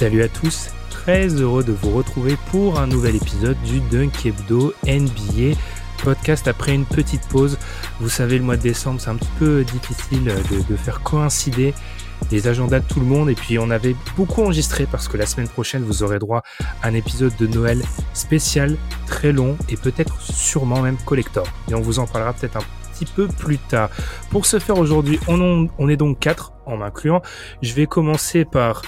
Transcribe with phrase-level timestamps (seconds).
[0.00, 4.72] Salut à tous, très heureux de vous retrouver pour un nouvel épisode du Dunk Hebdo
[4.86, 5.58] NBA
[6.02, 7.58] podcast après une petite pause.
[8.00, 11.74] Vous savez, le mois de décembre, c'est un petit peu difficile de, faire coïncider
[12.30, 13.28] les agendas de tout le monde.
[13.28, 16.44] Et puis, on avait beaucoup enregistré parce que la semaine prochaine, vous aurez droit
[16.82, 17.82] à un épisode de Noël
[18.14, 21.46] spécial, très long et peut-être sûrement même collector.
[21.70, 22.64] Et on vous en parlera peut-être un
[22.94, 23.90] petit peu plus tard.
[24.30, 27.20] Pour ce faire aujourd'hui, on, on est donc quatre en m'incluant.
[27.60, 28.80] Je vais commencer par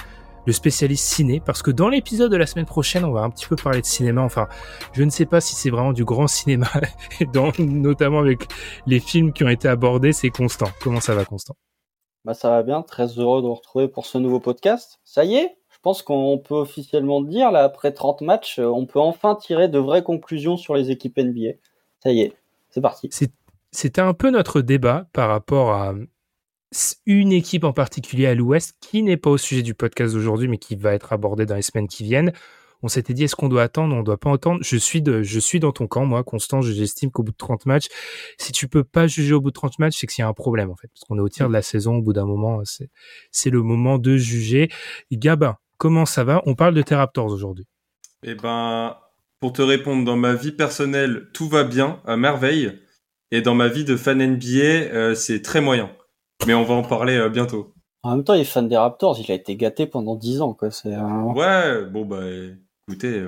[0.45, 3.45] le spécialiste ciné, parce que dans l'épisode de la semaine prochaine, on va un petit
[3.45, 4.21] peu parler de cinéma.
[4.21, 4.47] Enfin,
[4.93, 6.67] je ne sais pas si c'est vraiment du grand cinéma,
[7.33, 8.47] dans, notamment avec
[8.85, 10.13] les films qui ont été abordés.
[10.13, 10.69] C'est Constant.
[10.81, 11.55] Comment ça va, Constant?
[12.25, 12.81] Bah ça va bien.
[12.81, 14.99] Très heureux de vous retrouver pour ce nouveau podcast.
[15.03, 18.99] Ça y est, je pense qu'on peut officiellement dire là, après 30 matchs, on peut
[18.99, 21.57] enfin tirer de vraies conclusions sur les équipes NBA.
[21.99, 22.33] Ça y est,
[22.69, 23.09] c'est parti.
[23.71, 25.93] C'était un peu notre débat par rapport à
[27.05, 30.57] une équipe en particulier à l'Ouest qui n'est pas au sujet du podcast d'aujourd'hui, mais
[30.57, 32.33] qui va être abordée dans les semaines qui viennent.
[32.83, 33.95] On s'était dit, est-ce qu'on doit attendre?
[33.95, 34.59] On ne doit pas attendre.
[34.61, 36.61] Je suis, dans ton camp, moi, Constant.
[36.61, 37.87] J'estime qu'au bout de 30 matchs,
[38.37, 40.33] si tu peux pas juger au bout de 30 matchs, c'est qu'il y a un
[40.33, 40.89] problème, en fait.
[40.89, 42.61] Parce qu'on est au tir de la saison, au bout d'un moment,
[43.31, 44.69] c'est le moment de juger.
[45.13, 46.41] Gabin, comment ça va?
[46.45, 47.65] On parle de tes Raptors aujourd'hui.
[48.23, 48.97] Eh ben,
[49.39, 52.81] pour te répondre, dans ma vie personnelle, tout va bien, à merveille.
[53.31, 55.89] Et dans ma vie de fan NBA, euh, c'est très moyen
[56.45, 57.73] mais on va en parler euh, bientôt.
[58.03, 60.53] En même temps, il est fan des Raptors, il a été gâté pendant 10 ans,
[60.53, 60.71] quoi.
[60.71, 62.19] C'est, Ouais, bon, bah,
[62.87, 63.25] écoutez.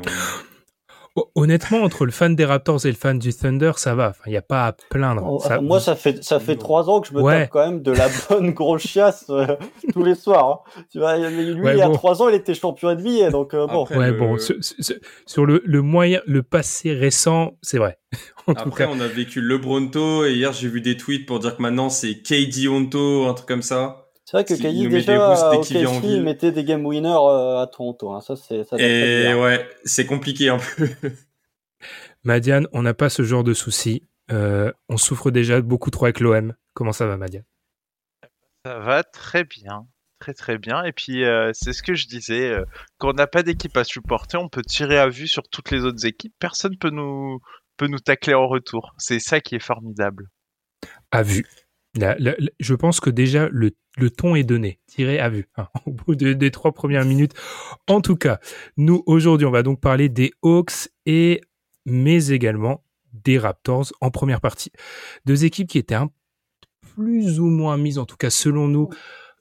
[1.35, 4.13] Honnêtement, entre le fan des Raptors et le fan du Thunder, ça va.
[4.25, 5.23] Il n'y a pas à plaindre.
[5.25, 7.91] Oh, moi, ça fait ça fait trois ans que je me tape quand même de
[7.91, 9.55] la bonne grosse chiasse euh,
[9.93, 10.63] tous les soirs.
[10.77, 10.83] Hein.
[10.91, 13.87] Tu vois, lui, il y a trois ans, il était champion NBA, donc euh, bon.
[13.95, 14.37] ouais, bon.
[14.37, 14.55] Sur,
[15.25, 17.97] sur, le, le moyen, le passé récent, c'est vrai.
[18.47, 21.61] Après, on a vécu le Bronto et hier j'ai vu des tweets pour dire que
[21.61, 24.04] maintenant c'est KD Honto, un truc comme ça.
[24.25, 28.11] C'est vrai que KD déjà au KC mettait des game winners euh, à Toronto.
[28.11, 28.21] Hein.
[28.21, 30.89] Ça, c'est, ça et ouais, c'est compliqué un peu.
[32.23, 34.01] Madiane, on n'a pas ce genre de soucis.
[34.31, 36.55] Euh, on souffre déjà beaucoup trop avec l'OM.
[36.73, 37.45] Comment ça va, Madiane?
[38.65, 39.87] Ça va très bien.
[40.19, 40.83] Très très bien.
[40.83, 42.49] Et puis, euh, c'est ce que je disais.
[42.49, 42.65] Euh,
[42.97, 45.83] quand on n'a pas d'équipe à supporter, on peut tirer à vue sur toutes les
[45.83, 46.33] autres équipes.
[46.39, 47.39] Personne peut nous,
[47.77, 48.95] peut nous tacler en retour.
[48.97, 50.29] C'est ça qui est formidable.
[51.11, 51.45] À vue.
[51.95, 53.71] Je pense que déjà le,
[54.09, 57.33] ton est donné, tiré à vue, hein, au bout des trois premières minutes.
[57.87, 58.39] En tout cas,
[58.77, 61.41] nous aujourd'hui, on va donc parler des Hawks et
[61.85, 62.83] mais également
[63.13, 64.71] des Raptors en première partie.
[65.25, 66.09] Deux équipes qui étaient un,
[66.95, 68.89] plus ou moins mises, en tout cas selon nous,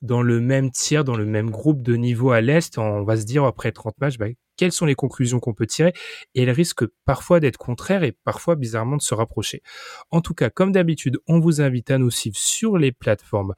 [0.04, 2.78] dans le même tiers, dans le même groupe de niveau à l'Est.
[2.78, 4.26] On va se dire après 30 matchs, bah,
[4.56, 5.92] quelles sont les conclusions qu'on peut tirer?
[6.34, 9.62] Et elles risquent parfois d'être contraires et parfois bizarrement de se rapprocher.
[10.10, 13.54] En tout cas, comme d'habitude, on vous invite à nous suivre sur les plateformes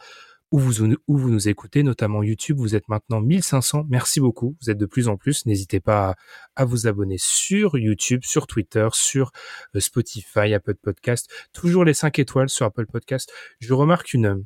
[0.52, 2.58] où vous, où vous nous écoutez, notamment YouTube.
[2.58, 3.86] Vous êtes maintenant 1500.
[3.88, 4.56] Merci beaucoup.
[4.62, 5.44] Vous êtes de plus en plus.
[5.46, 6.14] N'hésitez pas
[6.54, 9.32] à, vous abonner sur YouTube, sur Twitter, sur
[9.74, 11.28] euh, Spotify, Apple Podcast.
[11.52, 13.32] Toujours les 5 étoiles sur Apple Podcast.
[13.60, 14.44] Je remarque une euh,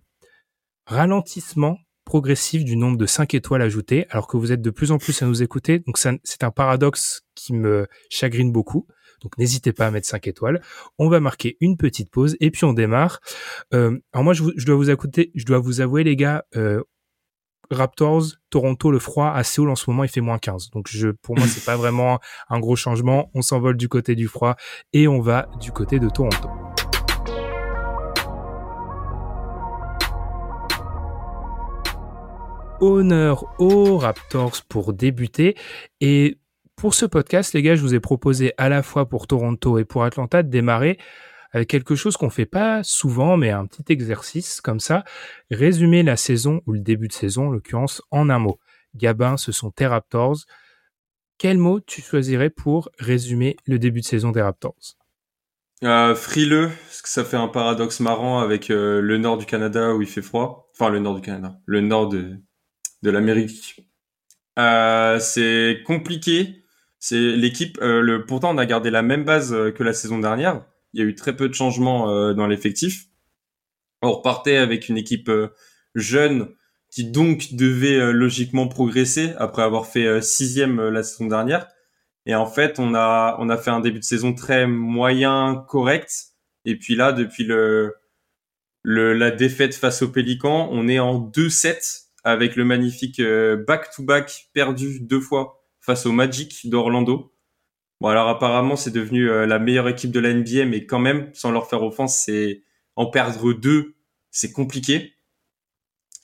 [0.86, 1.76] ralentissement
[2.10, 5.22] progressif du nombre de 5 étoiles ajoutées, alors que vous êtes de plus en plus
[5.22, 5.78] à nous écouter.
[5.78, 8.88] Donc c'est un paradoxe qui me chagrine beaucoup.
[9.22, 10.60] Donc n'hésitez pas à mettre 5 étoiles.
[10.98, 13.20] On va marquer une petite pause et puis on démarre.
[13.74, 16.82] Euh, alors moi je, dois vous écouter, je dois vous avouer les gars, euh,
[17.70, 20.70] Raptors, Toronto, le froid à Séoul en ce moment il fait moins 15.
[20.70, 20.90] Donc
[21.22, 22.18] pour moi c'est pas vraiment
[22.48, 23.30] un gros changement.
[23.34, 24.56] On s'envole du côté du froid
[24.92, 26.48] et on va du côté de Toronto.
[32.80, 35.56] Honneur aux Raptors pour débuter.
[36.00, 36.38] Et
[36.76, 39.84] pour ce podcast, les gars, je vous ai proposé à la fois pour Toronto et
[39.84, 40.98] pour Atlanta de démarrer
[41.52, 45.04] avec quelque chose qu'on fait pas souvent, mais un petit exercice comme ça.
[45.50, 48.58] Résumer la saison ou le début de saison, en l'occurrence, en un mot.
[48.94, 50.38] Gabin, ce sont tes Raptors.
[51.38, 54.96] Quel mot tu choisirais pour résumer le début de saison des Raptors?
[55.82, 59.94] Euh, frileux, parce que ça fait un paradoxe marrant avec euh, le nord du Canada
[59.94, 60.70] où il fait froid.
[60.74, 62.36] Enfin, le nord du Canada, le nord de,
[63.02, 63.84] de l'Amérique.
[64.58, 66.62] Euh, c'est compliqué.
[66.98, 67.78] C'est l'équipe.
[67.80, 70.64] euh, pourtant, on a gardé la même base euh, que la saison dernière.
[70.92, 73.06] Il y a eu très peu de changements dans l'effectif.
[74.02, 75.30] On repartait avec une équipe
[75.94, 76.48] jeune
[76.90, 81.68] qui donc devait logiquement progresser après avoir fait sixième la saison dernière.
[82.26, 86.30] Et en fait, on a on a fait un début de saison très moyen, correct.
[86.64, 87.94] Et puis là, depuis le,
[88.82, 94.48] le la défaite face aux Pélicans, on est en 2-7 avec le magnifique euh, back-to-back
[94.52, 97.32] perdu deux fois face au Magic d'Orlando.
[98.00, 101.30] Bon alors apparemment c'est devenu euh, la meilleure équipe de la NBA, mais quand même
[101.34, 102.62] sans leur faire offense, c'est
[102.96, 103.94] en perdre deux,
[104.30, 105.14] c'est compliqué.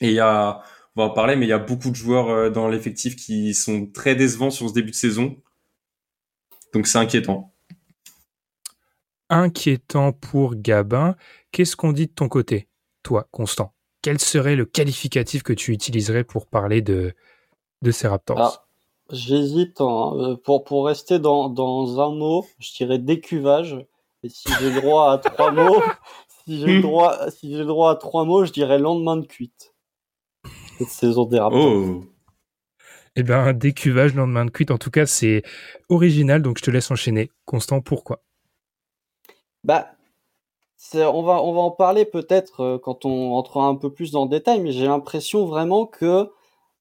[0.01, 0.63] Et il y a,
[0.95, 3.55] on va en parler, mais il y a beaucoup de joueurs euh, dans l'effectif qui
[3.55, 5.37] sont très décevants sur ce début de saison.
[6.73, 7.53] Donc c'est inquiétant.
[9.29, 11.17] Inquiétant pour Gabin.
[11.51, 12.69] Qu'est-ce qu'on dit de ton côté,
[13.03, 13.76] toi, Constant?
[14.07, 17.13] Quel serait le qualificatif que tu utiliserais pour parler de,
[17.83, 18.39] de ces Raptors?
[18.39, 18.65] Ah,
[19.11, 19.81] J'hésite.
[19.81, 20.13] hein.
[20.15, 23.85] Euh, Pour, pour rester dans, dans un mot, je dirais décuvage.
[24.23, 25.83] Et si j'ai le droit à trois mots,
[26.45, 29.27] si j'ai le droit, si j'ai le droit à trois mots, je dirais lendemain de
[29.27, 29.75] cuite.
[30.79, 31.75] Cette saison des Raptors.
[31.75, 32.05] Oh,
[33.17, 35.43] Eh bien, décuvage lendemain de cuite, en tout cas, c'est
[35.89, 37.31] original, donc je te laisse enchaîner.
[37.45, 38.23] Constant, pourquoi?
[39.65, 39.96] Bah,
[40.95, 44.25] on va, on va en parler peut-être euh, quand on entrera un peu plus dans
[44.25, 46.31] le détail, mais j'ai l'impression vraiment que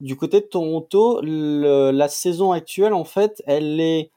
[0.01, 4.11] du côté de Toronto, la saison actuelle, en fait, elle est,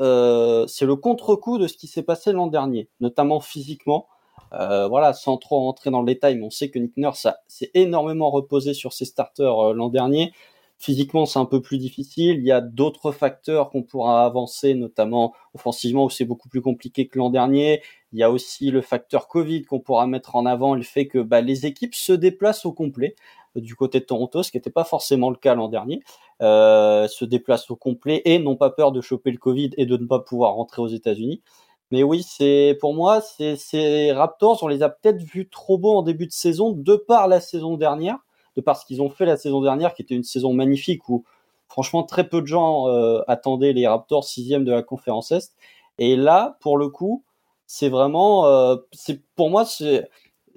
[0.00, 4.08] euh, c'est le contre-coup de ce qui s'est passé l'an dernier, notamment physiquement.
[4.52, 7.70] Euh, voilà, sans trop rentrer dans le détail, mais on sait que Nick Nurse s'est
[7.74, 10.32] énormément reposé sur ses starters l'an dernier.
[10.78, 12.36] Physiquement, c'est un peu plus difficile.
[12.38, 17.08] Il y a d'autres facteurs qu'on pourra avancer, notamment offensivement, où c'est beaucoup plus compliqué
[17.08, 17.82] que l'an dernier.
[18.12, 21.18] Il y a aussi le facteur Covid qu'on pourra mettre en avant, le fait que
[21.18, 23.16] bah, les équipes se déplacent au complet
[23.56, 26.02] euh, du côté de Toronto, ce qui n'était pas forcément le cas l'an dernier,
[26.42, 29.96] euh, se déplacent au complet et n'ont pas peur de choper le Covid et de
[29.96, 31.42] ne pas pouvoir rentrer aux États-Unis.
[31.90, 35.96] Mais oui, c'est pour moi, c'est ces Raptors, on les a peut-être vus trop beaux
[35.96, 38.18] en début de saison, de par la saison dernière,
[38.56, 41.24] de par ce qu'ils ont fait la saison dernière, qui était une saison magnifique où
[41.68, 45.54] franchement très peu de gens euh, attendaient les Raptors sixième de la conférence Est.
[45.98, 47.24] Et là, pour le coup,
[47.66, 50.08] c'est vraiment, euh, c'est pour moi, c'est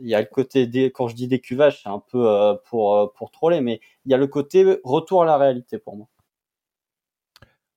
[0.02, 3.32] il y a le côté quand je dis décuvage, c'est un peu euh, pour pour
[3.32, 6.08] troller, mais il y a le côté retour à la réalité pour moi.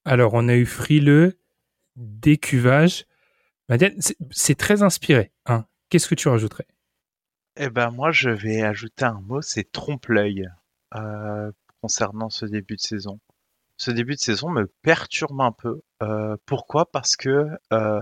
[0.05, 1.39] Alors, on a eu frileux,
[1.97, 3.07] décuvage.
[4.31, 5.31] C'est très inspiré.
[5.47, 5.65] Hein.
[5.89, 6.67] Qu'est-ce que tu rajouterais?
[7.57, 10.49] Eh ben moi je vais ajouter un mot, c'est trompe-l'œil
[10.95, 11.53] euh,
[11.83, 13.21] concernant ce début de saison.
[13.77, 15.83] Ce début de saison me perturbe un peu.
[16.03, 16.91] Euh, pourquoi?
[16.91, 18.01] Parce que euh,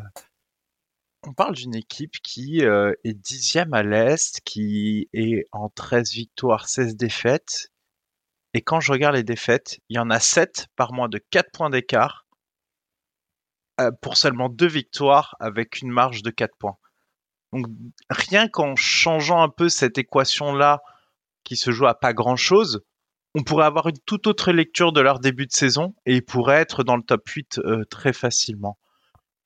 [1.26, 6.96] on parle d'une équipe qui est dixième à l'Est, qui est en 13 victoires, 16
[6.96, 7.70] défaites.
[8.54, 11.50] Et quand je regarde les défaites, il y en a 7 par moins de 4
[11.52, 12.26] points d'écart
[14.00, 16.78] pour seulement deux victoires avec une marge de 4 points.
[17.52, 17.66] Donc
[18.08, 20.82] rien qu'en changeant un peu cette équation-là
[21.44, 22.82] qui se joue à pas grand-chose,
[23.34, 26.60] on pourrait avoir une toute autre lecture de leur début de saison et ils pourraient
[26.60, 28.78] être dans le top 8 euh, très facilement.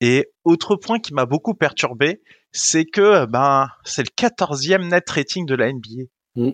[0.00, 2.20] Et autre point qui m'a beaucoup perturbé,
[2.52, 6.04] c'est que ben c'est le 14e net rating de la NBA.
[6.36, 6.50] Mm.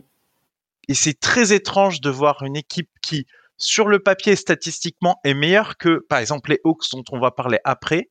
[0.89, 3.27] Et c'est très étrange de voir une équipe qui,
[3.57, 7.59] sur le papier statistiquement, est meilleure que, par exemple, les Hawks dont on va parler
[7.65, 8.09] après,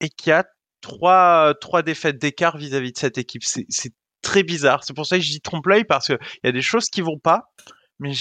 [0.00, 0.44] et qui a
[0.86, 3.42] trois, trois défaites d'écart vis-à-vis de cette équipe.
[3.44, 4.84] C'est très bizarre.
[4.84, 7.18] C'est pour ça que je dis trompe-l'œil parce qu'il y a des choses qui vont
[7.18, 7.52] pas,
[7.98, 8.12] mais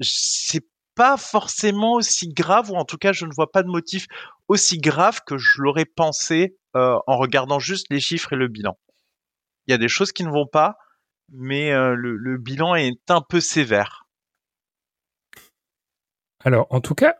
[0.00, 0.64] c'est
[0.94, 4.06] pas forcément aussi grave, ou en tout cas, je ne vois pas de motif
[4.48, 8.78] aussi grave que je l'aurais pensé euh, en regardant juste les chiffres et le bilan.
[9.66, 10.76] Il y a des choses qui ne vont pas,
[11.30, 14.06] mais euh, le bilan est un peu sévère.
[16.44, 17.16] Alors, en tout cas,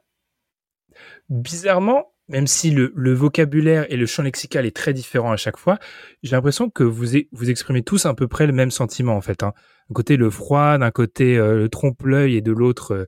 [1.28, 5.58] bizarrement, même si le, le vocabulaire et le champ lexical est très différent à chaque
[5.58, 5.78] fois,
[6.22, 9.42] j'ai l'impression que vous, vous exprimez tous à peu près le même sentiment, en fait.
[9.42, 9.52] Hein.
[9.90, 13.04] D'un côté, le froid, d'un côté, euh, le trompe-l'œil, et de l'autre, euh,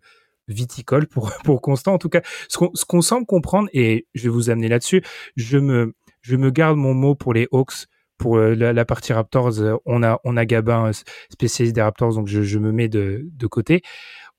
[0.49, 1.95] viticole, pour, pour Constant.
[1.95, 5.03] En tout cas, ce qu'on, semble comprendre, et je vais vous amener là-dessus,
[5.37, 7.87] je me, je me garde mon mot pour les Hawks,
[8.19, 9.55] pour euh, la, partie Raptors.
[9.87, 10.91] On a, on a Gabin,
[11.31, 13.83] spécialiste des Raptors, donc je, je me mets de, de côté.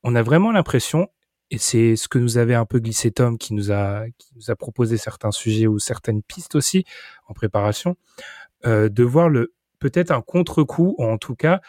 [0.04, 1.08] On a vraiment l'impression,
[1.50, 4.50] et c'est ce que nous avait un peu glissé Tom, qui nous a, qui nous
[4.50, 6.84] a proposé certains sujets ou certaines pistes aussi
[7.26, 7.96] en préparation,
[8.66, 11.60] euh, de voir le peut-être un contre-coup, ou en tout cas,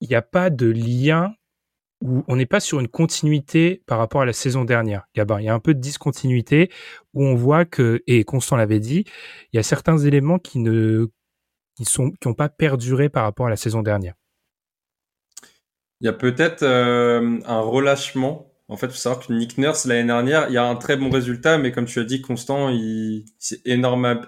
[0.00, 1.34] il n'y a pas de lien
[2.00, 5.06] où on n'est pas sur une continuité par rapport à la saison dernière.
[5.14, 6.70] Gabin, il y a un peu de discontinuité
[7.12, 9.04] où on voit que, et Constant l'avait dit,
[9.52, 11.08] il y a certains éléments qui ne,
[11.76, 14.14] qui sont, qui n'ont pas perduré par rapport à la saison dernière.
[16.00, 18.49] Il y a peut-être euh, un relâchement.
[18.70, 20.96] En fait, il faut savoir que Nick Nurse, l'année dernière, il y a un très
[20.96, 24.24] bon résultat, mais comme tu as dit, Constant, il s'est énorme,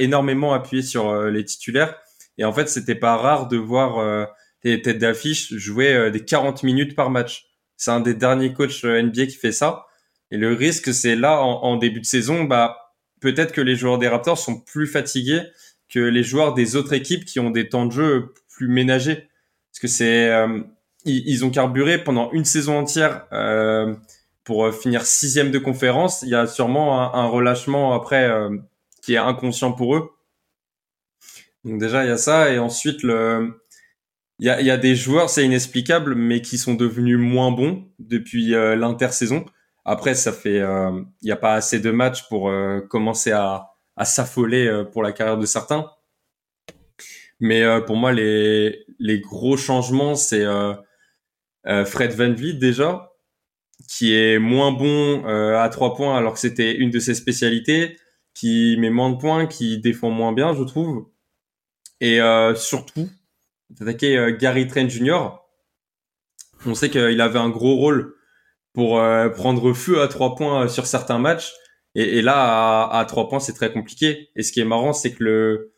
[0.00, 1.94] énormément appuyé sur euh, les titulaires.
[2.36, 4.24] Et en fait, c'était pas rare de voir euh,
[4.64, 7.46] les têtes d'affiche jouer des 40 minutes par match.
[7.76, 9.86] C'est un des derniers coachs NBA qui fait ça.
[10.32, 12.76] Et le risque, c'est là, en, en, début de saison, bah,
[13.20, 15.42] peut-être que les joueurs des Raptors sont plus fatigués
[15.88, 19.28] que les joueurs des autres équipes qui ont des temps de jeu plus ménagés.
[19.70, 20.32] Parce que c'est,
[21.04, 23.94] ils, ont carburé pendant une saison entière euh,
[24.42, 26.22] pour euh, finir sixième de conférence.
[26.22, 28.56] Il y a sûrement un, relâchement après euh,
[29.02, 30.10] qui est inconscient pour eux.
[31.64, 33.60] Donc déjà il y a ça et ensuite le
[34.38, 37.50] il y a, il y a des joueurs c'est inexplicable mais qui sont devenus moins
[37.50, 39.46] bons depuis l'intersaison.
[39.86, 42.52] Après ça fait il n'y a pas assez de matchs pour
[42.90, 45.88] commencer à à s'affoler pour la carrière de certains.
[47.40, 50.74] Mais pour moi les les gros changements c'est euh,
[51.66, 53.12] Fred Van Vliet déjà,
[53.88, 57.96] qui est moins bon euh, à trois points alors que c'était une de ses spécialités,
[58.34, 61.08] qui met moins de points, qui défend moins bien, je trouve.
[62.00, 63.08] Et euh, surtout,
[63.70, 65.38] d'attaquer Gary Trent Jr.
[66.66, 68.14] On sait qu'il avait un gros rôle
[68.72, 69.00] pour
[69.34, 71.52] prendre feu à trois points sur certains matchs.
[71.94, 74.30] Et, et là, à, trois points, c'est très compliqué.
[74.34, 75.74] Et ce qui est marrant, c'est que le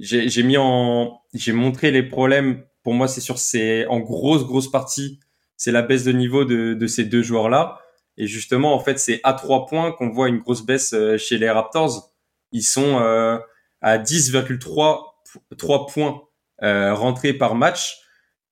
[0.00, 4.70] j'ai mis en j'ai montré les problèmes pour moi, c'est sûr, c'est en grosse, grosse
[4.70, 5.20] partie,
[5.56, 7.80] c'est la baisse de niveau de, de ces deux joueurs-là.
[8.16, 11.38] Et justement, en fait, c'est à trois points qu'on voit une grosse baisse euh, chez
[11.38, 12.12] les Raptors.
[12.52, 13.38] Ils sont euh,
[13.80, 16.22] à 10,3 points
[16.62, 17.98] euh, rentrés par match.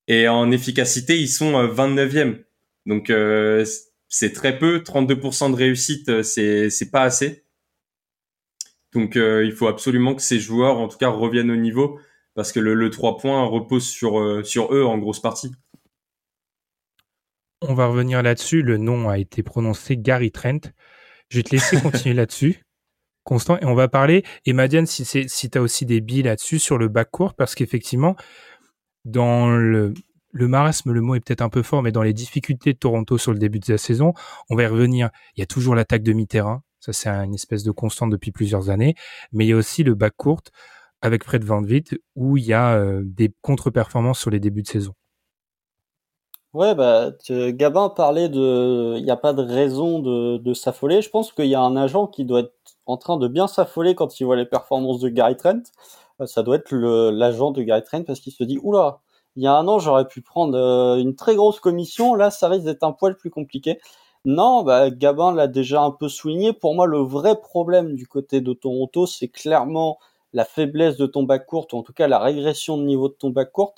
[0.09, 2.43] Et en efficacité, ils sont 29e.
[2.87, 3.65] Donc, euh,
[4.09, 4.79] c'est très peu.
[4.79, 7.45] 32% de réussite, c'est, c'est pas assez.
[8.93, 12.01] Donc, il faut absolument que ces joueurs, en tout cas, reviennent au niveau
[12.41, 15.53] parce que le, le 3 points repose sur, euh, sur eux en grosse partie.
[17.61, 18.63] On va revenir là-dessus.
[18.63, 20.73] Le nom a été prononcé Gary Trent.
[21.29, 22.63] Je vais te laisser continuer là-dessus.
[23.25, 26.59] Constant, et on va parler, et Madiane, si, si tu as aussi des billes là-dessus
[26.59, 28.17] sur le bac court, parce qu'effectivement,
[29.05, 29.93] dans le,
[30.33, 33.19] le marasme, le mot est peut-être un peu fort, mais dans les difficultés de Toronto
[33.19, 34.15] sur le début de la saison,
[34.49, 35.11] on va y revenir.
[35.37, 38.71] Il y a toujours l'attaque de mi-terrain, ça c'est une espèce de constante depuis plusieurs
[38.71, 38.95] années,
[39.31, 40.41] mais il y a aussi le bac court
[41.03, 41.85] avec Fred Van Vliet
[42.17, 44.95] où il y a euh, des contre-performances sur les débuts de saison.
[46.53, 51.01] Ouais, bah, Gabin parlait de, il n'y a pas de raison de, s'affoler.
[51.01, 52.53] Je pense qu'il y a un agent qui doit être
[52.87, 55.63] en train de bien s'affoler quand il voit les performances de Gary Trent.
[56.21, 59.01] Euh, ça doit être l'agent de Gary Trent parce qu'il se dit, oula,
[59.37, 62.15] il y a un an, j'aurais pu prendre euh, une très grosse commission.
[62.15, 63.79] Là, ça risque d'être un poil plus compliqué.
[64.25, 66.53] Non, bah, Gabin l'a déjà un peu souligné.
[66.53, 69.99] Pour moi, le vrai problème du côté de Toronto, c'est clairement
[70.33, 73.15] la faiblesse de ton bac court, ou en tout cas la régression de niveau de
[73.15, 73.75] ton bac court,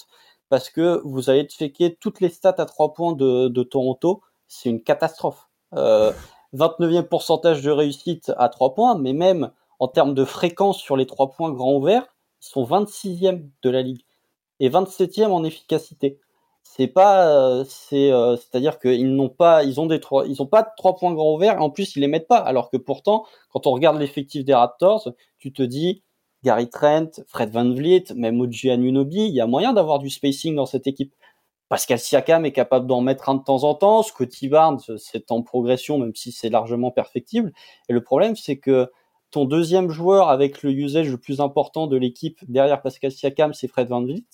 [0.49, 4.83] parce que vous allez checker toutes les stats à trois points de, Toronto, c'est une
[4.83, 5.49] catastrophe.
[5.75, 6.13] Euh,
[6.55, 11.07] 29e pourcentage de réussite à trois points, mais même en termes de fréquence sur les
[11.07, 12.07] trois points grands ouverts,
[12.43, 14.05] ils sont 26e de la ligue
[14.61, 16.21] et 27e en efficacité.
[16.63, 20.63] C'est pas, euh, c'est, euh, c'est-à-dire qu'ils n'ont pas, ils ont des trois, ils pas
[20.63, 21.61] de trois points grands ouverts.
[21.61, 22.39] En plus, ils les mettent pas.
[22.39, 26.03] Alors que pourtant, quand on regarde l'effectif des Raptors, tu te dis,
[26.45, 30.55] Gary Trent, Fred Van Vliet, même Oji Anunobi, il y a moyen d'avoir du spacing
[30.55, 31.15] dans cette équipe.
[31.69, 34.03] Pascal Siakam est capable d'en mettre un de temps en temps.
[34.03, 37.53] Scotty Barnes, c'est en progression, même si c'est largement perfectible.
[37.89, 38.91] Et le problème, c'est que
[39.31, 43.69] ton deuxième joueur avec le usage le plus important de l'équipe derrière Pascal Siakam, c'est
[43.69, 44.25] Fred Van Vliet.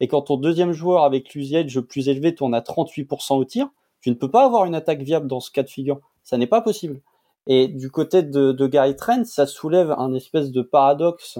[0.00, 3.70] Et quand ton deuxième joueur avec l'usage le plus élevé tourne à 38% au tir,
[4.00, 6.00] tu ne peux pas avoir une attaque viable dans ce cas de figure.
[6.24, 7.00] Ça n'est pas possible.
[7.46, 11.38] Et du côté de, Gary Trent, ça soulève un espèce de paradoxe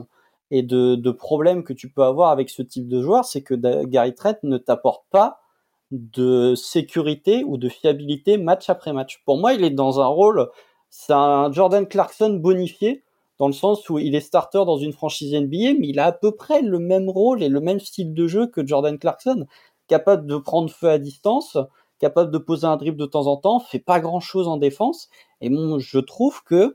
[0.50, 3.54] et de, de problème que tu peux avoir avec ce type de joueur, c'est que
[3.84, 5.40] Gary Trent ne t'apporte pas
[5.92, 9.22] de sécurité ou de fiabilité match après match.
[9.24, 10.48] Pour moi, il est dans un rôle,
[10.90, 13.04] c'est un Jordan Clarkson bonifié,
[13.38, 16.12] dans le sens où il est starter dans une franchise NBA, mais il a à
[16.12, 19.46] peu près le même rôle et le même style de jeu que Jordan Clarkson,
[19.86, 21.58] capable de prendre feu à distance,
[22.02, 25.08] capable de poser un dribble de temps en temps, fait pas grand chose en défense.
[25.40, 26.74] Et je trouve que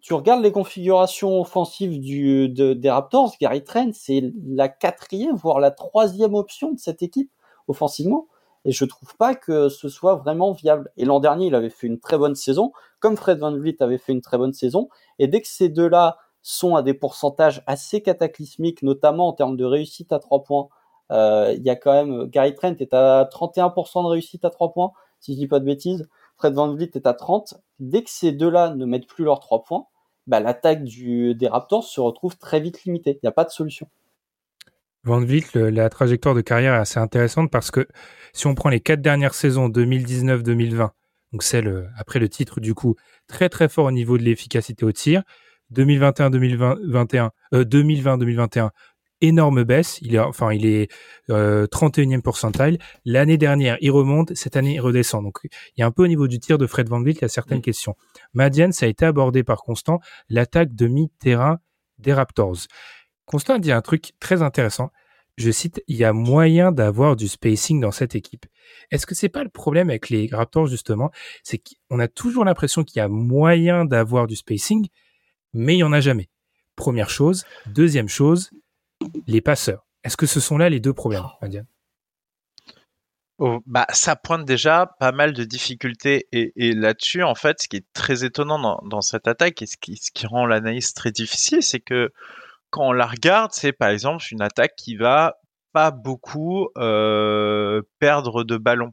[0.00, 5.70] tu regardes les configurations offensives du, des Raptors, Gary Trent, c'est la quatrième, voire la
[5.70, 7.30] troisième option de cette équipe
[7.68, 8.26] offensivement.
[8.64, 10.90] Et je trouve pas que ce soit vraiment viable.
[10.96, 13.98] Et l'an dernier, il avait fait une très bonne saison, comme Fred Van Vliet avait
[13.98, 14.88] fait une très bonne saison.
[15.18, 19.64] Et dès que ces deux-là sont à des pourcentages assez cataclysmiques, notamment en termes de
[19.66, 20.68] réussite à trois points,
[21.12, 24.92] il y a quand même Gary Trent est à 31% de réussite à 3 points,
[25.20, 26.08] si je dis pas de bêtises.
[26.36, 27.54] Fred Van Vliet est à 30.
[27.78, 29.86] Dès que ces deux-là ne mettent plus leurs 3 points,
[30.26, 33.12] bah, l'attaque des Raptors se retrouve très vite limitée.
[33.12, 33.88] Il n'y a pas de solution.
[35.04, 37.88] Van Vliet, la trajectoire de carrière est assez intéressante parce que
[38.32, 40.90] si on prend les quatre dernières saisons 2019-2020,
[41.32, 42.94] donc celle après le titre du coup,
[43.26, 45.22] très très fort au niveau de l'efficacité au tir.
[45.72, 48.70] 2021-2021, 2020-2021,
[49.22, 49.98] énorme baisse.
[50.02, 50.90] Il est, enfin, il est
[51.30, 52.78] 31e percentile.
[53.06, 54.34] L'année dernière, il remonte.
[54.34, 55.22] Cette année, il redescend.
[55.22, 57.22] Donc, il y a un peu au niveau du tir de Fred Van Vliet, il
[57.22, 57.62] y a certaines mm.
[57.62, 57.96] questions.
[58.34, 61.60] Madiane, ça a été abordé par Constant, l'attaque de mi-terrain
[61.98, 62.66] des Raptors.
[63.24, 64.90] Constant a dit un truc très intéressant.
[65.38, 68.44] Je cite, il y a moyen d'avoir du spacing dans cette équipe.
[68.90, 71.10] Est-ce que c'est pas le problème avec les Raptors, justement?
[71.42, 74.88] C'est qu'on a toujours l'impression qu'il y a moyen d'avoir du spacing,
[75.54, 76.28] mais il n'y en a jamais.
[76.76, 77.44] Première chose.
[77.66, 78.50] Deuxième chose,
[79.26, 79.86] les passeurs.
[80.04, 81.66] Est-ce que ce sont là les deux problèmes, Madiane
[83.38, 87.76] oh, bah, ça pointe déjà pas mal de difficultés et, là-dessus, en fait, ce qui
[87.76, 91.62] est très étonnant dans, cette attaque et ce qui, ce qui rend l'analyse très difficile,
[91.62, 92.12] c'est que
[92.70, 95.36] quand on la regarde, c'est par exemple une attaque qui va
[95.72, 98.92] pas beaucoup euh, perdre de ballon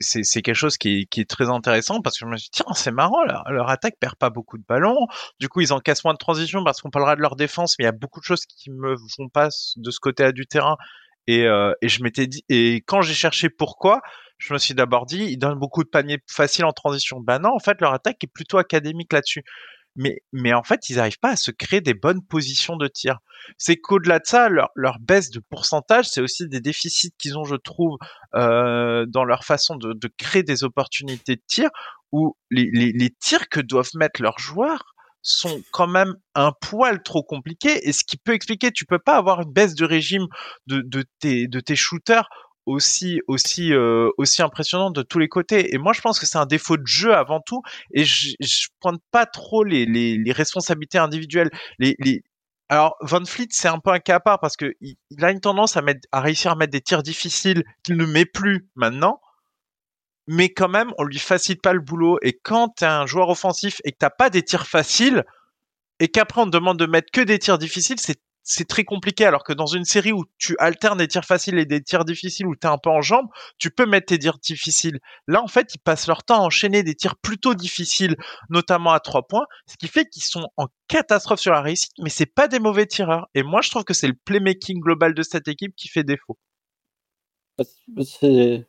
[0.00, 2.62] c'est quelque chose qui est, qui est, très intéressant parce que je me suis dit,
[2.62, 5.06] tiens, c'est marrant, leur, leur, attaque perd pas beaucoup de ballons.
[5.40, 7.86] Du coup, ils encaissent moins de transition parce qu'on parlera de leur défense, mais il
[7.86, 10.76] y a beaucoup de choses qui me font pas de ce côté-là du terrain.
[11.26, 14.00] Et, euh, et je m'étais dit, et quand j'ai cherché pourquoi,
[14.38, 17.20] je me suis d'abord dit, ils donnent beaucoup de paniers faciles en transition.
[17.20, 19.44] Ben non, en fait, leur attaque est plutôt académique là-dessus
[19.98, 23.18] mais, mais en fait, ils n'arrivent pas à se créer des bonnes positions de tir.
[23.58, 27.44] C'est qu'au-delà de ça, leur, leur baisse de pourcentage, c'est aussi des déficits qu'ils ont,
[27.44, 27.98] je trouve,
[28.36, 31.70] euh, dans leur façon de, de, créer des opportunités de tir,
[32.12, 37.02] où les, les, les tirs que doivent mettre leurs joueurs sont quand même un poil
[37.02, 40.26] trop compliqués et ce qui peut expliquer tu peux pas avoir une baisse de régime
[40.68, 42.28] de, de tes de tes shooters
[42.68, 45.74] aussi aussi euh, aussi impressionnant de tous les côtés.
[45.74, 47.62] Et moi, je pense que c'est un défaut de jeu avant tout.
[47.92, 51.50] Et je, je pointe pas trop les, les, les responsabilités individuelles.
[51.78, 52.22] Les, les...
[52.68, 55.40] Alors, Van Fleet, c'est un peu un cas à part parce que il, a une
[55.40, 59.20] tendance à, mettre, à réussir à mettre des tirs difficiles qu'il ne met plus maintenant.
[60.26, 62.18] Mais quand même, on lui facilite pas le boulot.
[62.22, 65.24] Et quand tu es un joueur offensif et que t'as pas des tirs faciles,
[66.00, 69.26] et qu'après on te demande de mettre que des tirs difficiles, c'est c'est très compliqué.
[69.26, 72.46] Alors que dans une série où tu alternes des tirs faciles et des tirs difficiles,
[72.46, 74.98] où tu es un peu en jambes, tu peux mettre tes tirs difficiles.
[75.26, 78.16] Là, en fait, ils passent leur temps à enchaîner des tirs plutôt difficiles,
[78.48, 82.08] notamment à trois points, ce qui fait qu'ils sont en catastrophe sur la réussite, mais
[82.08, 83.28] c'est pas des mauvais tireurs.
[83.34, 86.38] Et moi, je trouve que c'est le playmaking global de cette équipe qui fait défaut.
[88.02, 88.66] C'est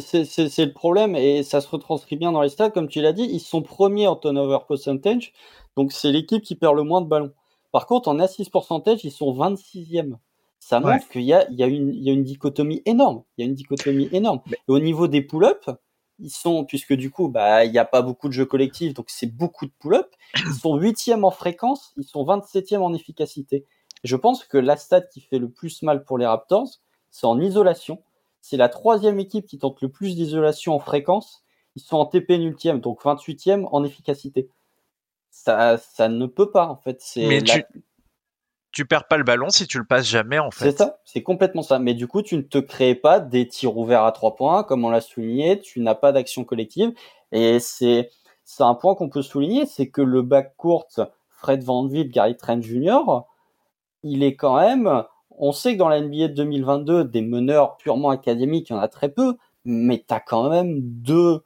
[0.00, 2.70] c'est le problème et ça se retranscrit bien dans les stats.
[2.70, 5.32] Comme tu l'as dit, ils sont premiers en turnover percentage,
[5.76, 7.32] donc c'est l'équipe qui perd le moins de ballons.
[7.76, 10.16] Par contre, en assist percentage, ils sont 26e.
[10.60, 13.22] Ça montre qu'il y a, il y, a une, il y a une dichotomie énorme.
[13.36, 14.40] Il y a une dichotomie énorme.
[14.50, 15.68] Et au niveau des pull-ups,
[16.18, 19.10] ils sont, puisque du coup, bah, il n'y a pas beaucoup de jeux collectifs, donc
[19.10, 20.08] c'est beaucoup de pull-ups.
[20.46, 23.66] Ils sont 8e en fréquence, ils sont 27e en efficacité.
[24.04, 27.38] je pense que la stat qui fait le plus mal pour les Raptors, c'est en
[27.38, 28.02] isolation.
[28.40, 31.44] C'est la troisième équipe qui tente le plus d'isolation en fréquence.
[31.74, 34.48] Ils sont en TP ultième, donc 28e en efficacité
[35.44, 37.02] ça, ça ne peut pas en fait.
[37.16, 37.62] Mais tu,
[38.72, 40.70] tu perds pas le ballon si tu le passes jamais en fait.
[40.70, 41.78] C'est ça, c'est complètement ça.
[41.78, 44.84] Mais du coup, tu ne te crées pas des tirs ouverts à trois points, comme
[44.84, 45.60] on l'a souligné.
[45.60, 46.92] Tu n'as pas d'action collective,
[47.32, 48.10] et c'est
[48.44, 50.86] c'est un point qu'on peut souligner, c'est que le bac court
[51.28, 53.00] Fred Van Vliet, Gary Trent Jr.,
[54.02, 55.04] il est quand même.
[55.30, 58.80] On sait que dans la NBA de 2022, des meneurs purement académiques, il y en
[58.80, 61.42] a très peu, mais tu as quand même deux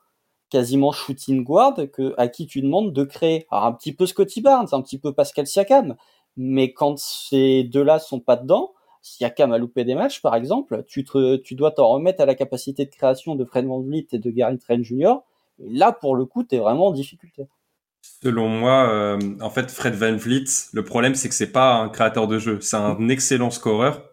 [0.51, 3.47] quasiment shooting guard que, à qui tu demandes de créer.
[3.51, 5.97] Alors un petit peu Scotty Barnes, un petit peu Pascal Siakam,
[6.37, 11.05] mais quand ces deux-là sont pas dedans, Siakam a loupé des matchs par exemple, tu,
[11.43, 14.31] tu dois t'en remettre à la capacité de création de Fred Van Vliet et de
[14.31, 15.15] Gary Trent Jr.
[15.63, 17.47] Et là, pour le coup, tu es vraiment en difficulté.
[18.23, 21.89] Selon moi, euh, en fait, Fred Van Vliet, le problème, c'est que c'est pas un
[21.89, 22.61] créateur de jeu.
[22.61, 24.11] C'est un excellent scoreur,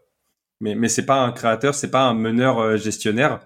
[0.59, 3.39] mais, mais c'est pas un créateur, c'est pas un meneur euh, gestionnaire,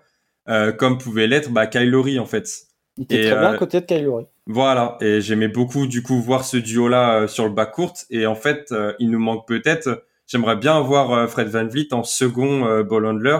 [0.50, 2.68] euh, comme pouvait l'être bah, Kyle en fait.
[3.02, 4.08] Il était très bien à euh, côté de Kyle
[4.46, 7.94] Voilà, et j'aimais beaucoup du coup voir ce duo-là euh, sur le bas court.
[8.12, 10.06] Et en fait, euh, il nous manque peut-être.
[10.28, 13.40] J'aimerais bien voir Fred Van Vliet en second ball handler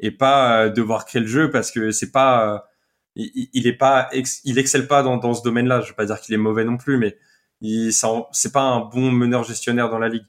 [0.00, 2.64] et pas devoir créer le jeu parce que c'est pas,
[3.14, 4.08] il, il, est pas,
[4.44, 5.82] il excelle pas dans, dans ce domaine-là.
[5.82, 7.16] Je veux pas dire qu'il est mauvais non plus, mais
[7.60, 10.24] il, c'est pas un bon meneur gestionnaire dans la ligue.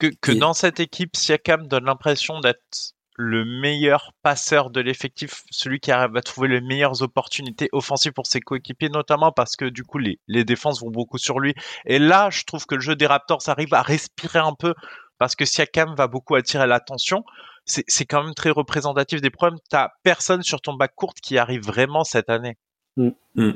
[0.00, 5.80] Que, que dans cette équipe, Siakam donne l'impression d'être le meilleur passeur de l'effectif, celui
[5.80, 9.84] qui arrive à trouver les meilleures opportunités offensives pour ses coéquipiers, notamment parce que du
[9.84, 11.54] coup les, les défenses vont beaucoup sur lui.
[11.86, 14.74] Et là, je trouve que le jeu des Raptors arrive à respirer un peu
[15.18, 17.24] parce que Siakam va beaucoup attirer l'attention.
[17.64, 19.58] C'est quand même très représentatif des problèmes.
[19.70, 22.56] T'as personne sur ton bac court qui arrive vraiment cette année.
[22.96, 23.10] Mm.
[23.34, 23.52] Mm.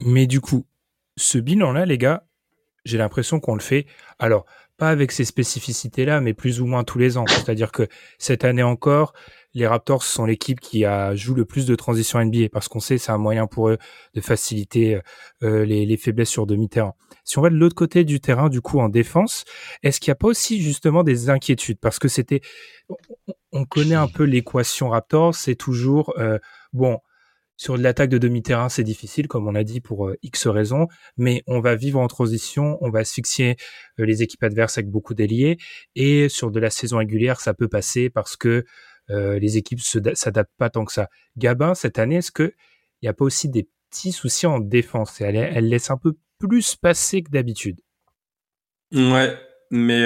[0.00, 0.64] Mais du coup,
[1.16, 2.24] ce bilan-là, les gars,
[2.84, 3.86] j'ai l'impression qu'on le fait.
[4.20, 4.46] Alors,
[4.78, 7.26] pas avec ces spécificités-là, mais plus ou moins tous les ans.
[7.26, 7.88] C'est-à-dire que
[8.18, 9.12] cette année encore,
[9.54, 12.96] les Raptors sont l'équipe qui a joue le plus de transitions NBA parce qu'on sait
[12.96, 13.78] c'est un moyen pour eux
[14.14, 15.00] de faciliter
[15.42, 16.94] euh, les, les, faiblesses sur demi-terrain.
[17.24, 19.44] Si on va de l'autre côté du terrain, du coup en défense,
[19.82, 21.78] est-ce qu'il n'y a pas aussi justement des inquiétudes?
[21.80, 22.40] Parce que c'était,
[23.52, 26.38] on connaît un peu l'équation Raptors, c'est toujours euh,
[26.72, 27.00] bon
[27.58, 30.86] sur de l'attaque de demi-terrain, c'est difficile, comme on a dit, pour euh, X raisons,
[31.16, 33.56] mais on va vivre en transition, on va asphyxier
[33.98, 35.58] euh, les équipes adverses avec beaucoup d'ailiers,
[35.96, 38.64] et sur de la saison régulière, ça peut passer parce que
[39.10, 41.08] euh, les équipes s'adaptent pas tant que ça.
[41.36, 42.52] Gabin, cette année, est-ce qu'il
[43.02, 45.20] n'y a pas aussi des petits soucis en défense?
[45.20, 47.80] Elle, elle laisse un peu plus passer que d'habitude.
[48.94, 49.36] Ouais,
[49.72, 50.02] mais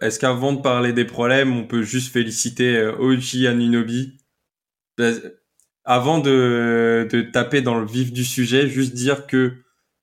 [0.00, 4.16] est-ce qu'avant de parler des problèmes, on peut juste féliciter Oji Aninobi
[5.84, 9.54] avant de, de taper dans le vif du sujet, juste dire que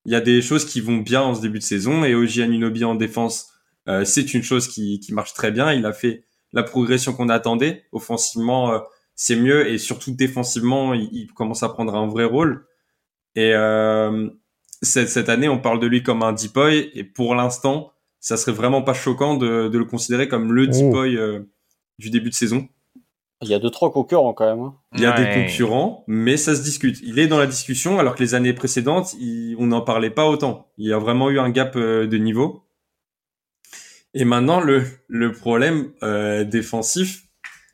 [0.08, 2.42] il y a des choses qui vont bien en ce début de saison et Oji
[2.42, 3.52] Anunobi en défense,
[3.90, 5.74] euh, c'est une chose qui, qui marche très bien.
[5.74, 7.84] Il a fait la progression qu'on attendait.
[7.92, 8.80] Offensivement, euh,
[9.16, 12.66] c'est mieux et surtout défensivement, il, commence à prendre un vrai rôle.
[13.36, 14.30] Et euh,
[14.82, 18.38] cette, cette, année, on parle de lui comme un deep boy et pour l'instant, ça
[18.38, 20.92] serait vraiment pas choquant de, de le considérer comme le deep oh.
[20.92, 21.20] boy
[22.00, 22.70] du début de saison.
[23.41, 24.63] Il y a deux trois concurrents quand même.
[24.63, 24.76] Hein.
[24.95, 27.00] Il y a des concurrents, mais ça se discute.
[27.04, 29.15] Il est dans la discussion, alors que les années précédentes,
[29.60, 30.71] on n'en parlait pas autant.
[30.78, 32.63] Il y a vraiment eu un gap euh, de niveau.
[34.13, 37.28] Et maintenant, le, le problème euh, défensif,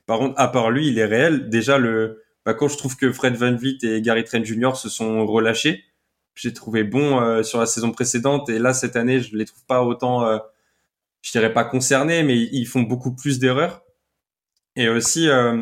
[0.05, 1.49] par contre, à part lui, il est réel.
[1.49, 4.75] Déjà, le, bah, quand je trouve que Fred Van Vliet et Gary Trent Jr.
[4.75, 5.83] se sont relâchés,
[6.35, 9.65] j'ai trouvé bon euh, sur la saison précédente, et là, cette année, je les trouve
[9.65, 10.39] pas autant, euh,
[11.21, 13.82] je dirais pas concernés, mais ils font beaucoup plus d'erreurs.
[14.75, 15.61] Et aussi, euh,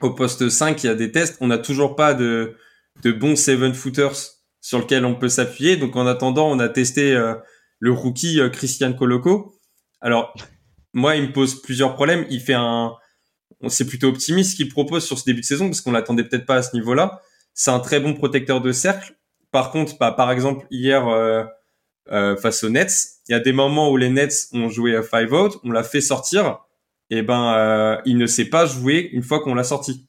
[0.00, 1.38] au poste 5, il y a des tests.
[1.40, 2.56] On n'a toujours pas de,
[3.02, 4.16] de bons seven footers
[4.60, 5.76] sur lequel on peut s'appuyer.
[5.76, 7.34] Donc, en attendant, on a testé euh,
[7.78, 9.58] le rookie euh, Christian Coloco.
[10.00, 10.34] Alors,
[10.92, 12.26] moi, il me pose plusieurs problèmes.
[12.30, 12.94] Il fait un,
[13.68, 16.46] c'est plutôt optimiste ce qu'il propose sur ce début de saison parce qu'on l'attendait peut-être
[16.46, 17.22] pas à ce niveau-là.
[17.54, 19.16] C'est un très bon protecteur de cercle.
[19.50, 22.92] Par contre, bah, par exemple, hier euh, face aux Nets,
[23.28, 25.82] il y a des moments où les Nets ont joué à five out, on l'a
[25.82, 26.65] fait sortir
[27.10, 30.08] eh ben euh, il ne sait pas jouer une fois qu'on l'a sorti.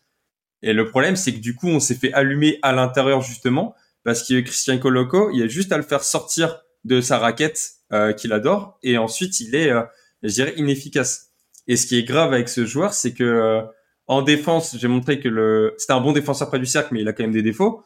[0.61, 4.25] Et le problème, c'est que du coup, on s'est fait allumer à l'intérieur justement parce
[4.25, 8.33] que Christian Coloco, il a juste à le faire sortir de sa raquette euh, qu'il
[8.33, 9.83] adore et ensuite il est, euh,
[10.23, 11.31] je dirais, inefficace.
[11.67, 13.61] Et ce qui est grave avec ce joueur, c'est que euh,
[14.07, 17.07] en défense, j'ai montré que le, c'était un bon défenseur près du cercle, mais il
[17.07, 17.83] a quand même des défauts.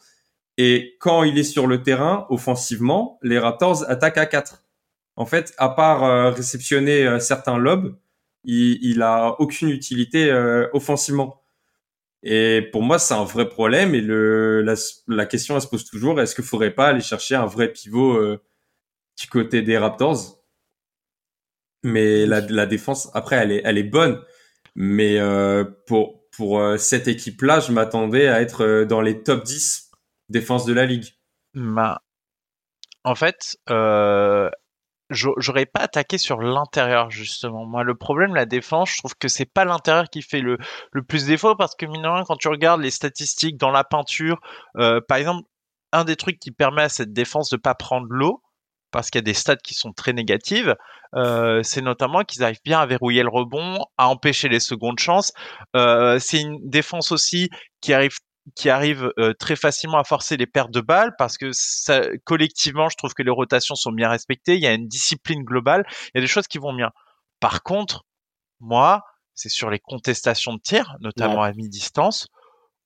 [0.58, 4.64] Et quand il est sur le terrain, offensivement, les Raptors attaquent à 4.
[5.16, 7.96] En fait, à part réceptionner certains lobes,
[8.44, 11.44] il, il a aucune utilité euh, offensivement.
[12.24, 13.96] Et pour moi, c'est un vrai problème.
[13.96, 14.76] Et le, la,
[15.08, 18.16] la question, elle se pose toujours est-ce qu'il faudrait pas aller chercher un vrai pivot
[18.16, 18.42] euh,
[19.20, 20.40] du côté des Raptors?
[21.84, 24.22] Mais la, la défense, après, elle est, elle est bonne.
[24.76, 29.92] Mais euh, pour pour cette équipe-là, je m'attendais à être dans les top 10
[30.30, 31.08] défense de la ligue.
[31.54, 32.02] Bah,
[33.04, 34.50] en fait, euh,
[35.12, 37.66] j'aurais pas attaqué sur l'intérieur justement.
[37.66, 40.58] Moi, le problème, la défense, je trouve que c'est pas l'intérieur qui fait le,
[40.92, 44.40] le plus défaut parce que mine quand tu regardes les statistiques dans la peinture,
[44.78, 45.48] euh, par exemple,
[45.92, 48.42] un des trucs qui permet à cette défense de pas prendre l'eau,
[48.92, 50.76] parce qu'il y a des stats qui sont très négatives,
[51.16, 55.32] euh, c'est notamment qu'ils arrivent bien à verrouiller le rebond, à empêcher les secondes chances.
[55.76, 57.50] Euh, c'est une défense aussi
[57.82, 58.18] qui arrive
[58.56, 62.90] qui arrive euh, très facilement à forcer les pertes de balles parce que ça, collectivement,
[62.90, 64.56] je trouve que les rotations sont bien respectées.
[64.56, 65.86] Il y a une discipline globale.
[66.08, 66.92] Il y a des choses qui vont bien.
[67.40, 68.06] Par contre,
[68.60, 72.28] moi, c'est sur les contestations de tir, notamment à mi-distance,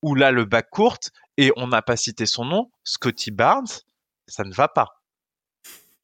[0.02, 3.68] où là, le bac courte, et on n'a pas cité son nom, Scotty Barnes,
[4.28, 4.95] ça ne va pas.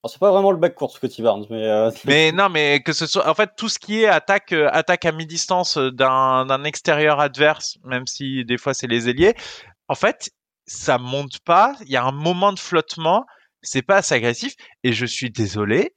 [0.07, 1.67] C'est pas vraiment le bac court Scotty Barnes, mais.
[1.67, 4.67] Euh, mais non, mais que ce soit, en fait, tout ce qui est attaque, euh,
[4.71, 9.35] attaque à mi-distance euh, d'un extérieur adverse, même si des fois c'est les ailiers,
[9.87, 10.31] en fait,
[10.65, 11.75] ça monte pas.
[11.81, 13.25] Il y a un moment de flottement,
[13.61, 14.55] c'est pas assez agressif.
[14.83, 15.93] Et je suis désolé,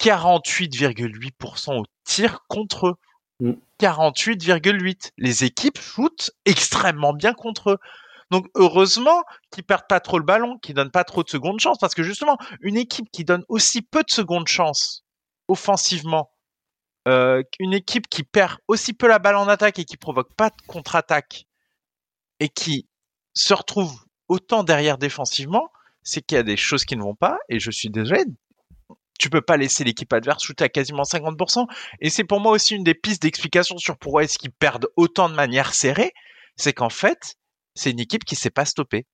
[0.00, 3.54] 48,8% au tir contre eux.
[3.80, 5.06] 48,8.
[5.06, 5.10] Mm.
[5.16, 7.78] Les équipes shootent extrêmement bien contre eux.
[8.30, 11.78] Donc heureusement qu'ils perdent pas trop le ballon, qu'ils donnent pas trop de secondes chances,
[11.78, 15.04] parce que justement, une équipe qui donne aussi peu de secondes chances
[15.48, 16.30] offensivement,
[17.08, 20.50] euh, une équipe qui perd aussi peu la balle en attaque et qui provoque pas
[20.50, 21.46] de contre-attaque,
[22.38, 22.88] et qui
[23.34, 23.92] se retrouve
[24.28, 25.70] autant derrière défensivement,
[26.02, 28.24] c'est qu'il y a des choses qui ne vont pas, et je suis désolé,
[29.18, 31.66] tu peux pas laisser l'équipe adverse shooter à quasiment 50%.
[32.00, 35.28] Et c'est pour moi aussi une des pistes d'explication sur pourquoi est-ce qu'ils perdent autant
[35.28, 36.12] de manière serrée.
[36.56, 37.36] C'est qu'en fait,
[37.74, 39.06] c'est une équipe qui sait pas stopper.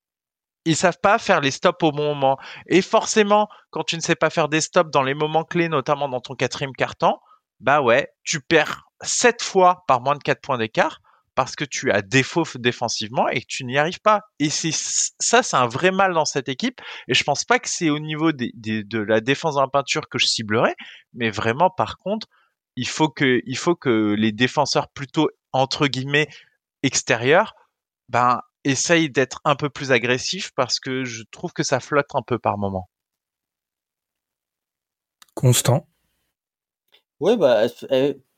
[0.65, 2.39] Ils savent pas faire les stops au bon moment.
[2.67, 6.09] Et forcément, quand tu ne sais pas faire des stops dans les moments clés, notamment
[6.09, 7.21] dans ton quatrième quart-temps,
[7.61, 11.01] bah ouais, tu perds 7 fois par moins de 4 points d'écart
[11.37, 14.23] parce que tu as défaut défensivement et que tu n'y arrives pas.
[14.39, 16.81] Et ça, c'est un vrai mal dans cette équipe.
[17.09, 20.27] Et je pense pas que c'est au niveau de la défense la peinture que je
[20.27, 20.75] ciblerais,
[21.13, 22.27] mais vraiment, par contre,
[22.75, 26.29] il faut que, il faut que les défenseurs plutôt entre guillemets
[26.83, 27.55] extérieurs,
[28.09, 32.23] ben essayent d'être un peu plus agressifs parce que je trouve que ça flotte un
[32.23, 32.89] peu par moment.
[35.35, 35.87] Constant.
[37.21, 37.67] Oui, bah,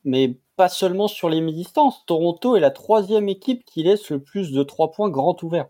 [0.03, 2.05] mais pas seulement sur les mi-distances.
[2.05, 5.69] Toronto est la troisième équipe qui laisse le plus de trois points grand ouverts.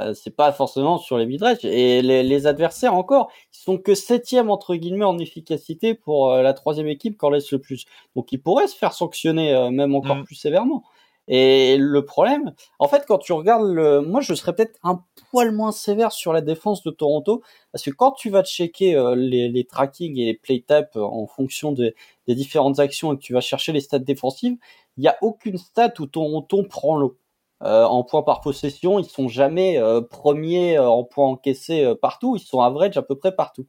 [0.00, 4.50] Euh, c'est pas forcément sur les mid Et les, adversaires encore, ils sont que septième
[4.50, 7.84] entre guillemets en efficacité pour euh, la troisième équipe qu'on laisse le plus.
[8.14, 10.24] Donc ils pourraient se faire sanctionner euh, même encore mm.
[10.24, 10.84] plus sévèrement.
[11.28, 15.52] Et le problème, en fait, quand tu regardes le, moi, je serais peut-être un poil
[15.52, 19.48] moins sévère sur la défense de Toronto, parce que quand tu vas checker euh, les,
[19.50, 21.94] les tracking et les play taps en fonction des
[22.28, 24.56] différentes actions et que tu vas chercher les stats défensives,
[24.96, 27.18] il n'y a aucune stat où Toronto prend l'eau.
[27.62, 32.40] Euh, en points par possession, ils sont jamais euh, premiers en points encaissés partout, ils
[32.40, 33.66] sont average à peu près partout.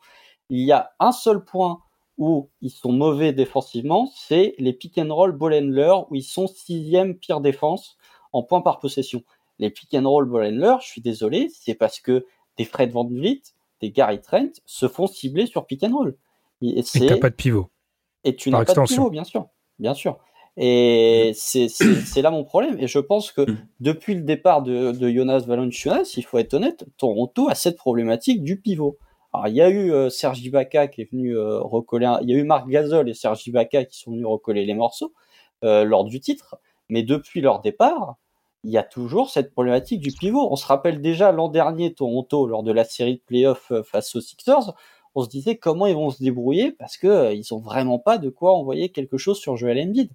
[0.49, 1.79] Il y a un seul point
[2.19, 6.47] où ils sont mauvais défensivement, c'est les pick and roll ball handler où ils sont
[6.47, 7.97] sixième pire défense
[8.33, 9.23] en points par possession.
[9.57, 12.25] Les pick and roll ball handler, je suis désolé, c'est parce que
[12.57, 13.41] des Fred Van Vliet,
[13.81, 16.17] des Gary Trent se font cibler sur pick and roll.
[16.61, 17.69] Et tu n'as pas de pivot.
[18.25, 19.47] Et tu n'as pas de pivot, bien sûr,
[19.79, 20.19] bien sûr.
[20.57, 22.77] Et c'est là mon problème.
[22.79, 23.67] Et je pense que mm.
[23.79, 28.43] depuis le départ de, de Jonas Valanciunas, il faut être honnête, Toronto a cette problématique
[28.43, 28.97] du pivot.
[29.33, 32.33] Alors, il y a eu euh, Serge Ibaka qui est venu euh, recoller, il y
[32.33, 35.13] a eu Marc Gasol et Serge Ibaka qui sont venus recoller les morceaux
[35.63, 36.57] euh, lors du titre,
[36.89, 38.15] mais depuis leur départ,
[38.63, 40.51] il y a toujours cette problématique du pivot.
[40.51, 44.21] On se rappelle déjà l'an dernier Toronto lors de la série de playoffs face aux
[44.21, 44.73] Sixers,
[45.15, 48.53] on se disait comment ils vont se débrouiller parce que ils vraiment pas de quoi
[48.53, 50.11] envoyer quelque chose sur Joel Embiid.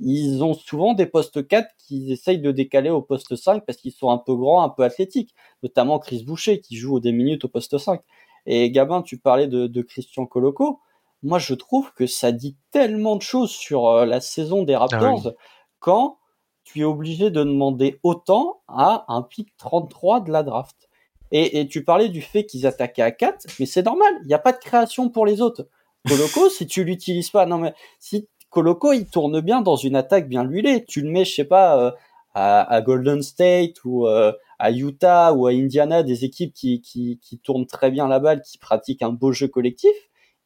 [0.00, 3.92] Ils ont souvent des postes 4 qu'ils essayent de décaler au poste 5 parce qu'ils
[3.92, 7.48] sont un peu grands, un peu athlétiques, notamment Chris Boucher qui joue des minutes au
[7.48, 8.02] poste 5.
[8.46, 10.80] Et Gabin, tu parlais de, Christian Coloco.
[11.22, 15.26] Moi, je trouve que ça dit tellement de choses sur euh, la saison des Raptors
[15.26, 15.30] ah
[15.78, 16.18] quand
[16.64, 20.88] tu es obligé de demander autant à un pic 33 de la draft.
[21.32, 24.38] Et, tu parlais du fait qu'ils attaquaient à 4, mais c'est normal, il n'y a
[24.38, 25.68] pas de création pour les autres.
[26.08, 30.28] Coloco, si tu l'utilises pas, non mais si Coloco il tourne bien dans une attaque
[30.28, 31.90] bien huilée, tu le mets, je sais pas, euh,
[32.34, 37.38] à, Golden State ou euh, à Utah ou à Indiana, des équipes qui, qui, qui
[37.38, 39.94] tournent très bien la balle, qui pratiquent un beau jeu collectif,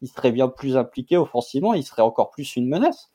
[0.02, 3.10] il serait bien plus impliqué offensivement, il serait encore plus une menace.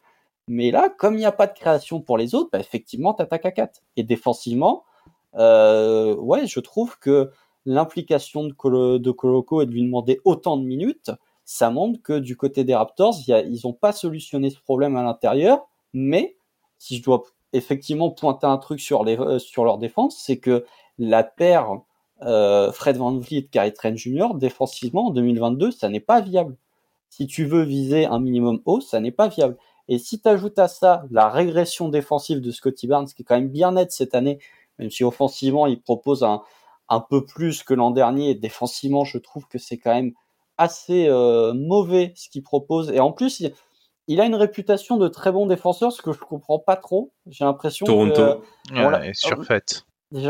[0.47, 3.45] Mais là, comme il n'y a pas de création pour les autres, bah effectivement, t'attaques
[3.45, 3.81] à 4.
[3.97, 4.83] Et défensivement,
[5.35, 7.31] euh, ouais, je trouve que
[7.65, 11.11] l'implication de, Colo, de Coloco et de lui demander autant de minutes,
[11.45, 15.67] ça montre que du côté des Raptors, ils n'ont pas solutionné ce problème à l'intérieur,
[15.93, 16.37] mais
[16.77, 20.65] si je dois effectivement pointer un truc sur, les, euh, sur leur défense, c'est que
[20.97, 21.81] la paire
[22.21, 26.55] euh, Fred Van Vliet, Gary Trent Jr., défensivement, en 2022, ça n'est pas viable.
[27.09, 29.57] Si tu veux viser un minimum haut, ça n'est pas viable.
[29.87, 33.35] Et si tu ajoutes à ça la régression défensive de Scotty Barnes, qui est quand
[33.35, 34.39] même bien nette cette année,
[34.79, 36.41] même si offensivement, il propose un,
[36.89, 40.13] un peu plus que l'an dernier, défensivement, je trouve que c'est quand même
[40.57, 42.91] assez euh, mauvais ce qu'il propose.
[42.91, 43.43] Et en plus,
[44.07, 47.11] il a une réputation de très bon défenseur, ce que je comprends pas trop.
[47.27, 48.41] J'ai l'impression Toronto.
[48.69, 49.85] Que, ouais, surfaite.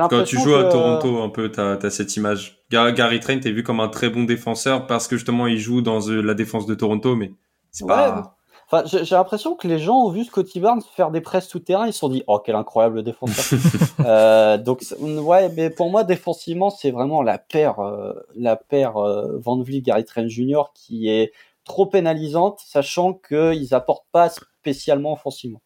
[0.10, 2.63] Quand tu joues à Toronto, un peu, tu as, cette image.
[2.71, 6.10] Gary Trent est vu comme un très bon défenseur parce que justement, il joue dans
[6.10, 7.32] euh, la défense de Toronto, mais
[7.71, 8.36] c'est pas.
[8.67, 11.86] Enfin, j'ai l'impression que les gens ont vu Scotty Barnes faire des presses tout terrain,
[11.86, 13.60] ils se sont dit, oh, quel incroyable défenseur.
[14.06, 19.38] euh, donc, ouais, mais pour moi, défensivement, c'est vraiment la paire, euh, la paire euh,
[19.38, 20.63] Van Vliet, Gary Trent Jr.
[20.74, 21.32] qui est
[21.63, 25.62] trop pénalisante, sachant qu'ils apportent pas spécialement offensivement.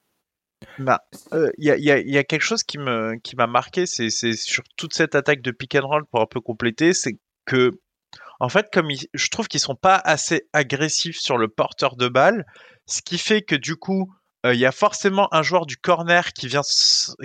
[0.79, 1.01] Bah,
[1.33, 5.13] euh, il y, a, y, a, quelque chose qui m'a marqué, c'est sur toute cette
[5.13, 7.79] attaque de pick and roll pour un peu compléter, c'est que
[8.39, 12.45] en fait, comme je trouve qu'ils sont pas assez agressifs sur le porteur de balle,
[12.85, 14.13] ce qui fait que du coup,
[14.45, 16.61] euh, il y a forcément un joueur du corner qui vient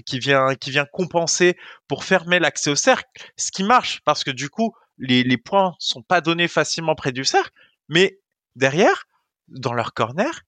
[0.04, 4.32] qui vient qui vient compenser pour fermer l'accès au cercle, ce qui marche parce que
[4.32, 7.52] du coup, les, les points sont pas donnés facilement près du cercle,
[7.88, 8.18] mais
[8.56, 9.04] derrière,
[9.48, 10.42] dans leur corner,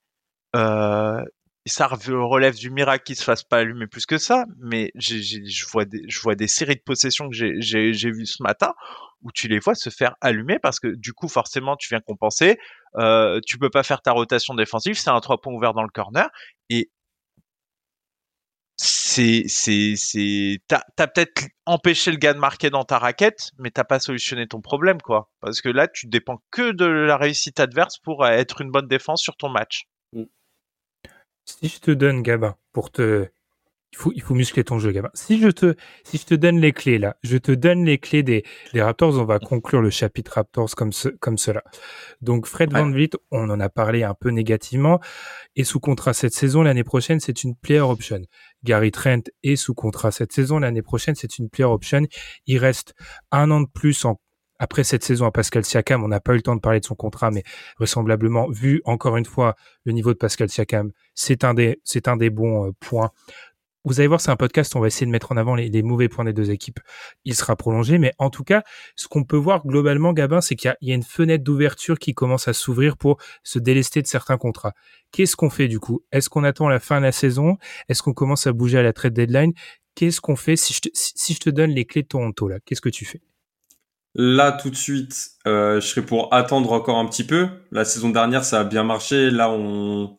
[0.56, 1.24] euh,
[1.66, 5.84] ça relève du miracle qu'ils se fassent pas allumer plus que ça, mais je vois
[5.84, 8.72] des, séries de possessions que j'ai, j'ai, vu ce matin
[9.22, 12.58] où tu les vois se faire allumer parce que du coup forcément tu viens compenser,
[12.96, 15.88] euh, tu peux pas faire ta rotation défensive, c'est un trois points ouvert dans le
[15.88, 16.28] corner
[16.70, 16.90] et
[18.76, 23.70] c'est c'est c'est t'as as, peut-être empêché le gars de marquer dans ta raquette, mais
[23.70, 25.30] t'as pas solutionné ton problème quoi.
[25.40, 29.22] Parce que là tu dépends que de la réussite adverse pour être une bonne défense
[29.22, 29.84] sur ton match.
[30.12, 30.24] Mm.
[31.46, 33.28] Si je te donne Gabin pour te
[33.92, 35.10] il faut, il faut muscler ton jeu, Gabin.
[35.14, 38.22] Si je te, si je te donne les clés là, je te donne les clés
[38.22, 39.16] des, des Raptors.
[39.18, 41.62] On va conclure le chapitre Raptors comme ce, comme cela.
[42.20, 45.00] Donc Fred Van Vliet, on en a parlé un peu négativement,
[45.54, 46.62] est sous contrat cette saison.
[46.62, 48.20] L'année prochaine, c'est une player option.
[48.64, 50.58] Gary Trent est sous contrat cette saison.
[50.58, 52.02] L'année prochaine, c'est une player option.
[52.46, 52.94] Il reste
[53.30, 54.20] un an de plus en
[54.58, 56.84] après cette saison à Pascal Siakam, on n'a pas eu le temps de parler de
[56.84, 57.42] son contrat, mais
[57.78, 62.16] vraisemblablement, vu encore une fois le niveau de Pascal Siakam, c'est un des, c'est un
[62.16, 63.10] des bons euh, points.
[63.86, 66.08] Vous allez voir, c'est un podcast, on va essayer de mettre en avant les, mauvais
[66.08, 66.80] points des deux équipes.
[67.24, 68.64] Il sera prolongé, mais en tout cas,
[68.96, 72.48] ce qu'on peut voir globalement, Gabin, c'est qu'il y, a une fenêtre d'ouverture qui commence
[72.48, 74.72] à s'ouvrir pour se délester de certains contrats.
[75.12, 76.02] Qu'est-ce qu'on fait du coup?
[76.10, 77.58] Est-ce qu'on attend la fin de la saison?
[77.88, 79.52] Est-ce qu'on commence à bouger à la trade deadline?
[79.94, 80.56] Qu'est-ce qu'on fait?
[80.56, 83.04] Si je, te, si je te donne les clés de Toronto là Qu'est-ce que tu
[83.04, 83.22] fais?
[84.18, 87.48] Là, tout de suite, euh, je serais pour attendre encore un petit peu.
[87.70, 89.30] La saison dernière, ça a bien marché.
[89.30, 90.16] Là, on,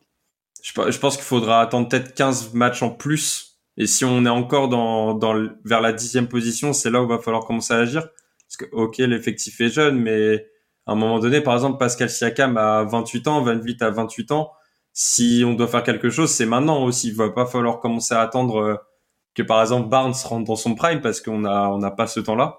[0.62, 4.68] je, pense qu'il faudra attendre peut-être 15 matchs en plus et si on est encore
[4.68, 5.34] dans, dans
[5.64, 8.02] vers la dixième position, c'est là où va falloir commencer à agir.
[8.02, 10.48] Parce que, ok, l'effectif est jeune, mais
[10.86, 14.32] à un moment donné, par exemple, Pascal Siakam a 28 ans, Van Vliet a 28
[14.32, 14.50] ans.
[14.92, 17.08] Si on doit faire quelque chose, c'est maintenant aussi.
[17.08, 18.76] Il va pas falloir commencer à attendre euh,
[19.34, 22.18] que, par exemple, Barnes rentre dans son prime parce qu'on a, on n'a pas ce
[22.18, 22.58] temps-là.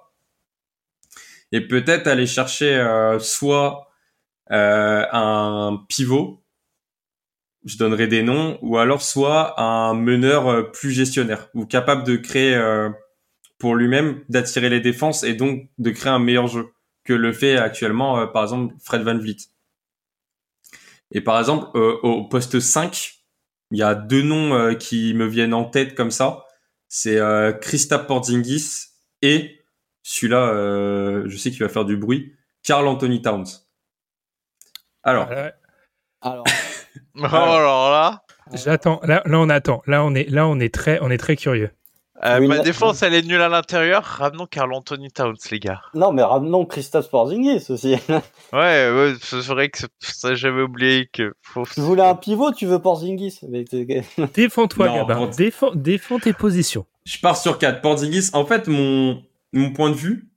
[1.52, 3.90] Et peut-être aller chercher euh, soit
[4.52, 6.44] euh, un pivot
[7.66, 12.16] je donnerai des noms, ou alors soit un meneur euh, plus gestionnaire, ou capable de
[12.16, 12.90] créer euh,
[13.58, 16.70] pour lui-même, d'attirer les défenses et donc de créer un meilleur jeu
[17.04, 19.38] que le fait actuellement, euh, par exemple, Fred Van Vliet.
[21.12, 23.16] Et par exemple, au poste 5,
[23.72, 26.44] il y a deux noms qui me viennent en tête comme ça.
[26.88, 28.90] C'est euh, Christophe Porzingis
[29.24, 29.59] et
[30.04, 32.34] celui-là, je sais qu'il va faire du bruit,
[32.64, 33.46] Carl Anthony Towns.
[35.04, 35.30] Alors,
[36.22, 36.44] alors
[37.16, 38.24] Oh, alors là.
[38.54, 39.00] J'attends.
[39.04, 39.82] Là, là, on attend.
[39.86, 41.72] Là, on est, là, on est très, on est très curieux.
[42.26, 44.04] Euh, ma défense, elle est nulle à l'intérieur.
[44.04, 45.82] Ramenons Carl Anthony Towns, les gars.
[45.94, 47.96] Non, mais ramenons Christophe Porzingis aussi.
[48.12, 51.34] ouais, ouais c'est vrai que ça, j'avais oublié que.
[51.42, 51.64] Faut...
[51.66, 53.40] Tu voulais un pivot, tu veux Porzingis.
[54.34, 55.28] Défends-toi, Gabin.
[55.28, 56.86] Défends, défends tes positions.
[57.06, 57.80] Je pars sur 4.
[57.80, 60.30] Porzingis, en fait, mon, mon point de vue,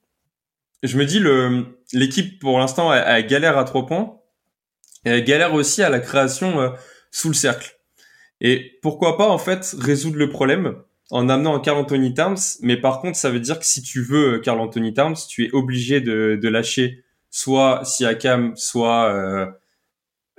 [0.83, 4.18] je me dis, le, l'équipe, pour l'instant, elle, elle galère à 3 points.
[5.05, 6.70] Et elle galère aussi à la création euh,
[7.11, 7.79] sous le cercle.
[8.40, 10.77] Et pourquoi pas en fait résoudre le problème
[11.11, 14.03] en amenant un Carl Anthony Towns, mais par contre ça veut dire que si tu
[14.03, 19.46] veux Carl Anthony Towns, tu es obligé de, de lâcher soit Siakam, soit euh,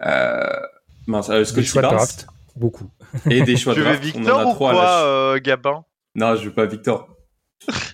[0.05, 0.59] euh,
[1.07, 1.97] mince, euh, choix Barnes.
[1.97, 2.89] draft, beaucoup.
[3.29, 3.99] Et des choix de draft.
[3.99, 5.85] Veux Victor On en a ou quoi, euh, Gabin?
[6.15, 7.07] Non, je veux pas Victor.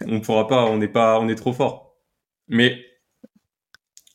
[0.07, 1.95] On pourra pas, on n'est pas, on est trop fort.
[2.47, 2.85] Mais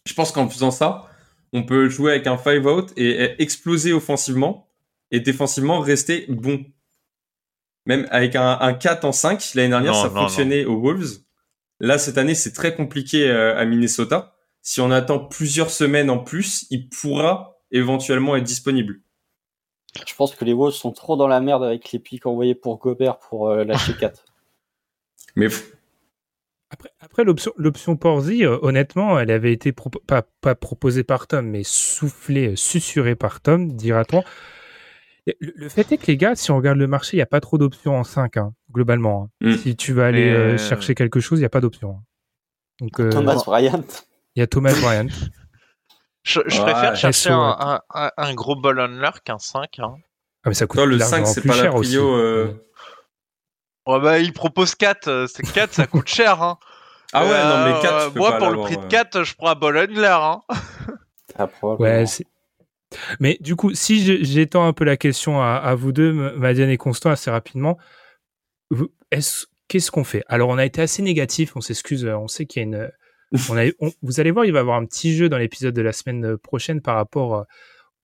[0.07, 1.09] je pense qu'en faisant ça,
[1.53, 4.69] on peut jouer avec un 5 out et exploser offensivement
[5.11, 6.65] et défensivement rester bon.
[7.87, 11.21] Même avec un, 4 en 5, l'année dernière ça fonctionnait aux Wolves.
[11.81, 14.35] Là cette année c'est très compliqué euh, à Minnesota.
[14.63, 19.03] Si on attend plusieurs semaines en plus, il pourra éventuellement être disponible.
[20.07, 22.79] Je pense que les Wolves sont trop dans la merde avec les pics envoyés pour
[22.79, 24.25] Gobert pour euh, lâcher 4.
[25.37, 25.49] Mais
[26.71, 31.63] après, après l'option, Porzi, euh, honnêtement, elle avait été pas, pas, proposée par Tom, mais
[31.65, 34.23] soufflée, euh, susurrée par Tom, dira-t-on.
[35.41, 37.41] Le, fait est que les gars, si on regarde le marché, il n'y a pas
[37.41, 39.31] trop d'options en 5, hein, globalement.
[39.43, 39.53] Hein.
[39.53, 39.57] Mm.
[39.57, 41.99] Si tu vas aller euh, chercher quelque chose, il n'y a pas d'options.
[41.99, 42.03] Hein.
[42.81, 43.85] Donc, Thomas Bryant.
[44.35, 45.07] Il y a Thomas Bryant.
[46.25, 48.77] je, préfère chercher un, un, gros ball
[49.25, 49.79] qu'un 5.
[49.79, 49.95] Ah,
[50.47, 52.19] mais ça coûte le 5, c'est pas la prio.
[53.87, 55.09] Oh bah, il propose 4.
[55.09, 56.43] Euh, c'est 4, ça coûte cher.
[56.43, 56.59] Hein.
[57.13, 59.55] Ah ouais, non, mais 4, euh, Moi, pour le prix de 4, je prends un
[59.55, 60.07] Bologner.
[60.07, 60.43] Hein.
[61.37, 61.49] Ah,
[61.81, 62.27] ouais, c'est...
[63.19, 67.11] Mais du coup, si j'étends un peu la question à, vous deux, Madiane et Constant,
[67.11, 67.77] assez rapidement,
[69.11, 70.23] est-ce, qu'est-ce qu'on fait?
[70.29, 72.91] Alors, on a été assez négatif, on s'excuse, on sait qu'il y a une...
[73.51, 73.65] On a,
[74.01, 76.37] vous allez voir, il va y avoir un petit jeu dans l'épisode de la semaine
[76.39, 77.47] prochaine par rapport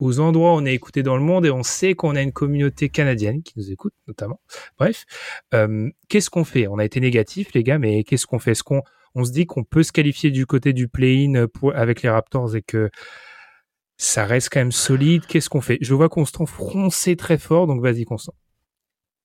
[0.01, 2.33] aux endroits où on est écouté dans le monde et on sait qu'on a une
[2.33, 4.41] communauté canadienne qui nous écoute notamment.
[4.79, 5.05] Bref,
[5.55, 6.67] euh, qu'est-ce qu'on fait?
[6.67, 8.53] On a été négatif les gars, mais qu'est-ce qu'on fait?
[8.53, 8.83] Est-ce qu'on
[9.15, 12.63] on se dit qu'on peut se qualifier du côté du play-in avec les Raptors et
[12.63, 12.91] que
[13.97, 15.27] ça reste quand même solide?
[15.27, 15.79] Qu'est-ce qu'on fait?
[15.81, 18.35] Je vois Constant froncer très fort, donc vas-y Constant.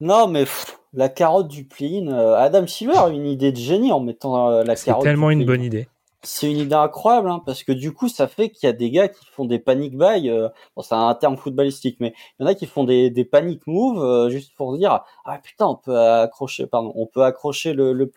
[0.01, 0.45] Non mais
[0.91, 4.63] la carotte du play-in, euh, Adam Silver a une idée de génie en mettant euh,
[4.63, 5.03] la carotte.
[5.03, 5.87] C'est tellement une bonne idée.
[6.25, 8.89] C'est une idée incroyable hein, parce que du coup ça fait qu'il y a des
[8.91, 12.45] gars qui font des panic buy euh, bon c'est un terme footballistique mais il y
[12.45, 15.75] en a qui font des, des panic moves euh, juste pour dire ah putain on
[15.75, 18.11] peut accrocher pardon on peut accrocher le, le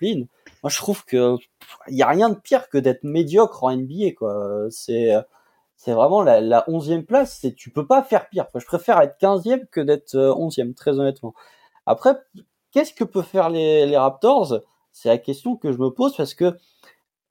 [0.62, 1.36] moi je trouve que
[1.88, 4.66] il y a rien de pire que d'être médiocre en NBA quoi.
[4.70, 5.12] C'est
[5.76, 8.46] c'est vraiment la, la 11e place c'est tu peux pas faire pire.
[8.54, 11.34] Je préfère être 15e que d'être 11e très honnêtement.
[11.86, 12.16] Après
[12.72, 14.60] qu'est-ce que peut faire les, les Raptors?
[14.92, 16.56] C'est la question que je me pose parce que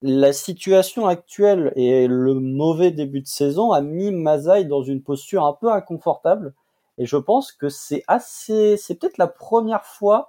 [0.01, 5.45] la situation actuelle et le mauvais début de saison a mis Mazai dans une posture
[5.45, 6.53] un peu inconfortable.
[6.97, 10.27] Et je pense que c'est assez, c'est peut-être la première fois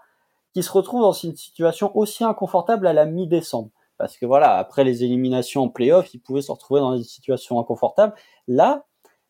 [0.53, 3.71] qu'il se retrouve dans une situation aussi inconfortable à la mi-décembre.
[3.99, 7.59] Parce que voilà, après les éliminations en playoff, il pouvait se retrouver dans des situations
[7.61, 8.15] inconfortables.
[8.47, 8.87] Là,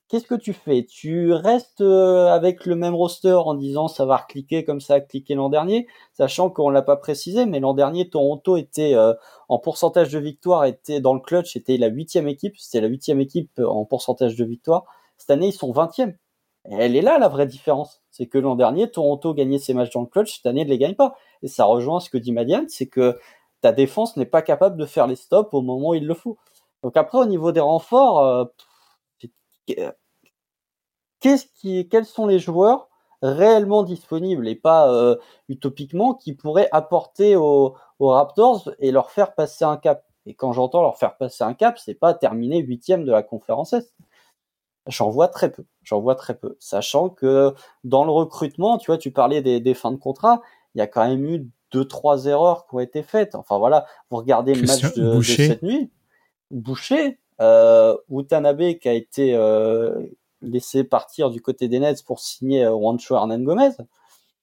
[0.09, 0.85] qu'est-ce que tu fais?
[0.85, 5.01] Tu restes euh, avec le même roster en disant ça va recliquer comme ça a
[5.01, 9.15] cliqué l'an dernier, sachant qu'on l'a pas précisé, mais l'an dernier Toronto était euh,
[9.49, 13.21] en pourcentage de victoire, était dans le clutch, était la huitième équipe, c'était la huitième
[13.21, 14.85] équipe euh, en pourcentage de victoire.
[15.19, 16.17] Cette année ils sont vingtième.
[16.65, 20.03] Elle est là la vraie différence, c'est que l'an dernier Toronto gagnait ses matchs dans
[20.03, 21.15] le clutch, cette année ne les gagne pas.
[21.43, 23.19] Et ça rejoint ce que dit Madiane, c'est que
[23.61, 26.37] ta défense n'est pas capable de faire les stops au moment où il le faut.
[26.83, 28.49] Donc après au niveau des renforts
[31.21, 32.89] qu'est-ce qui, quels sont les joueurs
[33.23, 35.17] réellement disponibles et pas euh,
[35.49, 40.05] utopiquement qui pourraient apporter aux, Raptors et leur faire passer un cap?
[40.27, 43.73] Et quand j'entends leur faire passer un cap, c'est pas terminer huitième de la conférence
[43.73, 43.93] Est.
[44.87, 45.65] J'en vois très peu.
[45.83, 46.57] J'en vois très peu.
[46.61, 47.55] Sachant que
[47.85, 50.41] dans le recrutement, tu vois, tu parlais des, des fins de contrat,
[50.75, 53.35] il y a quand même eu deux, trois erreurs qui ont été faites.
[53.35, 55.91] Enfin voilà, vous regardez le match de, de, cette nuit.
[56.51, 59.95] Boucher, euh, Utanabe qui a été euh,
[60.43, 63.71] laissé partir du côté des Nets pour signer euh, Juancho Hernan Gomez.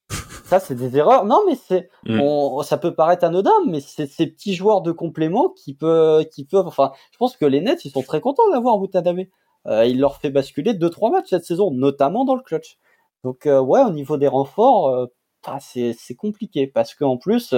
[0.45, 1.25] Ça, c'est des erreurs.
[1.25, 2.61] Non, mais c'est, mm.
[2.63, 6.67] ça peut paraître anodin, mais c'est ces petits joueurs de complément qui peuvent, qui peuvent,
[6.67, 9.25] enfin, je pense que les Nets, ils sont très contents d'avoir Watanabe.
[9.67, 12.77] Euh, il leur fait basculer deux, trois matchs cette saison, notamment dans le clutch.
[13.23, 15.07] Donc, euh, ouais, au niveau des renforts, euh,
[15.47, 17.55] ah, c'est, c'est compliqué parce qu'en plus,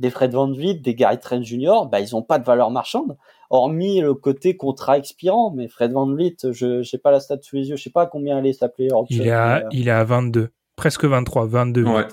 [0.00, 3.16] des Fred Van Vliet, des Gary Trent Jr., bah, ils ont pas de valeur marchande
[3.50, 5.50] hormis le côté contrat expirant.
[5.50, 8.06] Mais Fred Van Vliet, je n'ai pas la stat sous les yeux, je sais pas
[8.06, 11.84] combien elle est sa player Il est à, il est à 22, presque 23, 22.
[11.84, 12.06] Ouais.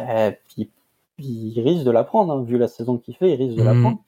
[0.00, 0.30] Eh,
[1.18, 3.74] il, risque de la prendre, hein, vu la saison qu'il fait, il risque de la
[3.74, 3.82] hmm.
[3.82, 3.98] prendre.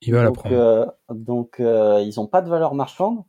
[0.00, 0.56] Il va donc, la prendre.
[0.56, 3.24] Euh, donc, euh, ils n'ont pas de valeur marchande.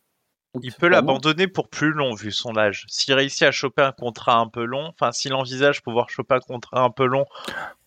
[0.62, 2.86] Il peut l'abandonner pour plus long vu son âge.
[2.88, 6.40] S'il réussit à choper un contrat un peu long, enfin s'il envisage pouvoir choper un
[6.40, 7.26] contrat un peu long,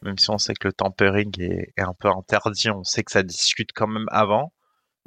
[0.02, 3.12] même si on sait que le tempering est, est, un peu interdit, on sait que
[3.12, 4.52] ça discute quand même avant.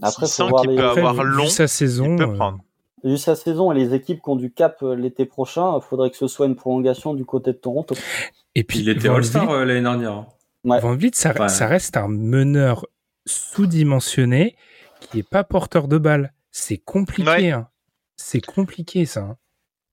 [0.01, 0.75] Après, voir les...
[0.75, 2.59] peut avoir long, sa saison, peut prendre.
[2.59, 3.09] Euh...
[3.11, 6.09] Vu sa saison et les équipes qui ont du cap euh, l'été prochain, il faudrait
[6.09, 7.95] que ce soit une prolongation du côté de Toronto.
[8.55, 10.11] Et puis il était All-Star euh, l'année dernière.
[10.11, 10.27] Hein.
[10.63, 10.79] Ouais.
[10.79, 11.47] Van Vliet, ça, ouais.
[11.47, 12.87] ça, reste un meneur
[13.27, 14.55] sous-dimensionné
[14.99, 16.33] qui est pas porteur de balle.
[16.57, 17.29] C'est compliqué.
[17.29, 17.51] Ouais.
[17.51, 17.67] Hein.
[18.15, 19.23] C'est compliqué ça.
[19.23, 19.37] Hein.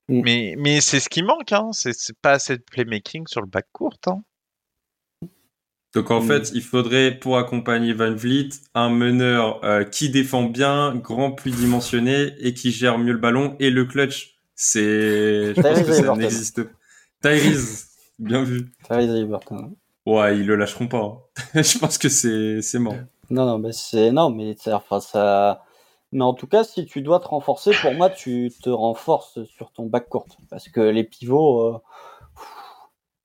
[0.08, 1.50] Mais, mais c'est ce qui manque.
[1.50, 1.70] Hein.
[1.72, 3.98] C'est pas assez de playmaking sur le back court.
[4.06, 4.22] Hein.
[5.92, 6.28] Donc en mm.
[6.28, 11.50] fait, il faudrait pour accompagner Van Vliet un meneur euh, qui défend bien, grand, plus
[11.50, 14.38] dimensionné et qui gère mieux le ballon et le clutch.
[14.54, 16.60] C'est, je pense que ça n'existe.
[17.22, 17.88] Tyrese,
[18.20, 18.70] bien vu.
[18.84, 19.26] Tyrese
[20.06, 21.26] Ouais, ils le lâcheront pas.
[21.56, 21.62] Hein.
[21.62, 22.94] je pense que c'est c'est mort.
[23.30, 25.64] Non non, mais c'est non, mais enfin ça.
[26.12, 29.72] Mais en tout cas, si tu dois te renforcer, pour moi, tu te renforces sur
[29.72, 31.62] ton back court parce que les pivots.
[31.62, 31.78] Euh...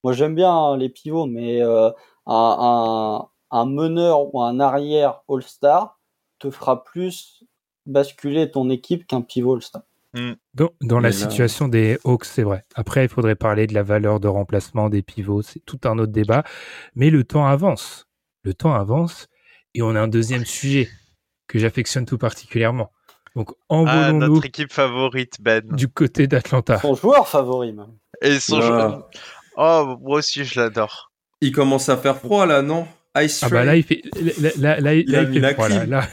[0.04, 1.90] Moi, j'aime bien hein, les pivots, mais euh,
[2.26, 6.00] un, un, un meneur ou un arrière All-Star
[6.40, 7.44] te fera plus
[7.86, 9.82] basculer ton équipe qu'un pivot All-Star.
[10.14, 10.34] Mmh.
[10.54, 11.14] Dans, dans la là...
[11.14, 12.64] situation des Hawks, c'est vrai.
[12.76, 15.42] Après, il faudrait parler de la valeur de remplacement des pivots.
[15.42, 16.44] C'est tout un autre débat.
[16.96, 18.08] Mais le temps avance.
[18.44, 19.28] Le temps avance.
[19.74, 20.88] Et on a un deuxième sujet
[21.48, 22.91] que j'affectionne tout particulièrement.
[23.36, 23.52] Donc.
[23.70, 25.64] Ah, notre équipe favorite, Ben.
[25.64, 26.80] Du côté d'Atlanta.
[26.80, 27.93] Son joueur favori, même.
[28.22, 29.10] Et son joueur.
[29.58, 31.12] Oh, moi aussi, je l'adore.
[31.41, 32.88] Il commence à faire froid là, non?
[33.18, 35.86] Ice Ah bah là il fait là là, là, il, là, il fait froid là.
[35.86, 36.08] là.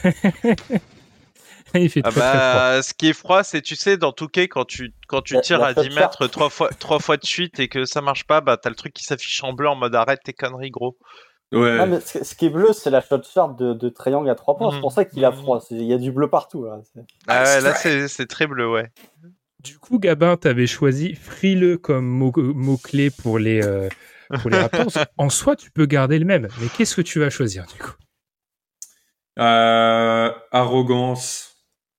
[1.75, 2.81] il fait ah très, bah, très froid.
[2.81, 5.73] Ce qui est froid, c'est tu sais dans Touquet quand tu quand tu tires à
[5.73, 8.69] 10 mètres trois fois trois fois de suite et que ça marche pas, bah t'as
[8.69, 10.97] le truc qui s'affiche en bleu en mode arrête tes conneries gros.
[11.51, 11.77] Ouais.
[11.79, 14.57] Ah, mais ce qui est bleu, c'est la shot chart de, de triangle à 3
[14.57, 14.71] points.
[14.71, 15.63] C'est pour ça qu'il a froid.
[15.69, 16.65] Il y a du bleu partout.
[16.65, 16.81] Là,
[17.27, 17.73] ah ouais, là
[18.07, 18.91] c'est très bleu, ouais.
[19.63, 23.89] Du coup, Gabin, t'avais choisi frileux comme mot, mot clé pour les euh,
[24.41, 24.91] pour les Raptors.
[25.17, 27.93] en soi, tu peux garder le même, mais qu'est-ce que tu vas choisir du coup?
[29.39, 31.55] Euh, Arrogance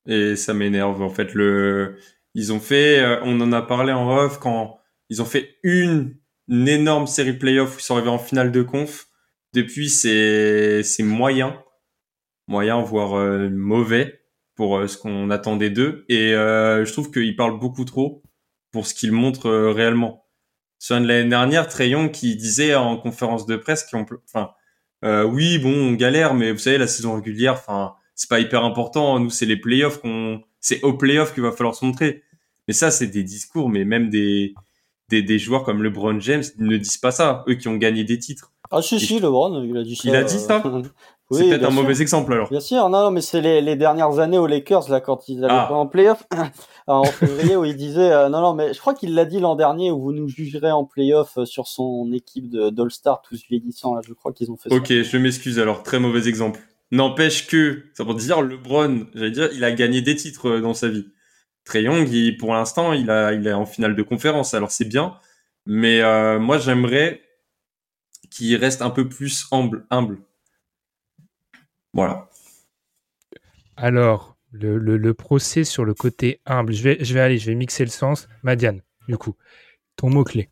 [0.06, 1.34] et ça m'énerve en fait.
[1.34, 1.98] Le,
[2.34, 4.78] ils ont fait, euh, on en a parlé en off quand
[5.08, 6.16] ils ont fait une,
[6.48, 9.06] une énorme série playoff où ils sont arrivés en finale de conf.
[9.56, 11.64] Depuis, c'est moyen.
[12.46, 14.20] moyen, voire euh, mauvais
[14.54, 16.04] pour euh, ce qu'on attendait d'eux.
[16.10, 18.22] Et euh, je trouve qu'il parle beaucoup trop
[18.70, 20.26] pour ce qu'il montre réellement.
[20.78, 24.50] Sur l'année dernière, Trayon qui disait en conférence de presse qu'on, enfin,
[25.02, 29.18] oui, bon, on galère, mais vous savez, la saison régulière, enfin, c'est pas hyper important.
[29.18, 32.24] Nous, c'est les playoffs qu'on, c'est au playoffs qu'il va falloir se montrer.
[32.68, 34.52] Mais ça, c'est des discours, mais même des
[35.38, 37.42] joueurs comme LeBron James ne disent pas ça.
[37.48, 38.52] Eux qui ont gagné des titres.
[38.70, 40.02] Ah si, si, LeBron, il a dit ça.
[40.08, 40.62] Il a dit ça
[41.30, 41.82] Oui, C'est peut-être un sûr.
[41.82, 42.48] mauvais exemple alors.
[42.50, 45.44] Bien sûr, non, non, mais c'est les, les dernières années aux Lakers, là, quand ils
[45.44, 45.66] allaient Ah.
[45.68, 46.24] pas en playoff,
[46.86, 49.56] en février, où il disait, euh, non, non, mais je crois qu'il l'a dit l'an
[49.56, 53.94] dernier, où vous nous jugerez en playoff euh, sur son équipe de d'All-Star, tous vieillissants,
[53.96, 56.60] là, je crois qu'ils ont fait Ok, je m'excuse alors, très mauvais exemple.
[56.92, 60.74] N'empêche que, ça pour dire, LeBron, j'allais dire, il a gagné des titres euh, dans
[60.74, 61.08] sa vie.
[61.64, 64.84] Trey Young, il- pour l'instant, il a, il est en finale de conférence, alors c'est
[64.84, 65.14] bien.
[65.66, 67.20] Mais euh, moi, j'aimerais
[68.36, 69.86] qu'il reste un peu plus humble.
[69.90, 70.18] humble.
[71.94, 72.28] Voilà.
[73.76, 77.46] Alors, le, le, le procès sur le côté humble, je vais, je vais aller, je
[77.46, 78.28] vais mixer le sens.
[78.42, 79.36] Madiane, du coup,
[79.96, 80.50] ton mot-clé.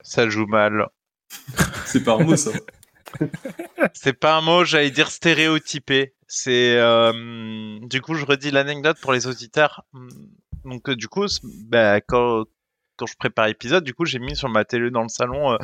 [0.00, 0.88] Ça joue mal.
[1.86, 2.50] C'est pas un mot, ça.
[3.94, 6.14] C'est pas un mot, j'allais dire stéréotypé.
[6.26, 9.84] C'est euh, du coup, je redis l'anecdote pour les auditeurs.
[10.64, 11.26] Donc euh, du coup,
[11.68, 12.44] bah, quand
[12.96, 15.56] quand je prépare l'épisode, du coup, j'ai mis sur ma télé dans le salon euh,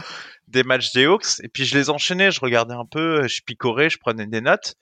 [0.49, 2.31] des matchs des Hawks et puis je les enchaînais.
[2.31, 4.75] Je regardais un peu, je picorais, je prenais des notes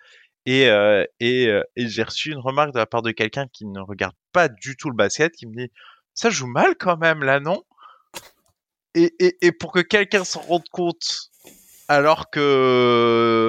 [0.47, 3.81] et euh, et, euh, j'ai reçu une remarque de la part de quelqu'un qui ne
[3.81, 5.71] regarde pas du tout le basket, qui me dit
[6.15, 7.63] ça joue mal quand même là, non?
[8.95, 11.31] Et, et, et pour que quelqu'un s'en rende compte
[11.89, 13.49] alors que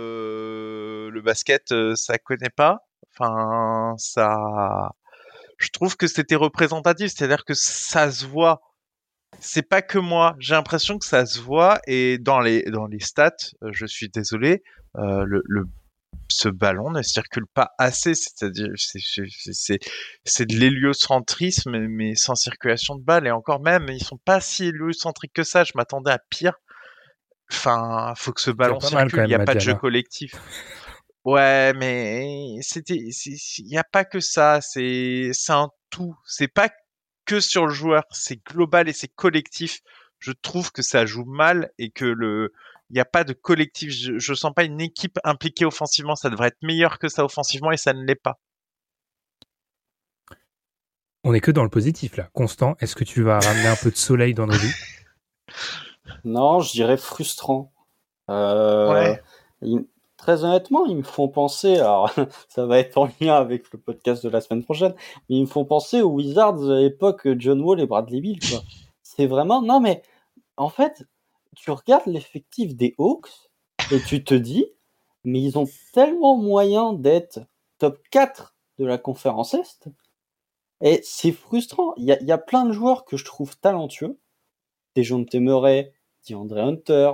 [1.10, 2.80] le basket, euh, ça connaît pas.
[3.12, 4.91] Enfin, ça.
[5.58, 8.62] Je trouve que c'était représentatif, c'est-à-dire que ça se voit.
[9.41, 10.35] C'est pas que moi.
[10.39, 13.31] J'ai l'impression que ça se voit et dans les dans les stats,
[13.63, 14.63] euh, je suis désolé,
[14.97, 15.65] euh, le, le
[16.29, 19.79] ce ballon ne circule pas assez, c'est-à-dire c'est c'est c'est
[20.25, 24.65] c'est de l'héliocentrisme mais sans circulation de balle et encore même ils sont pas si
[24.65, 25.63] héliocentriques que ça.
[25.63, 26.53] Je m'attendais à pire.
[27.51, 29.23] Enfin, faut que ce ballon circule.
[29.23, 30.35] Il n'y a pas de jeu collectif.
[31.25, 34.61] Ouais, mais c'était, il n'y a pas que ça.
[34.61, 36.15] C'est, c'est un tout.
[36.25, 36.69] C'est pas
[37.30, 38.03] que sur le joueur.
[38.09, 39.82] C'est global et c'est collectif.
[40.17, 42.51] Je trouve que ça joue mal et que le,
[42.89, 43.91] il n'y a pas de collectif.
[43.91, 46.15] Je, je sens pas une équipe impliquée offensivement.
[46.15, 48.39] Ça devrait être meilleur que ça offensivement et ça ne l'est pas.
[51.23, 52.30] On est que dans le positif là.
[52.34, 54.73] Constant, est-ce que tu vas ramener un peu de soleil dans nos vies?
[56.23, 57.71] Non, je dirais frustrant.
[58.30, 59.21] Euh, Ouais.
[60.20, 62.13] Très honnêtement, ils me font penser, alors
[62.49, 64.93] ça va être en lien avec le podcast de la semaine prochaine,
[65.30, 68.61] mais ils me font penser aux Wizards à l'époque John Wall et Bradley quoi.
[69.01, 70.03] C'est vraiment, non mais
[70.57, 71.03] en fait,
[71.55, 73.30] tu regardes l'effectif des Hawks
[73.91, 74.65] et tu te dis,
[75.24, 77.39] mais ils ont tellement moyen d'être
[77.78, 79.88] top 4 de la conférence Est.
[80.82, 81.93] Et c'est frustrant.
[81.97, 84.20] Il y y a plein de joueurs que je trouve talentueux.
[84.95, 85.93] Des John Murray,
[86.28, 87.11] DeAndre Hunter,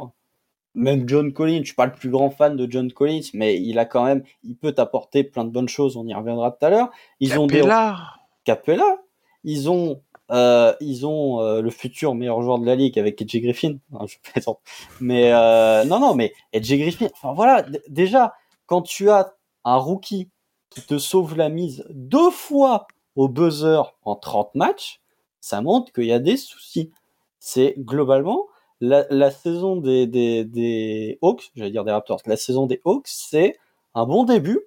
[0.76, 1.60] même John Collins.
[1.60, 4.24] Je suis pas le plus grand fan de John Collins, mais il a quand même,
[4.44, 5.98] il peut t'apporter plein de bonnes choses.
[5.98, 6.92] On y reviendra tout à l'heure.
[7.20, 7.98] Ils ont des Capella.
[8.44, 8.98] Capella.
[9.44, 10.02] Ils ont,
[10.32, 13.78] euh, ils ont euh, le futur meilleur joueur de la ligue avec Edge Griffin.
[13.92, 14.60] Non, je plaisante.
[15.00, 17.08] Mais euh, non, non, mais Edge Griffin.
[17.14, 18.34] Enfin voilà, déjà
[18.66, 20.30] quand tu as un rookie
[20.70, 25.00] qui te sauve la mise deux fois au buzzer en 30 matchs,
[25.40, 26.92] ça montre qu'il y a des soucis.
[27.40, 28.48] C'est globalement
[28.82, 33.58] la, saison des, des, des Hawks, j'allais dire des Raptors, la saison des Hawks, c'est
[33.94, 34.62] un bon début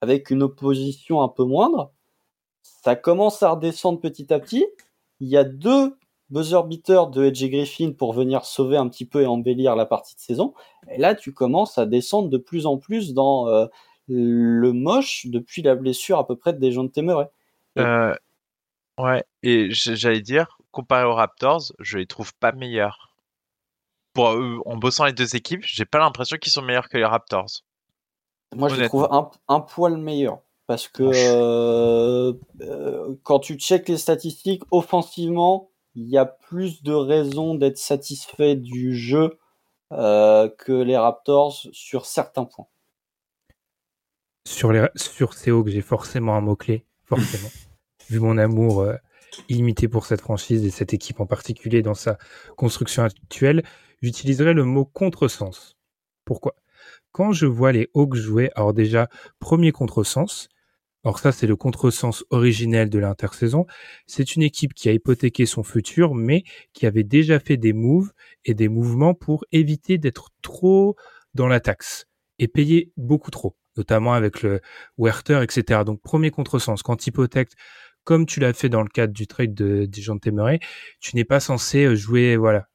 [0.00, 1.92] avec une opposition un peu moindre.
[2.62, 4.66] Ça commence à redescendre petit à petit.
[5.20, 5.96] Il y a deux
[6.30, 10.14] buzzer beaters de Edge Griffin pour venir sauver un petit peu et embellir la partie
[10.14, 10.54] de saison.
[10.90, 13.66] Et là, tu commences à descendre de plus en plus dans euh,
[14.08, 17.28] le moche depuis la blessure à peu près de Dejounte Murray.
[17.78, 18.14] Euh,
[18.98, 19.24] ouais.
[19.42, 23.09] Et j'allais dire, comparé aux Raptors, je les trouve pas meilleurs.
[24.12, 27.04] Pour, euh, en bossant les deux équipes, j'ai pas l'impression qu'ils sont meilleurs que les
[27.04, 27.62] Raptors.
[28.54, 30.40] Moi, je les trouve un, un poil meilleur.
[30.66, 36.84] Parce que Ah, euh, euh, quand tu checkes les statistiques, offensivement, il y a plus
[36.84, 39.38] de raisons d'être satisfait du jeu
[39.92, 42.68] euh, que les Raptors sur certains points.
[44.46, 47.48] sur, les, sur ces Hawks, j'ai forcément un mot-clé, forcément.
[48.08, 48.94] Vu mon amour euh,
[49.48, 52.16] illimité pour cette franchise et cette équipe en particulier dans sa
[52.56, 53.64] construction actuelle,
[54.00, 55.76] j'utiliserai le mot contresens.
[56.24, 56.54] Pourquoi?
[57.12, 60.48] Quand je vois les Hawks jouer, alors déjà, premier contresens,
[61.04, 63.66] alors ça c'est le contresens originel de l'intersaison,
[64.06, 68.12] c'est une équipe qui a hypothéqué son futur, mais qui avait déjà fait des moves
[68.44, 70.96] et des mouvements pour éviter d'être trop
[71.34, 72.06] dans la taxe
[72.38, 74.60] est payé beaucoup trop, notamment avec le
[74.98, 75.84] Werther, etc.
[75.84, 77.52] Donc premier contresens, quand hypothèque,
[78.04, 80.58] comme tu l'as fait dans le cadre du trade de Dijon Temeray,
[81.00, 82.68] tu n'es pas censé euh, jouer, voilà,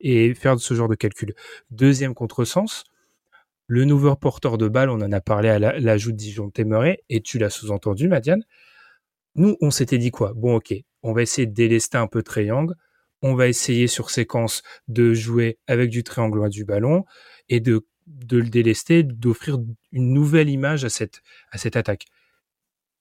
[0.00, 1.34] et faire ce genre de calcul.
[1.70, 2.84] Deuxième contresens,
[3.66, 7.20] le nouveau porteur de balle, on en a parlé à l'ajout de Dijon Temeray, et
[7.20, 8.42] tu l'as sous-entendu, Madiane.
[9.36, 10.32] Nous, on s'était dit quoi?
[10.34, 12.74] Bon, ok, on va essayer de délester un peu Triangle,
[13.22, 17.04] on va essayer sur séquence de jouer avec du triangle loin du ballon
[17.48, 19.58] et de, de le délester, d'offrir
[19.92, 22.06] une nouvelle image à cette, à cette attaque.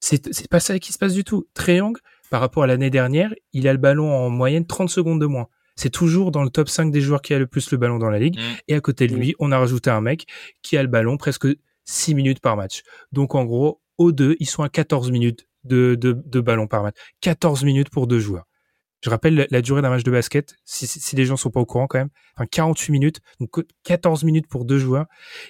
[0.02, 1.48] C'est pas ça qui se passe du tout.
[1.54, 5.26] Triangle, par rapport à l'année dernière, il a le ballon en moyenne 30 secondes de
[5.26, 5.48] moins.
[5.80, 8.10] C'est toujours dans le top 5 des joueurs qui a le plus le ballon dans
[8.10, 8.38] la ligue.
[8.38, 8.42] Mm.
[8.68, 10.26] Et à côté de lui, on a rajouté un mec
[10.62, 11.48] qui a le ballon presque
[11.86, 12.84] 6 minutes par match.
[13.14, 16.84] Donc en gros, aux deux, ils sont à 14 minutes de, de, de ballon par
[16.84, 16.98] match.
[17.22, 18.46] 14 minutes pour deux joueurs.
[19.02, 21.66] Je rappelle la durée d'un match de basket, si, si, les gens sont pas au
[21.66, 25.06] courant quand même, enfin 48 minutes, donc 14 minutes pour deux joueurs.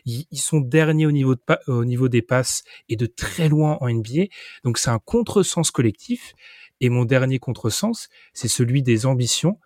[0.05, 3.89] Ils, sont derniers au niveau, de, au niveau des passes et de très loin en
[3.89, 4.25] NBA.
[4.63, 6.36] Donc c'est un contresens collectif.
[6.82, 9.57] Et mon dernier contresens, c'est celui des ambitions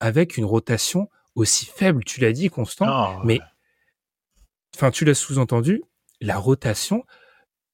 [0.00, 2.04] avec une rotation aussi faible.
[2.04, 3.40] Tu l'as dit, Constant, oh, mais
[4.76, 5.82] enfin tu l'as sous-entendu.
[6.20, 7.04] La rotation,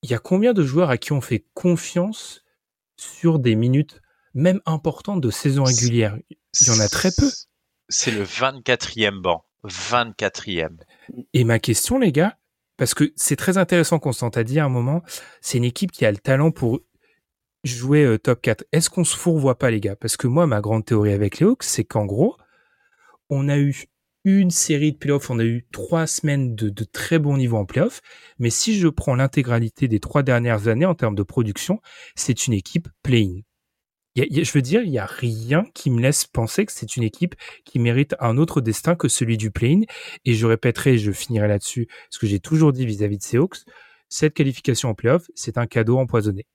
[0.03, 2.45] il y a combien de joueurs à qui on fait confiance
[2.97, 4.01] sur des minutes
[4.35, 6.17] même importante de saison régulière?
[6.61, 7.31] Il y en a très peu.
[7.89, 9.45] C'est le 24e banc.
[9.65, 10.79] 24e.
[11.33, 12.39] Et ma question, les gars,
[12.77, 15.03] parce que c'est très intéressant, Constant a dit à un moment,
[15.41, 16.81] c'est une équipe qui a le talent pour
[17.65, 18.65] jouer euh, top 4.
[18.73, 19.97] Est-ce qu'on se fourvoie pas, les gars?
[19.97, 22.37] Parce que moi, ma grande théorie avec les Hawks, c'est qu'en gros,
[23.31, 23.89] on a eu
[24.25, 28.01] une série de playoffs, on a eu trois semaines de, très bon niveau en playoffs,
[28.39, 31.81] mais si je prends l'intégralité des trois dernières années en termes de production,
[32.17, 33.43] c'est une équipe play-in.
[34.17, 37.35] Je veux dire, il n'y a rien qui me laisse penser que c'est une équipe
[37.65, 39.77] qui mérite un autre destin que celui du play
[40.25, 43.59] Et je répéterai, je finirai là-dessus, ce que j'ai toujours dit vis-à-vis de Seahawks,
[44.09, 46.47] cette qualification en playoff, c'est un cadeau empoisonné.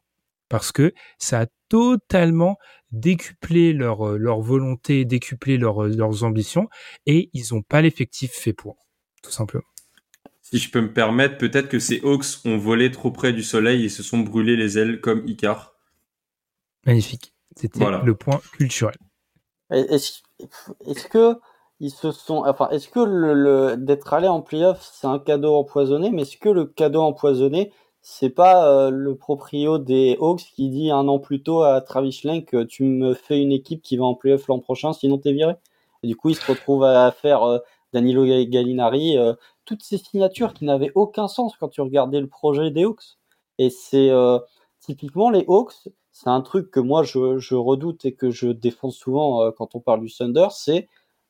[0.51, 2.57] Parce que ça a totalement
[2.91, 6.67] décuplé leur, euh, leur volonté, décuplé leur, euh, leurs ambitions,
[7.05, 8.75] et ils n'ont pas l'effectif fait pour,
[9.23, 9.63] tout simplement.
[10.41, 13.85] Si je peux me permettre, peut-être que ces Hawks ont volé trop près du soleil
[13.85, 15.73] et se sont brûlés les ailes comme Icar.
[16.85, 17.33] Magnifique.
[17.55, 18.97] C'était le point culturel.
[19.69, 21.35] Est-ce que
[21.79, 26.11] ils se sont, enfin, est-ce que le, d'être allé en playoff, c'est un cadeau empoisonné,
[26.11, 27.71] mais est-ce que le cadeau empoisonné,
[28.01, 32.11] c'est pas euh, le proprio des Hawks qui dit un an plus tôt à Travis
[32.11, 35.33] Schlenk que tu me fais une équipe qui va en playoff l'an prochain, sinon t'es
[35.33, 35.53] viré.
[36.03, 37.59] Et du coup, il se retrouve à faire euh,
[37.93, 39.33] Danilo Gallinari, euh,
[39.65, 43.17] toutes ces signatures qui n'avaient aucun sens quand tu regardais le projet des Hawks.
[43.59, 44.11] Et c'est
[44.79, 49.43] typiquement les Hawks, c'est un truc que moi je, redoute et que je défends souvent
[49.43, 50.87] euh, quand on parle du Thunder, c'est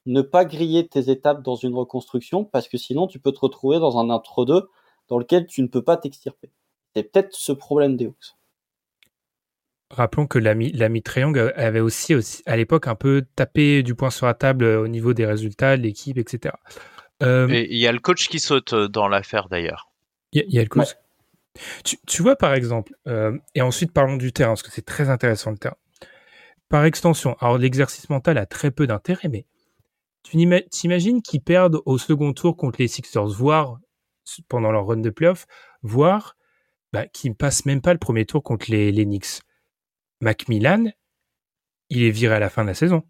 [0.07, 3.79] ne pas griller tes étapes dans une reconstruction parce que sinon tu peux te retrouver
[3.79, 4.67] dans un intro 2
[5.07, 6.51] dans lequel tu ne peux pas t'extirper.
[6.95, 8.35] C'est peut-être ce problème des Hawks.
[9.91, 14.09] Rappelons que l'ami, l'ami Triangle avait aussi, aussi à l'époque un peu tapé du poing
[14.09, 16.55] sur la table au niveau des résultats, de l'équipe, etc.
[17.23, 19.91] Euh, et il y a le coach qui saute dans l'affaire d'ailleurs.
[20.31, 20.95] Il y, a le coach.
[21.83, 25.51] Tu, vois, par exemple, euh, et ensuite parlons du terrain, parce que c'est très intéressant
[25.51, 25.75] le terrain.
[26.69, 29.45] Par extension, alors l'exercice mental a très peu d'intérêt, mais
[30.23, 30.37] tu
[30.69, 33.79] t'imagines qu'ils perdent au second tour contre les Sixers, voire
[34.47, 35.47] pendant leur run de playoff,
[35.81, 36.37] voire
[36.93, 39.41] bah, qu'ils ne passent même pas le premier tour contre les, les Knicks.
[40.21, 40.91] Macmillan,
[41.89, 43.03] il est viré à la fin de la saison.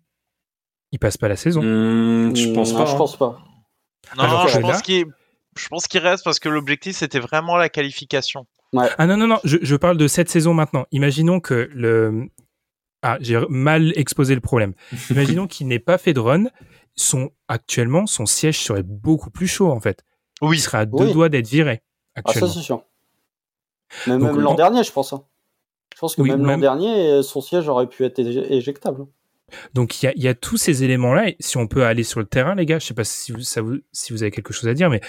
[0.92, 1.62] Il passe pas la saison.
[1.62, 2.86] Mmh, je pense pas.
[2.86, 3.40] Je pense pas.
[4.18, 5.06] Non, je pense qu'il
[5.58, 8.48] je pense qu'il reste parce que l'objectif c'était vraiment la qualification.
[8.74, 10.86] Ah non non non, je, parle de cette saison maintenant.
[10.92, 12.30] Imaginons que le
[13.02, 14.74] ah j'ai mal exposé le problème.
[15.10, 16.46] Imaginons qu'il n'ait pas fait de run,
[16.96, 20.06] son actuellement son siège serait beaucoup plus chaud en fait.
[20.42, 20.58] Oui.
[20.58, 21.82] Il serait à deux doigts d'être viré.
[22.16, 22.48] Actuellement.
[22.48, 22.84] Ah ça c'est sûr.
[24.08, 25.14] Même l'an dernier je pense.
[25.14, 25.24] Hein.
[25.94, 29.06] Je pense que même l'an dernier son siège aurait pu être éjectable.
[29.74, 31.32] Donc il y a, tous ces éléments-là.
[31.40, 33.62] si on peut aller sur le terrain, les gars, je sais pas si vous, ça
[33.62, 35.02] vous, si vous avez quelque chose à dire, mais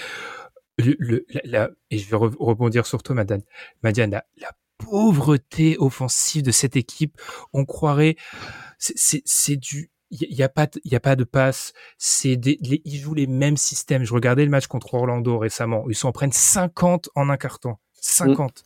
[0.78, 3.42] le, la, et je vais rebondir sur toi, Madiane.
[3.82, 7.20] Madiane, la, pauvreté offensive de cette équipe,
[7.52, 8.16] on croirait,
[8.78, 11.72] c'est du, il y, a pas, il y a pas de passe.
[11.98, 14.04] C'est ils jouent les mêmes systèmes.
[14.04, 15.84] Je regardais le match contre Orlando récemment.
[15.88, 17.76] Ils s'en prennent 50 en un carton.
[18.00, 18.64] 50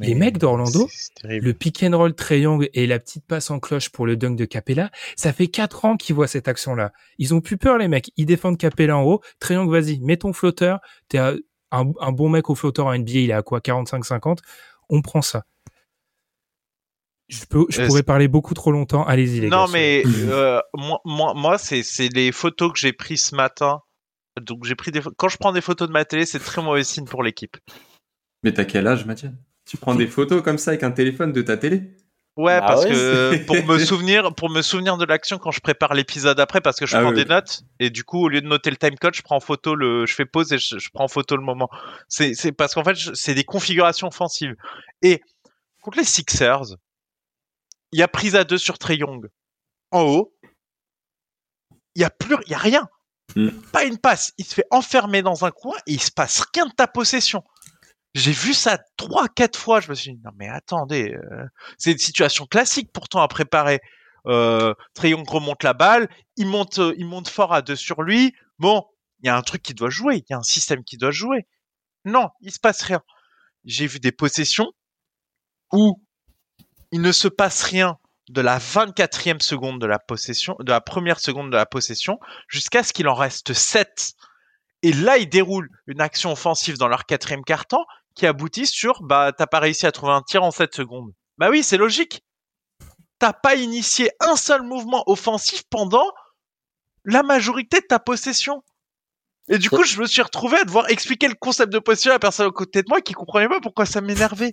[0.00, 0.88] les mecs d'Orlando,
[1.24, 4.44] le pick and roll triangle et la petite passe en cloche pour le dunk de
[4.44, 6.92] Capella, ça fait quatre ans qu'ils voient cette action-là.
[7.18, 8.10] Ils ont plus peur, les mecs.
[8.16, 9.20] Ils défendent Capella en haut.
[9.40, 10.80] Triangle, vas-y, mets ton flotteur.
[11.08, 11.36] T'es un,
[11.72, 14.38] un, bon mec au flotteur en NBA, il est à quoi 45-50
[14.88, 15.44] On prend ça.
[17.28, 19.04] Je, peux, je pourrais parler beaucoup trop longtemps.
[19.04, 19.56] Allez-y, les gars.
[19.56, 21.82] Non, mais euh, moi, moi, moi c'est
[22.14, 23.80] les photos que j'ai prises ce matin
[24.40, 26.84] Donc j'ai pris des quand je prends des photos de ma télé, c'est très mauvais
[26.84, 27.56] signe pour l'équipe.
[28.44, 29.32] Mais t'as quel âge, Mathieu?
[29.66, 31.96] Tu prends des photos comme ça avec un téléphone de ta télé?
[32.36, 35.60] Ouais, Bah parce ouais, que pour me souvenir, pour me souvenir de l'action quand je
[35.60, 37.16] prépare l'épisode après, parce que je Ah prends oui.
[37.16, 39.40] des notes et du coup au lieu de noter le time code, je prends en
[39.40, 41.70] photo le, je fais pause et je, je prends en photo le moment.
[42.08, 44.54] C'est c'est parce qu'en fait c'est des configurations offensives.
[45.02, 45.22] Et
[45.80, 46.76] contre les Sixers,
[47.92, 49.28] il y a prise à deux sur Trey Young
[49.90, 50.34] en haut.
[51.94, 52.86] Il y a plus, il y a rien.
[53.34, 53.48] Hmm.
[53.72, 54.34] Pas une passe.
[54.36, 57.42] Il se fait enfermer dans un coin et il se passe rien de ta possession.
[58.16, 59.80] J'ai vu ça trois, quatre fois.
[59.80, 61.12] Je me suis dit non mais attendez.
[61.12, 61.44] euh,
[61.76, 63.80] c'est une situation classique pourtant à préparer.
[64.26, 68.02] Euh, Trae Young remonte la balle, il monte, euh, il monte fort à deux sur
[68.02, 68.34] lui.
[68.58, 68.86] Bon,
[69.20, 71.10] il y a un truc qui doit jouer, il y a un système qui doit
[71.10, 71.46] jouer.
[72.06, 73.02] Non, il se passe rien.
[73.66, 74.72] J'ai vu des possessions
[75.70, 76.02] où
[76.92, 77.98] il ne se passe rien
[78.30, 82.82] de la 24e seconde de la possession, de la première seconde de la possession, jusqu'à
[82.82, 84.14] ce qu'il en reste 7.
[84.82, 87.84] Et là, ils déroulent une action offensive dans leur quatrième quart-temps
[88.16, 91.12] qui aboutit sur, bah, t'as pas réussi à trouver un tir en 7 secondes.
[91.38, 92.22] Bah oui, c'est logique.
[93.18, 96.06] T'as pas initié un seul mouvement offensif pendant
[97.04, 98.62] la majorité de ta possession.
[99.48, 102.14] Et du coup, je me suis retrouvé à devoir expliquer le concept de possession à
[102.14, 104.50] la personne à côté de moi qui comprenait pas pourquoi ça m'énervait.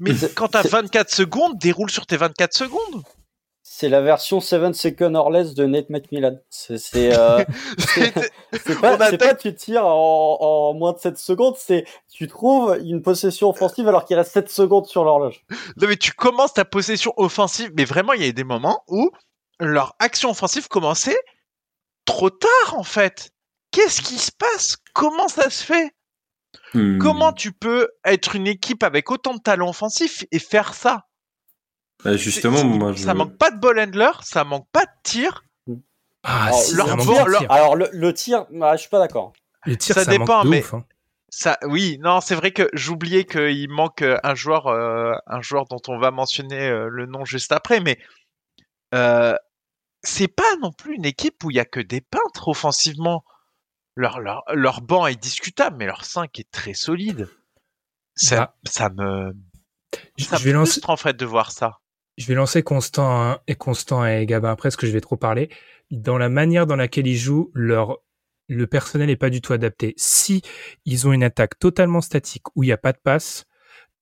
[0.00, 3.02] Mais quand t'as c'est- 24 secondes, déroule sur tes 24 secondes.
[3.80, 6.40] C'est la version 7 seconds or less de Nate McMillan.
[6.50, 7.44] C'est c'est euh,
[8.80, 13.50] pas, pas tu tires en, en moins de 7 secondes, c'est tu trouves une possession
[13.50, 15.44] offensive alors qu'il reste 7 secondes sur l'horloge.
[15.76, 18.82] Non mais tu commences ta possession offensive, mais vraiment il y a eu des moments
[18.88, 19.12] où
[19.60, 21.20] leur action offensive commençait
[22.04, 23.30] trop tard en fait.
[23.70, 24.76] Qu'est-ce qui se passe?
[24.92, 25.92] Comment ça se fait?
[26.74, 26.98] Hmm.
[26.98, 31.07] Comment tu peux être une équipe avec autant de talent offensif et faire ça?
[32.04, 33.02] Bah, Justement, C'est- moi, je...
[33.02, 35.44] Ça manque pas de ball handler, ça manque pas de tir.
[36.22, 37.50] Ah, Alors, si, leur ça manque bord- de leur- tir.
[37.52, 39.32] Alors le, le tir, ah, je suis pas d'accord.
[39.66, 40.84] Le tir, ça ça, dépend, manque mais- ouf, hein.
[41.30, 45.66] Ça, oui, non, c'est vrai que j'oubliais qu'il manque euh, un joueur, euh, un joueur
[45.66, 47.98] dont on va mentionner euh, le nom juste après, mais
[48.94, 49.34] euh,
[50.02, 53.24] c'est pas non plus une équipe où il y a que des peintres offensivement.
[53.94, 57.28] Leur, leur, leur banc est discutable, mais leur 5 est très solide.
[58.14, 59.32] Ça, Bah, ça me,
[60.16, 61.78] Je, ça je vais me lancer, en fait de voir ça.
[62.18, 65.16] Je vais lancer Constant hein, et Constant et Gabin après, parce que je vais trop
[65.16, 65.48] parler.
[65.90, 67.98] Dans la manière dans laquelle ils jouent, leur
[68.50, 69.94] le personnel n'est pas du tout adapté.
[69.96, 70.42] Si
[70.86, 73.44] ils ont une attaque totalement statique où il n'y a pas de passe,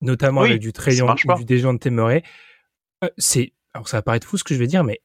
[0.01, 1.35] notamment Oui, avec du Trayon ou pas.
[1.37, 2.23] du Dejounte Temeray,
[3.05, 5.01] euh, c'est alors ça va paraître fou ce que je vais dire, mais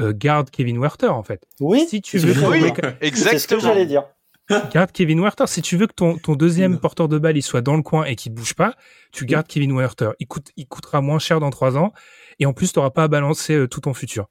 [0.00, 1.46] euh, garde Kevin Werther en fait.
[1.60, 2.82] Oui, Si tu c'est veux ce que.
[2.82, 3.60] C'est ce Exactement.
[3.60, 4.04] j'allais dire.
[4.72, 5.46] Garde Kevin Werther.
[5.46, 8.04] Si tu veux que ton, ton deuxième porteur de balle il soit dans le coin
[8.04, 8.74] et qu'il bouge pas,
[9.12, 10.10] tu gardes Kevin Werther.
[10.18, 11.92] Il coûte, il coûtera moins cher dans trois ans
[12.38, 14.26] et en plus tu n'auras pas à balancer euh, tout ton futur.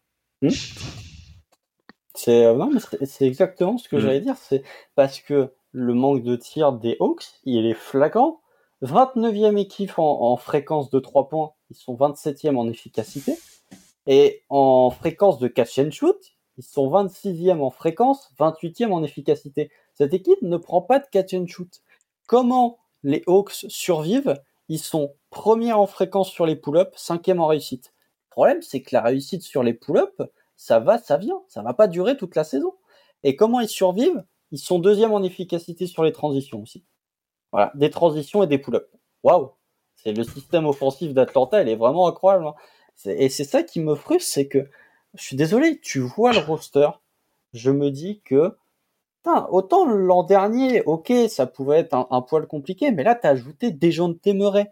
[2.15, 2.65] C'est euh,
[3.05, 3.99] c'est- exactement ce que Mm.
[3.99, 4.36] j'allais dire.
[4.38, 4.63] C'est
[4.95, 8.41] parce que le manque de tir des Hawks, il est flagrant.
[8.82, 13.38] 29e équipe en, en fréquence de 3 points, ils sont 27e en efficacité.
[14.07, 16.17] Et en fréquence de catch and shoot,
[16.57, 19.69] ils sont 26e en fréquence, 28e en efficacité.
[20.01, 21.83] Cette équipe ne prend pas de catch and shoot.
[22.25, 24.41] Comment les Hawks survivent?
[24.67, 27.93] Ils sont premiers en fréquence sur les pull-ups, cinquième en réussite.
[28.29, 30.23] Le problème, c'est que la réussite sur les pull-ups,
[30.55, 31.43] ça va, ça vient.
[31.47, 32.73] Ça va pas durer toute la saison.
[33.21, 34.25] Et comment ils survivent?
[34.49, 36.83] Ils sont deuxième en efficacité sur les transitions aussi.
[37.51, 38.89] Voilà, des transitions et des pull-ups.
[39.21, 39.51] Waouh
[39.97, 42.47] C'est le système offensif d'Atlanta, il est vraiment incroyable.
[42.47, 42.55] hein.
[43.05, 44.67] Et c'est ça qui me frustre, c'est que
[45.13, 46.89] je suis désolé, tu vois le roster,
[47.53, 48.57] je me dis que
[49.24, 53.30] putain, autant l'an dernier, ok, ça pouvait être un, un poil compliqué, mais là t'as
[53.30, 54.72] ajouté Dejounte Murray.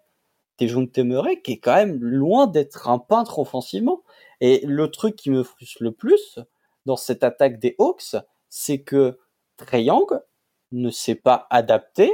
[0.59, 4.03] Dejounte Murray qui est quand même loin d'être un peintre offensivement.
[4.41, 6.39] Et le truc qui me frustre le plus
[6.85, 8.15] dans cette attaque des Hawks,
[8.49, 9.19] c'est que
[9.73, 10.19] Young
[10.71, 12.11] ne s'est pas adapté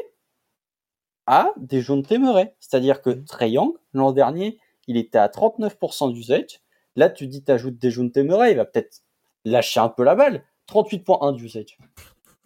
[1.27, 2.55] à Dejounte Murray.
[2.59, 6.61] C'est-à-dire que Trae Young, l'an dernier, il était à 39% d'usage.
[6.95, 9.03] Là, tu dis, t'ajoutes Dejounte Murray, il va peut-être
[9.43, 10.43] lâcher un peu la balle.
[10.69, 11.77] 38.1 d'usage.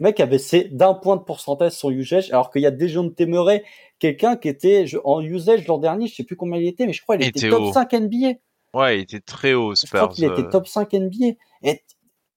[0.00, 3.20] Le mec a baissé d'un point de pourcentage son usage, alors qu'il y a Dejounte
[3.20, 3.62] Murray,
[3.98, 7.02] quelqu'un qui était en usage l'an dernier, je sais plus combien il était, mais je
[7.02, 7.72] crois qu'il Il était était top haut.
[7.72, 8.32] 5 NBA.
[8.72, 10.08] Ouais, il était très haut, Je crois Spurs.
[10.14, 10.50] qu'il était euh.
[10.50, 11.34] top 5 NBA.
[11.62, 11.82] Et,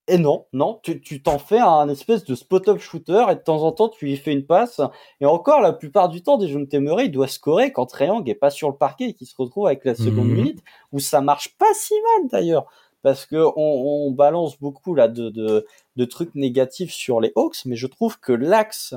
[0.10, 3.64] et non, non, tu tu t'en fais un espèce de spot-up shooter et de temps
[3.64, 4.82] en temps tu lui fais une passe.
[5.22, 8.36] Et encore, la plupart du temps, des jeunes Murray, il doit scorer quand Triangle est
[8.36, 10.36] pas sur le parquet et qu'il se retrouve avec la seconde Mhm.
[10.36, 10.60] minute,
[10.92, 12.66] où ça marche pas si mal d'ailleurs.
[13.04, 15.68] Parce que on, balance beaucoup là de,
[16.06, 18.96] trucs négatifs sur les Hawks, mais je trouve que l'axe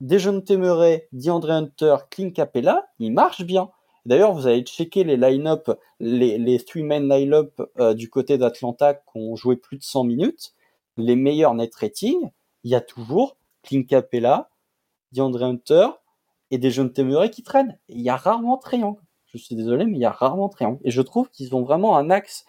[0.00, 3.70] des jeunes Murray, DeAndre Hunter, Clint Capella, il marche bien.
[4.06, 9.34] D'ailleurs, vous allez checker les line-up, les, three-man line-up euh, du côté d'Atlanta qui ont
[9.34, 10.54] joué plus de 100 minutes.
[10.96, 12.30] Les meilleurs net rating,
[12.62, 14.50] il y a toujours Clint Capella,
[15.12, 15.88] DeAndre Hunter
[16.50, 17.78] et des jeunes Temeré qui traînent.
[17.88, 19.00] il y a rarement triangle.
[19.26, 20.78] Je suis désolé, mais il y a rarement triangle.
[20.84, 22.44] Et je trouve qu'ils ont vraiment un axe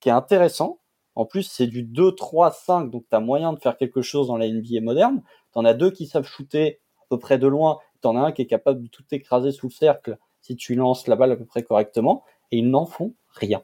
[0.00, 0.80] qui est intéressant.
[1.14, 4.28] En plus, c'est du 2, 3, 5, donc tu as moyen de faire quelque chose
[4.28, 5.22] dans la NBA moderne.
[5.52, 8.20] Tu en as deux qui savent shooter à peu près de loin, tu en as
[8.20, 11.32] un qui est capable de tout écraser sous le cercle si tu lances la balle
[11.32, 13.62] à peu près correctement, et ils n'en font rien.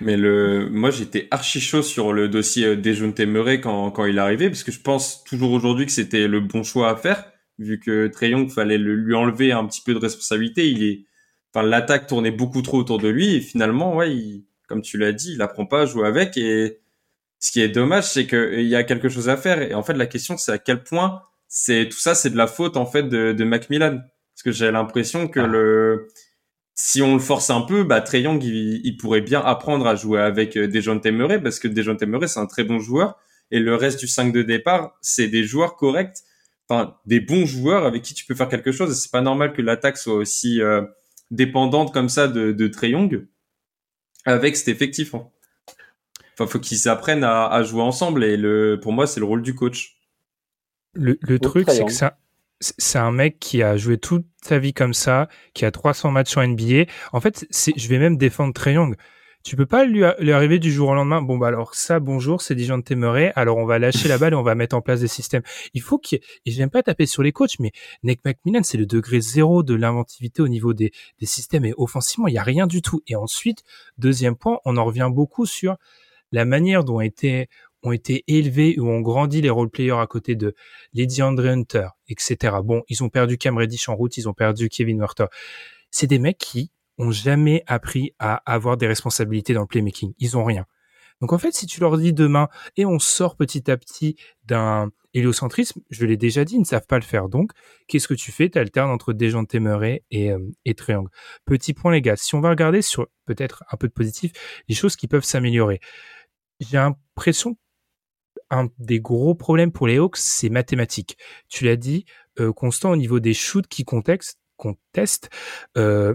[0.00, 4.18] Mais le, moi j'étais archi chaud sur le dossier euh, Dejounte Murray quand, quand il
[4.18, 7.78] arrivé, parce que je pense toujours aujourd'hui que c'était le bon choix à faire, vu
[7.78, 10.68] que Trey Young fallait lui enlever un petit peu de responsabilité.
[10.68, 11.04] Il est,
[11.52, 15.10] enfin l'attaque tournait beaucoup trop autour de lui, et finalement, ouais, il, comme tu l'as
[15.10, 16.36] dit, il apprend pas à jouer avec.
[16.36, 16.78] Et
[17.40, 19.60] ce qui est dommage, c'est qu'il y a quelque chose à faire.
[19.60, 22.46] Et en fait, la question, c'est à quel point c'est tout ça, c'est de la
[22.46, 23.98] faute en fait de, de Macmillan,
[24.32, 25.46] parce que j'ai l'impression que ah.
[25.48, 26.06] le
[26.76, 30.20] si on le force un peu, bah Trey Young, il, pourrait bien apprendre à jouer
[30.20, 33.18] avec euh, Dejounte Murray parce que Dejounte Murray, c'est un très bon joueur
[33.50, 36.18] et le reste du 5 de départ, c'est des joueurs corrects,
[36.68, 38.96] enfin des bons joueurs avec qui tu peux faire quelque chose.
[38.96, 40.82] C'est pas normal que l'attaque soit aussi euh,
[41.30, 43.26] dépendante comme ça de, de Trey Young
[44.24, 45.14] avec cet effectif.
[45.14, 45.28] Hein.
[46.34, 49.54] Enfin, faut qu'ils apprennent à, jouer ensemble et le, pour moi, c'est le rôle du
[49.54, 49.96] coach.
[50.94, 52.18] Le, le truc, c'est que ça,
[52.60, 56.36] c'est un mec qui a joué toute sa vie comme ça, qui a 300 matchs
[56.36, 56.84] en NBA.
[57.12, 58.96] En fait, je vais même défendre Trey Young.
[59.42, 61.22] Tu peux pas lui, arriver du jour au lendemain.
[61.22, 63.32] Bon bah alors ça, bonjour, c'est Dijon de Temeray.
[63.36, 65.42] Alors on va lâcher la balle et on va mettre en place des systèmes.
[65.72, 66.20] Il faut qu'il.
[66.44, 67.72] Et viens pas taper sur les coachs, mais
[68.02, 72.28] Nick McMillan, c'est le degré zéro de l'inventivité au niveau des, des systèmes et offensivement,
[72.28, 73.00] il y a rien du tout.
[73.06, 73.62] Et ensuite,
[73.96, 75.76] deuxième point, on en revient beaucoup sur
[76.32, 77.48] la manière dont été
[77.82, 80.54] ont été élevés ou ont grandi les role-players à côté de
[80.92, 82.56] Lady Andre Hunter, etc.
[82.62, 85.26] Bon, ils ont perdu Cam Reddish en route, ils ont perdu Kevin Werther.
[85.90, 86.70] C'est des mecs qui
[87.00, 90.12] ont jamais appris à avoir des responsabilités dans le playmaking.
[90.18, 90.66] Ils ont rien.
[91.20, 94.90] Donc en fait, si tu leur dis demain et on sort petit à petit d'un
[95.12, 97.28] héliocentrisme, je l'ai déjà dit, ils ne savent pas le faire.
[97.28, 97.52] Donc,
[97.88, 98.48] qu'est-ce que tu fais?
[98.48, 101.10] Tu alternes entre des gens et, euh, et Triangle.
[101.44, 104.32] Petit point les gars, si on va regarder sur peut-être un peu de positif,
[104.68, 105.80] les choses qui peuvent s'améliorer.
[106.60, 107.56] J'ai l'impression
[108.50, 111.16] un des gros problèmes pour les Hawks, c'est mathématique.
[111.48, 112.04] Tu l'as dit,
[112.38, 114.38] euh, constant au niveau des shoots qui contestent.
[114.56, 115.30] contestent
[115.76, 116.14] euh,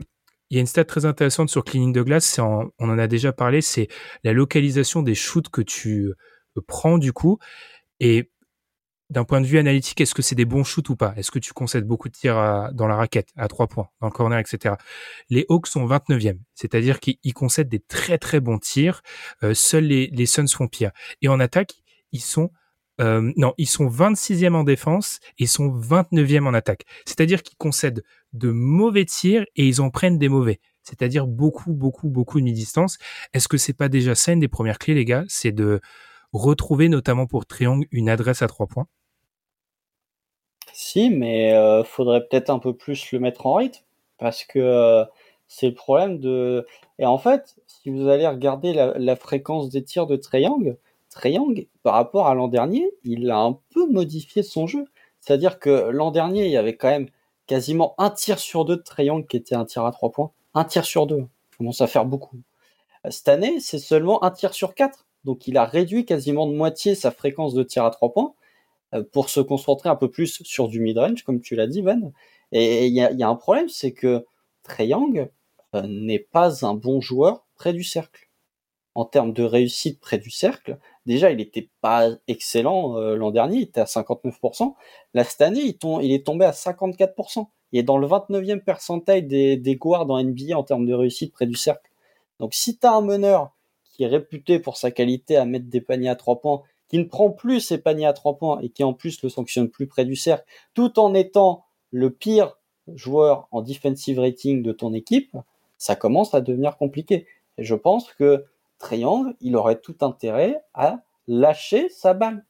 [0.50, 3.34] il y a une stat très intéressante sur Cleaning de glace, on en a déjà
[3.34, 3.88] parlé, c'est
[4.24, 6.06] la localisation des shoots que tu
[6.58, 7.40] euh, prends du coup.
[8.00, 8.32] Et
[9.10, 11.14] d'un point de vue analytique, est-ce que c'est des bons shoots ou pas?
[11.16, 14.12] Est-ce que tu concèdes beaucoup de tirs dans la raquette, à trois points, dans le
[14.12, 14.76] corner, etc.
[15.30, 19.04] Les Hawks sont 29e, c'est-à-dire qu'ils concèdent des très très bons tirs.
[19.54, 20.92] seuls les, les Suns font pire.
[21.22, 21.74] Et en attaque,
[22.12, 22.50] ils sont
[23.02, 26.86] euh, non, ils sont 26e en défense et sont 29e en attaque.
[27.06, 28.04] C'est-à-dire qu'ils concèdent
[28.38, 30.60] de mauvais tirs et ils en prennent des mauvais.
[30.84, 32.98] C'est-à-dire beaucoup, beaucoup, beaucoup de mi-distance.
[33.34, 35.24] Est-ce que c'est pas déjà ça une des premières clés, les gars?
[35.28, 35.82] C'est de
[36.32, 38.88] retrouver, notamment pour Triangle, une adresse à trois points
[40.74, 43.84] Si, mais euh, faudrait peut-être un peu plus le mettre en rythme
[44.18, 45.06] parce que euh,
[45.48, 46.66] c'est le problème de.
[47.00, 50.78] Et en fait, si vous allez regarder la, la fréquence des tirs de Triangle,
[51.24, 54.86] Young, par rapport à l'an dernier, il a un peu modifié son jeu.
[55.22, 57.08] C'est-à-dire que l'an dernier, il y avait quand même
[57.48, 60.32] quasiment un tir sur deux de Young qui était un tir à trois points.
[60.54, 61.22] Un tir sur deux.
[61.22, 62.38] Ça commence à faire beaucoup.
[63.10, 65.06] Cette année, c'est seulement un tir sur quatre.
[65.24, 68.34] Donc il a réduit quasiment de moitié sa fréquence de tir à trois points
[68.94, 72.12] euh, pour se concentrer un peu plus sur du mid-range, comme tu l'as dit, Ben.
[72.52, 74.26] Et il y, a un problème, c'est que
[74.64, 75.30] Trey Young
[75.74, 78.30] euh, n'est pas un bon joueur près du cercle.
[78.94, 83.58] En termes de réussite près du cercle, Déjà, il n'était pas excellent euh, l'an dernier,
[83.58, 84.74] il était à 59%.
[85.14, 87.48] Là, cette année, il, est tombé à 54%.
[87.72, 91.32] Il est dans le 29e percentile des, des guards en NBA en termes de réussite
[91.32, 91.92] près du cercle.
[92.40, 93.52] Donc, si tu as un meneur
[93.84, 97.04] qui est réputé pour sa qualité à mettre des paniers à 3 points, qui ne
[97.04, 100.06] prend plus ses paniers à 3 points et qui en plus le sanctionne plus près
[100.06, 102.58] du cercle, tout en étant le pire
[102.94, 105.36] joueur en defensive rating de ton équipe,
[105.78, 107.26] ça commence à devenir compliqué.
[107.58, 108.46] Et je pense que
[108.86, 112.46] triangle, il aurait tout intérêt à lâcher sa balle.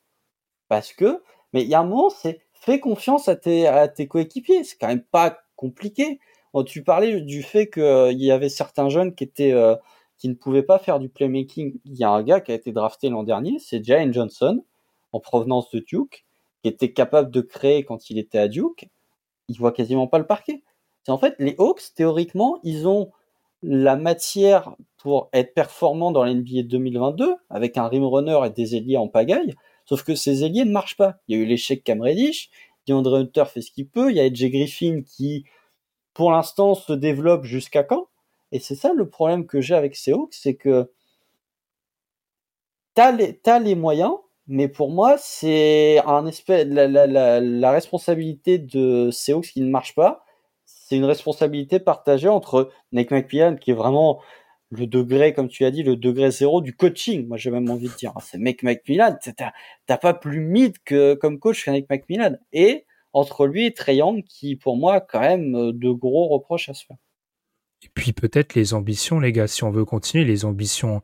[0.68, 1.24] Parce que,
[1.54, 4.64] mais il y a un moment, c'est fais confiance à tes, coéquipiers.
[4.64, 6.20] C'est quand même pas compliqué.
[6.66, 9.76] tu parlais du fait qu'il euh, y avait certains jeunes qui étaient, euh,
[10.18, 11.80] qui ne pouvaient pas faire du playmaking.
[11.86, 14.64] Il y a un gars qui a été drafté l'an dernier, c'est Jane Johnson,
[15.14, 16.26] en provenance de Duke,
[16.62, 18.90] qui était capable de créer quand il était à Duke.
[19.48, 20.64] Il voit quasiment pas le parquet.
[21.04, 23.12] C'est en fait, les Hawks, théoriquement, ils ont
[23.64, 28.98] la matière pour être performant dans l'NBA 2022 avec un rim runner et des ailiers
[28.98, 29.54] en pagaille.
[29.86, 31.18] Sauf que ces ailiers ne marchent pas.
[31.28, 32.50] Il y a eu l'échec Cam Reddish,
[32.88, 35.46] DeAndre Hunter fait ce qu'il peut, il y a Edge Griffin qui,
[36.14, 38.08] pour l'instant, se développe jusqu'à quand?
[38.52, 40.92] Et c'est ça le problème que j'ai avec ces Hawks, c'est que
[42.94, 44.14] t'as les, as les moyens,
[44.48, 50.25] mais pour moi, c'est un espèce la, responsabilité de Seahawks qui ne marche pas.
[50.88, 54.22] C'est une responsabilité partagée entre Nick McMillan, qui est vraiment
[54.70, 57.28] le degré, comme tu as dit, le degré zéro du coaching.
[57.28, 59.18] Moi, j'ai même envie de dire, hein, c'est Nick McMillan.
[59.88, 62.38] T'as pas plus mythe que comme coach qu'Nick McMillan.
[62.54, 66.76] Et entre lui et Trey qui, pour moi, a quand même de gros reproches à
[66.76, 66.98] se faire.
[67.82, 71.02] Et puis peut-être les ambitions, les gars, si on veut continuer, les ambitions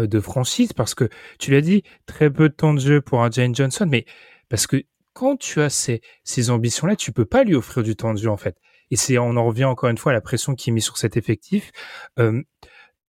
[0.00, 1.08] euh, de franchise parce que
[1.38, 4.04] tu l'as dit, très peu de temps de jeu pour un Jane Johnson, mais
[4.48, 8.14] parce que quand tu as ces, ces ambitions-là, tu peux pas lui offrir du temps
[8.14, 8.56] de jeu en fait.
[8.92, 10.98] Et c'est, on en revient encore une fois à la pression qui est mise sur
[10.98, 11.72] cet effectif.
[12.18, 12.42] Euh,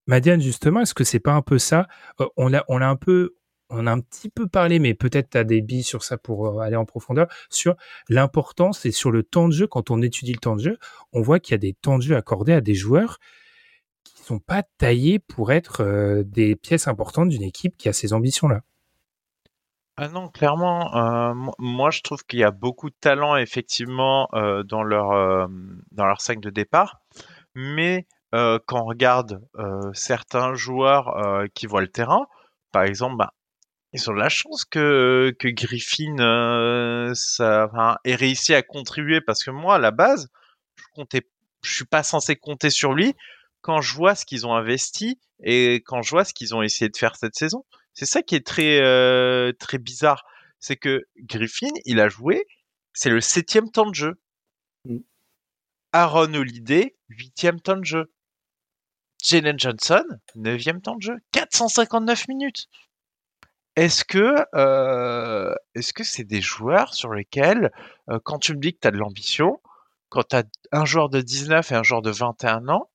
[0.06, 1.86] Madiane, justement, est-ce que c'est pas un peu ça?
[2.20, 3.36] Euh, On l'a, un peu,
[3.68, 6.46] on a un petit peu parlé, mais peut-être tu as des billes sur ça pour
[6.46, 7.76] euh, aller en profondeur, sur
[8.08, 9.66] l'importance et sur le temps de jeu.
[9.66, 10.78] Quand on étudie le temps de jeu,
[11.12, 13.18] on voit qu'il y a des temps de jeu accordés à des joueurs
[14.24, 18.62] sont pas taillés pour être des pièces importantes d'une équipe qui a ces ambitions-là.
[19.96, 24.64] Ah non, clairement, euh, moi je trouve qu'il y a beaucoup de talent effectivement euh,
[24.64, 25.48] dans leur
[25.92, 27.00] dans leur sac de départ,
[27.54, 29.40] mais quand on regarde
[29.92, 31.14] certains joueurs
[31.54, 32.26] qui voient le terrain,
[32.72, 33.32] par exemple, bah,
[33.92, 36.16] ils ont la chance que que Griffin
[37.14, 40.28] ça, ait réussi à contribuer parce que moi à la base,
[40.76, 41.22] je comptais,
[41.62, 43.14] je suis pas censé compter sur lui
[43.62, 46.88] quand je vois ce qu'ils ont investi et quand je vois ce qu'ils ont essayé
[46.90, 47.64] de faire cette saison.
[47.94, 50.24] C'est ça qui est très euh, très bizarre,
[50.58, 52.46] c'est que Griffin, il a joué,
[52.92, 54.20] c'est le septième temps de jeu.
[54.84, 54.98] Mm.
[55.92, 58.12] Aaron Holiday, huitième temps de jeu.
[59.22, 61.16] Jalen Johnson, neuvième temps de jeu.
[61.32, 62.68] 459 minutes.
[63.76, 67.72] Est-ce que euh, est-ce que c'est des joueurs sur lesquels,
[68.10, 69.60] euh, quand tu me dis que tu as de l'ambition,
[70.10, 72.90] quand tu as un joueur de 19 et un joueur de 21 ans,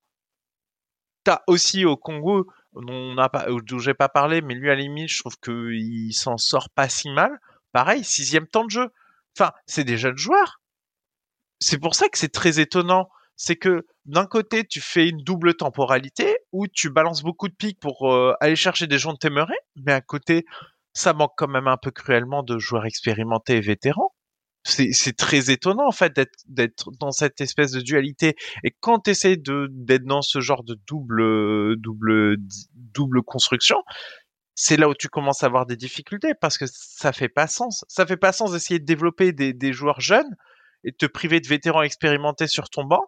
[1.24, 5.10] T'as aussi au Congo, on pas, dont j'ai pas parlé, mais lui à la limite,
[5.10, 7.40] je trouve qu'il s'en sort pas si mal.
[7.72, 8.90] Pareil, sixième temps de jeu.
[9.38, 10.60] Enfin, c'est des jeunes joueurs.
[11.60, 13.10] C'est pour ça que c'est très étonnant.
[13.36, 17.80] C'est que d'un côté, tu fais une double temporalité où tu balances beaucoup de pics
[17.80, 20.46] pour euh, aller chercher des gens de t'aimerais, mais à côté,
[20.94, 24.14] ça manque quand même un peu cruellement de joueurs expérimentés et vétérans
[24.64, 26.14] c'est très étonnant en fait
[26.48, 28.36] d'être dans cette espèce de dualité.
[28.64, 32.38] Et quand tu essaies de d'être dans ce genre de double double
[32.74, 33.78] double construction
[34.62, 37.86] c'est là où tu commences à avoir des difficultés parce que ça fait pas sens.
[37.88, 40.36] Ça fait pas sens d'essayer de développer des, des, joueurs jeunes
[40.84, 43.06] et de te priver de vétérans expérimentés sur ton banc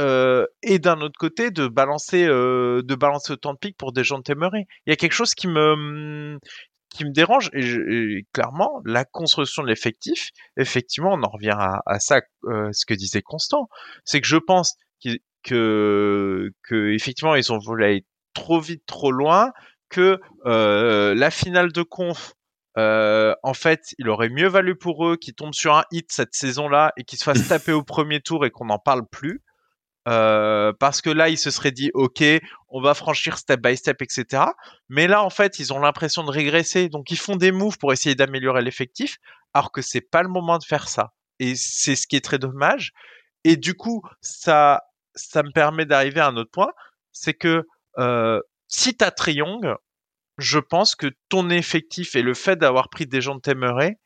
[0.00, 4.04] euh, et d'un autre côté de balancer euh, de balancer autant de pics pour des
[4.04, 6.38] gens de t'aimerais il y a quelque chose qui me
[6.96, 12.20] qui me dérange, et, clairement, la construction de l'effectif, effectivement, on en revient à, ça,
[12.44, 13.68] euh, ce que disait Constant,
[14.04, 14.76] c'est que je pense
[15.44, 19.52] que, que effectivement, ils ont voulu aller trop vite, trop loin,
[19.88, 22.32] que euh, la finale de conf,
[22.78, 26.34] euh, en fait, il aurait mieux valu pour eux qu'ils tombent sur un hit cette
[26.34, 29.42] saison-là et qu'ils se fassent taper au premier tour et qu'on n'en parle plus.
[30.08, 32.22] Euh, parce que là, ils se seraient dit, OK,
[32.68, 34.44] on va franchir step by step, etc.
[34.88, 36.88] Mais là, en fait, ils ont l'impression de régresser.
[36.88, 39.16] Donc, ils font des moves pour essayer d'améliorer l'effectif,
[39.52, 41.12] alors que c'est pas le moment de faire ça.
[41.38, 42.92] Et c'est ce qui est très dommage.
[43.44, 44.82] Et du coup, ça,
[45.14, 46.72] ça me permet d'arriver à un autre point.
[47.12, 47.66] C'est que
[47.98, 49.74] euh, si tu as Triong,
[50.38, 53.96] je pense que ton effectif et le fait d'avoir pris des gens de Temeray,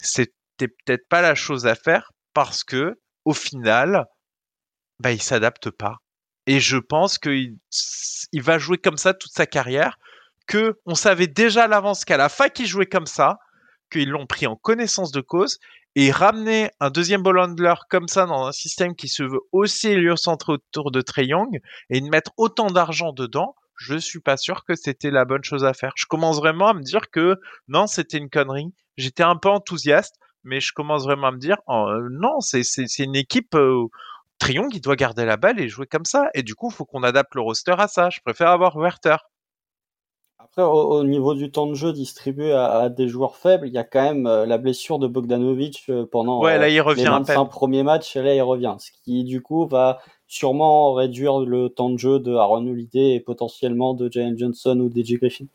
[0.00, 4.06] c'était peut-être pas la chose à faire parce que, au final,
[5.00, 5.98] bah, il s'adapte pas.
[6.46, 7.56] Et je pense qu'il
[8.32, 9.98] il va jouer comme ça toute sa carrière,
[10.46, 13.38] que on savait déjà à l'avance qu'à la fac il jouait comme ça,
[13.90, 15.58] qu'ils l'ont pris en connaissance de cause
[15.96, 19.88] et ramener un deuxième ball handler comme ça dans un système qui se veut aussi
[19.88, 24.64] héliocentré autour de Trey Young et de mettre autant d'argent dedans, je suis pas sûr
[24.64, 25.92] que c'était la bonne chose à faire.
[25.96, 27.36] Je commence vraiment à me dire que
[27.68, 28.72] non, c'était une connerie.
[28.96, 32.62] J'étais un peu enthousiaste, mais je commence vraiment à me dire oh, non, c'est
[32.98, 33.86] une équipe euh,
[34.38, 36.28] Triong, il doit garder la balle et jouer comme ça.
[36.34, 38.10] Et du coup, il faut qu'on adapte le roster à ça.
[38.10, 39.16] Je préfère avoir Werther.
[40.38, 43.84] Après, au, niveau du temps de jeu distribué à, des joueurs faibles, il y a
[43.84, 47.46] quand même euh, la blessure de Bogdanovic euh, pendant ouais, là, il revient les 25
[47.46, 48.14] premiers matchs.
[48.16, 48.74] Et là, il revient.
[48.78, 53.20] Ce qui, du coup, va sûrement réduire le temps de jeu de Aaron Holiday et
[53.20, 55.46] potentiellement de Jalen Johnson ou DJ Griffin.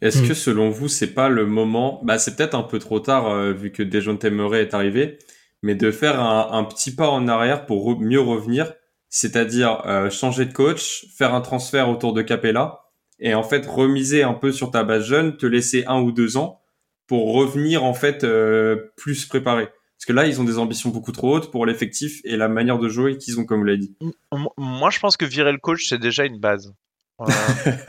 [0.00, 0.28] Est-ce hmm.
[0.28, 3.52] que selon vous, c'est pas le moment Bah, c'est peut-être un peu trop tard euh,
[3.52, 5.18] vu que Dejon Temeray est arrivé
[5.62, 8.72] mais de faire un, petit pas en arrière pour mieux revenir,
[9.08, 12.80] c'est-à-dire euh, changer de coach, faire un transfert autour de Capella
[13.18, 16.36] et en fait remiser un peu sur ta base jeune, te laisser un ou deux
[16.36, 16.60] ans
[17.06, 19.66] pour revenir en fait euh, plus préparé.
[19.66, 22.80] Parce que là, ils ont des ambitions beaucoup trop hautes pour l'effectif et la manière
[22.80, 23.96] de jouer qu'ils ont, comme vous l'avez dit.
[24.56, 26.74] Moi, je pense que virer le coach, c'est déjà une base.
[27.20, 27.26] de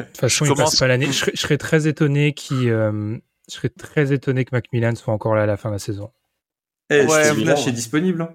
[0.06, 1.08] toute façon, il passe pas l'année.
[1.08, 5.58] Je, serais très étonné je serais très étonné que Macmillan soit encore là à la
[5.58, 6.12] fin de la saison.
[6.90, 7.70] Eh, Ouais, Steve mais Nash bon.
[7.70, 8.22] est disponible.
[8.24, 8.34] hein.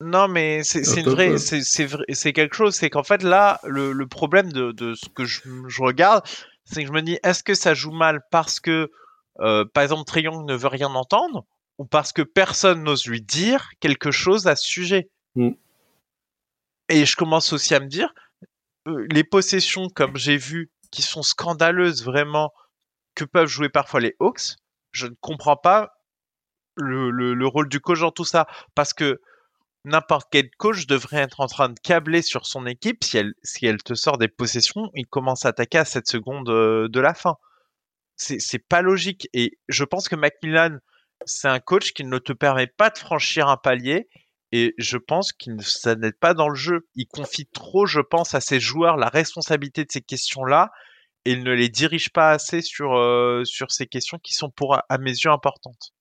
[0.00, 2.74] Non, mais c'est une vraie, c'est c'est vrai- c'est quelque chose.
[2.74, 6.24] C'est qu'en fait là, le, le problème de, de ce que je, je regarde,
[6.64, 8.90] c'est que je me dis, est-ce que ça joue mal parce que,
[9.40, 11.44] euh, par exemple, Young ne veut rien entendre,
[11.78, 15.08] ou parce que personne n'ose lui dire quelque chose à ce sujet?
[15.36, 15.50] Mm.
[16.88, 18.12] Et je commence aussi à me dire,
[18.88, 22.52] euh, les possessions, comme j'ai vu, qui sont scandaleuses vraiment,
[23.14, 24.56] que peuvent jouer parfois les Hawks,
[24.90, 25.92] je ne comprends pas
[26.76, 29.20] le, le, le rôle du coach dans tout ça, parce que
[29.84, 33.66] n'importe quel coach devrait être en train de câbler sur son équipe si elle, si
[33.66, 37.14] elle te sort des possessions, il commence à attaquer à 7 secondes euh, de la
[37.14, 37.36] fin.
[38.16, 39.28] C'est, pas logique.
[39.32, 40.78] Et je pense que Macmillan,
[41.24, 44.08] c'est un coach qui ne te permet pas de franchir un palier.
[44.52, 46.86] Et je pense qu'il ne, ça n'aide pas dans le jeu.
[46.94, 50.70] Il confie trop, je pense, à ses joueurs la responsabilité de ces questions-là.
[51.24, 54.76] Et il ne les dirige pas assez sur, euh, sur ces questions qui sont pour,
[54.76, 55.92] à mes yeux, importantes.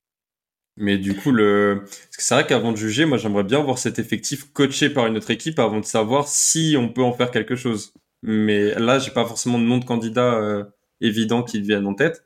[0.81, 1.83] Mais du coup, le...
[2.09, 5.29] c'est vrai qu'avant de juger, moi j'aimerais bien voir cet effectif coaché par une autre
[5.29, 7.93] équipe avant de savoir si on peut en faire quelque chose.
[8.23, 10.63] Mais là, j'ai pas forcément de nom de candidat euh,
[10.99, 12.25] évident qui viennent en tête.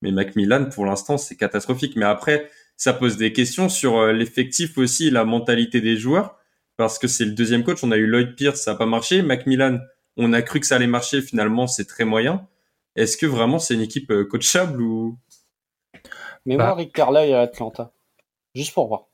[0.00, 1.94] Mais Macmillan, pour l'instant, c'est catastrophique.
[1.96, 6.38] Mais après, ça pose des questions sur euh, l'effectif aussi, la mentalité des joueurs.
[6.78, 7.84] Parce que c'est le deuxième coach.
[7.84, 9.20] On a eu Lloyd Pierce, ça n'a pas marché.
[9.20, 9.80] Macmillan,
[10.16, 11.20] on a cru que ça allait marcher.
[11.20, 12.48] Finalement, c'est très moyen.
[12.96, 15.18] Est-ce que vraiment c'est une équipe euh, coachable ou?
[16.46, 16.66] Mais Bah.
[16.66, 17.92] moi, Rick Carlisle à Atlanta.
[18.54, 19.06] Juste pour voir.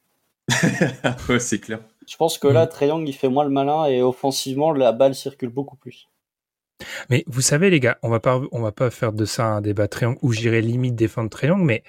[1.29, 1.81] ouais, c'est clair.
[2.09, 5.15] Je pense que là, Trae Young, il fait moins le malin et offensivement, la balle
[5.15, 6.09] circule beaucoup plus.
[7.09, 9.61] Mais vous savez, les gars, on va pas, on va pas faire de ça un
[9.61, 11.85] débat triangle où j'irai limite défendre triangle, mais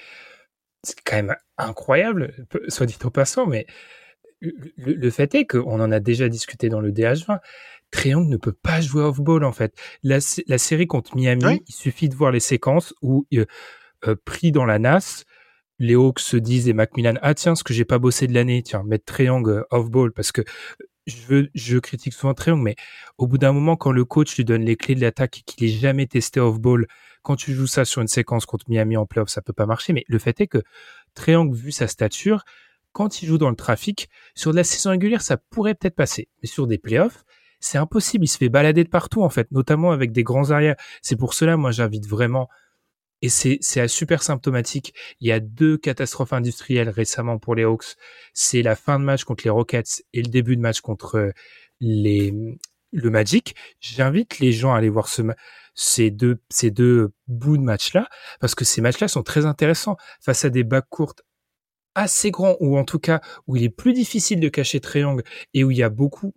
[0.84, 3.66] c'est quand même incroyable, soit dit en passant, mais
[4.42, 7.40] le, fait est qu'on en a déjà discuté dans le DH20.
[7.92, 9.74] Triangle ne peut pas jouer off-ball, en fait.
[10.04, 11.64] La, sé- la série contre Miami, Oui.
[11.68, 13.46] il suffit de voir les séquences où, euh,
[14.08, 15.24] euh, pris dans la NAS,
[15.82, 18.62] les Hawks se disent et Macmillan, ah tiens, ce que j'ai pas bossé de l'année,
[18.62, 20.44] tiens, mettre triangle off-ball, parce que
[21.08, 22.76] je, veux, je critique souvent triangle, mais
[23.18, 25.68] au bout d'un moment, quand le coach lui donne les clés de l'attaque et qu'il
[25.68, 26.86] est jamais testé off-ball,
[27.24, 29.92] quand tu joues ça sur une séquence contre Miami en playoff, ça peut pas marcher.
[29.94, 30.60] Mais le fait est que
[31.16, 32.44] Triangle, vu sa stature,
[32.94, 36.30] quand il joue dans le trafic, sur de la saison régulière, ça pourrait peut-être passer.
[36.42, 37.24] Mais sur des playoffs,
[37.60, 38.26] c'est impossible.
[38.26, 40.76] Il se fait balader de partout, en fait, notamment avec des grands arrières.
[41.02, 42.50] C'est pour cela, moi, j'invite vraiment,
[43.22, 44.94] et c'est, super symptomatique.
[45.20, 47.96] Il y a deux catastrophes industrielles récemment pour les Hawks.
[48.34, 51.32] C'est la fin de match contre les Rockets et le début de match contre euh,
[51.80, 52.34] les,
[52.92, 53.56] le Magic.
[53.80, 55.08] J'invite les gens à aller voir
[55.76, 58.08] ces deux, ces deux bouts de match-là,
[58.40, 61.22] parce que ces matchs-là sont très intéressants face à des bacs courtes
[61.96, 65.64] assez grands, ou en tout cas où il est plus difficile de cacher triangle et
[65.64, 66.34] où il y a beaucoup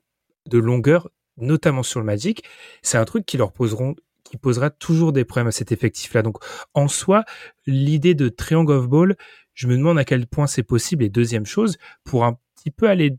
[0.46, 2.44] de longueur, notamment sur le Magic.
[2.82, 3.94] C'est un truc qui leur poseront,
[4.38, 6.22] posera toujours des problèmes à cet effectif-là.
[6.22, 6.38] Donc,
[6.74, 7.24] en soi,
[7.66, 9.16] l'idée de triangle of ball,
[9.54, 11.04] je me demande à quel point c'est possible.
[11.04, 13.16] Et deuxième chose, pour un petit peu aller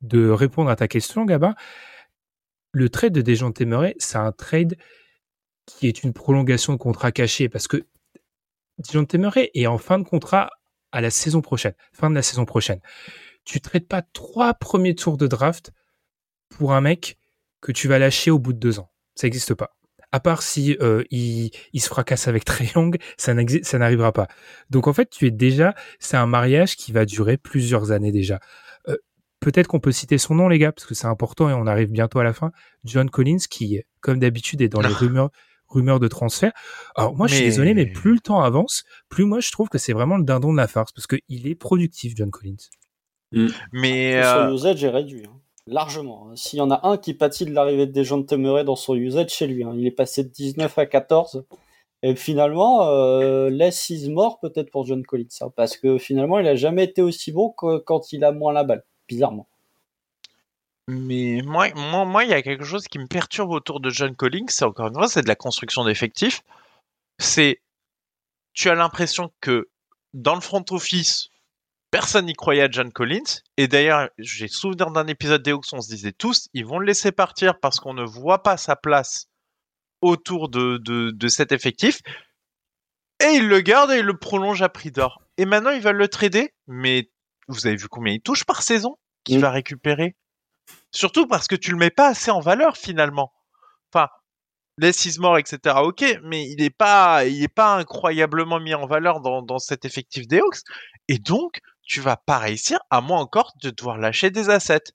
[0.00, 1.54] de répondre à ta question, Gabin,
[2.72, 4.76] le trade de Dejounte Murray, c'est un trade
[5.66, 7.86] qui est une prolongation de contrat caché parce que
[8.78, 10.50] Dejounte Murray est en fin de contrat
[10.92, 12.80] à la saison prochaine, fin de la saison prochaine.
[13.44, 15.72] Tu traites pas trois premiers tours de draft
[16.48, 17.18] pour un mec
[17.60, 18.90] que tu vas lâcher au bout de deux ans.
[19.14, 19.77] Ça n'existe pas.
[20.12, 24.26] À part si euh, il, il se fracasse avec Trae Young, ça n'arrivera pas.
[24.70, 28.40] Donc en fait, tu es déjà, c'est un mariage qui va durer plusieurs années déjà.
[28.88, 28.96] Euh,
[29.40, 31.92] Peut-être qu'on peut citer son nom, les gars, parce que c'est important et on arrive
[31.92, 32.50] bientôt à la fin.
[32.84, 34.96] John Collins, qui, comme d'habitude, est dans les Ah.
[34.98, 35.30] rumeurs,
[35.68, 36.50] rumeurs de transfert.
[36.96, 39.68] Alors moi, je suis Mais- désolé, mais plus le temps avance, plus moi, je trouve
[39.68, 42.56] que c'est vraiment le dindon de la farce, parce qu'il est productif, John Collins.
[43.72, 45.38] Mais Et son euh, usage est réduit, hein.
[45.68, 46.28] Largement.
[46.30, 46.36] hein.
[46.36, 49.30] S'il y en a un qui pâtit de l'arrivée de Dejounte Murray dans son usage,
[49.30, 49.64] chez lui.
[49.64, 49.72] hein.
[49.76, 51.44] Il est passé de 19 à 14.
[52.02, 55.26] Et finalement, euh, less is more peut-être pour John Collins.
[55.40, 58.52] hein, parce que finalement, il a jamais été aussi bon que quand il a moins
[58.52, 58.84] la balle.
[59.08, 59.48] Bizarrement.
[60.88, 64.14] Mais moi, moi, moi, il y a quelque chose qui me perturbe autour de John
[64.14, 64.46] Collins.
[64.48, 66.42] C'est encore une fois, c'est de la construction d'effectifs.
[67.18, 67.60] C'est,
[68.54, 69.68] tu as l'impression que
[70.14, 71.28] dans le front office,
[71.90, 73.42] personne n'y croyait à John Collins.
[73.56, 76.86] Et d'ailleurs, j'ai souvenir d'un épisode des Hawks, on se disait tous, ils vont le
[76.86, 79.26] laisser partir parce qu'on ne voit pas sa place
[80.00, 82.00] autour de, de, de cet effectif.
[83.20, 85.22] Et ils le gardent et ils le prolongent à prix d'or.
[85.38, 86.54] Et maintenant, ils veulent le trader.
[86.66, 87.10] Mais
[87.48, 90.16] vous avez vu combien il touche par saison qu'il va récupérer?
[90.92, 93.32] Surtout parce que tu le mets pas assez en valeur finalement.
[93.92, 94.08] Enfin,
[94.76, 95.76] les Sismore, etc.
[95.82, 99.84] Ok, mais il est pas, il est pas incroyablement mis en valeur dans, dans cet
[99.84, 100.60] effectif des Hawks.
[101.08, 104.92] Et donc, tu vas pas réussir, à moins encore de devoir lâcher des assets.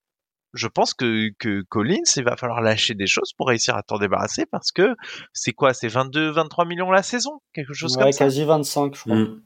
[0.53, 3.97] je pense que, que Collins, il va falloir lâcher des choses pour réussir à t'en
[3.97, 4.95] débarrasser parce que
[5.33, 8.95] c'est quoi C'est 22, 23 millions la saison Quelque chose Ouais, comme ça quasi 25,
[8.95, 9.15] je crois.
[9.15, 9.41] Mm.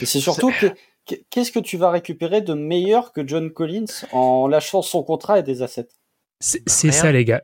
[0.00, 0.66] Et c'est surtout que
[1.06, 5.40] que- qu'est-ce que tu vas récupérer de meilleur que John Collins en lâchant son contrat
[5.40, 5.88] et des assets?
[6.40, 6.92] C'est Rien.
[6.92, 7.42] ça, les gars.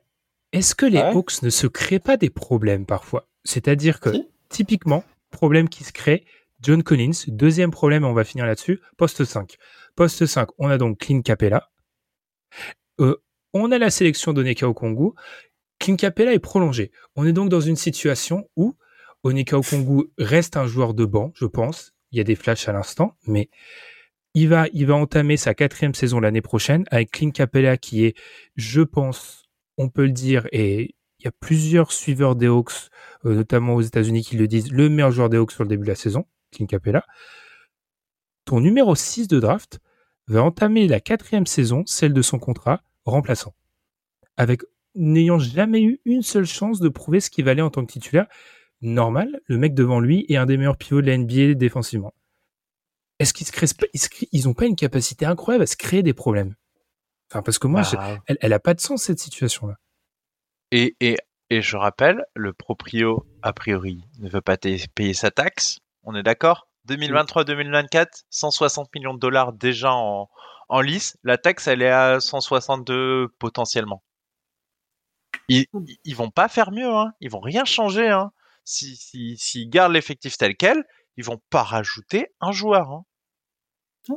[0.53, 3.27] Est-ce que les Ah ouais Hawks ne se créent pas des problèmes parfois?
[3.45, 4.27] C'est-à-dire que, Si.
[4.49, 6.24] typiquement, problème qui se crée,
[6.62, 9.57] John Collins, deuxième problème, on va finir là-dessus, poste 5.
[9.97, 11.70] Poste 5, on a donc Clint Capella.
[13.01, 13.16] Euh,
[13.55, 15.12] on a la sélection d'Oneka Okongu.
[15.78, 16.93] Clint Capella est prolongé.
[17.16, 18.77] On est donc dans une situation où
[19.24, 21.93] Oneka Okongu reste un joueur de banc, je pense.
[22.12, 23.49] Il y a des flashs à l'instant, mais
[24.35, 28.16] il va, entamer sa quatrième saison l'année prochaine avec Clint Capella qui est,
[28.57, 29.45] je pense,
[29.77, 32.91] on peut le dire, et il y a plusieurs suiveurs des Hawks,
[33.24, 35.85] euh, notamment aux États-Unis, qui le disent, le meilleur joueur des Hawks sur le début
[35.85, 37.05] de la saison, Clint Capella.
[38.45, 39.81] Ton numéro 6 de draft
[40.27, 43.55] va entamer la quatrième saison, celle de son contrat, remplaçant.
[44.37, 44.63] Avec,
[44.95, 48.27] n'ayant jamais eu une seule chance de prouver ce qu'il valait en tant que titulaire,
[48.81, 52.15] normal, le mec devant lui est un des meilleurs pivots de la NBA défensivement.
[53.19, 55.67] Est-ce qu'ils se créent, pas- ils, se créent- ils ont pas une capacité incroyable à
[55.67, 56.55] se créer des problèmes?
[57.31, 59.77] Enfin, parce que moi, Bah, elle, elle a pas de sens cette situation-là.
[60.73, 61.17] et, et,
[61.51, 65.79] et je rappelle, le proprio, a priori, ne veut pas payer sa taxe.
[66.03, 66.69] On est d'accord?
[66.89, 70.29] 2023-2024, 160 millions de dollars déjà en,
[70.69, 71.17] en lice.
[71.23, 74.03] La taxe, elle est à 162 potentiellement.
[75.49, 75.67] Ils,
[76.05, 77.13] ils vont pas faire mieux, hein.
[77.21, 78.33] Ils vont rien changer, hein.
[78.65, 80.85] Si, si, s'ils gardent l'effectif tel quel,
[81.17, 83.05] ils vont pas rajouter un joueur, hein.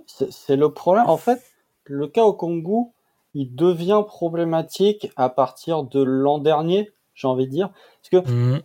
[0.08, 1.08] C'est le problème.
[1.08, 1.44] En fait,
[1.84, 2.96] le cas au Congo,
[3.34, 7.70] il devient problématique à partir de l'an dernier, j'ai envie de dire.
[7.70, 8.64] Parce que tu,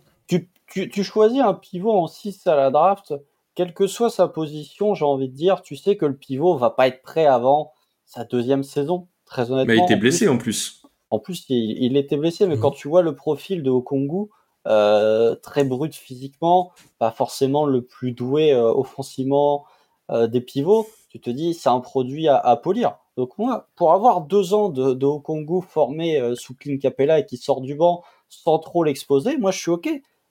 [0.71, 3.13] tu, tu choisis un pivot en 6 à la draft,
[3.55, 6.69] quelle que soit sa position, j'ai envie de dire, tu sais que le pivot va
[6.69, 7.71] pas être prêt avant
[8.05, 9.73] sa deuxième saison, très honnêtement.
[9.73, 10.81] Mais il était En plus- blessé en plus.
[11.11, 12.61] En plus, il, il était blessé, mais Mhm.
[12.61, 14.29] quand tu vois le profil de Okongu,
[14.67, 19.65] euh, très brut physiquement, pas forcément le plus doué euh, offensivement
[20.11, 22.97] euh, des pivots, tu te dis c'est un produit à, à polir.
[23.17, 27.37] Donc moi, pour avoir deux ans de, de Okongu formé sous Clint Capella et qui
[27.37, 29.89] sort du banc sans trop l'exposer, moi je suis ok.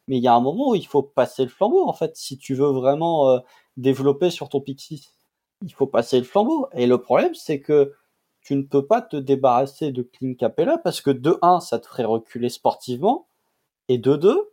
[0.08, 2.38] Mais il y a un moment où il faut passer le flambeau en fait, si
[2.38, 3.38] tu veux vraiment euh,
[3.76, 5.12] développer sur ton 6.
[5.62, 6.68] Il faut passer le flambeau.
[6.72, 7.94] Et le problème, c'est que
[8.42, 11.86] tu ne peux pas te débarrasser de Clint Capella parce que de 1, ça te
[11.86, 13.26] ferait reculer sportivement,
[13.88, 14.50] et de 2,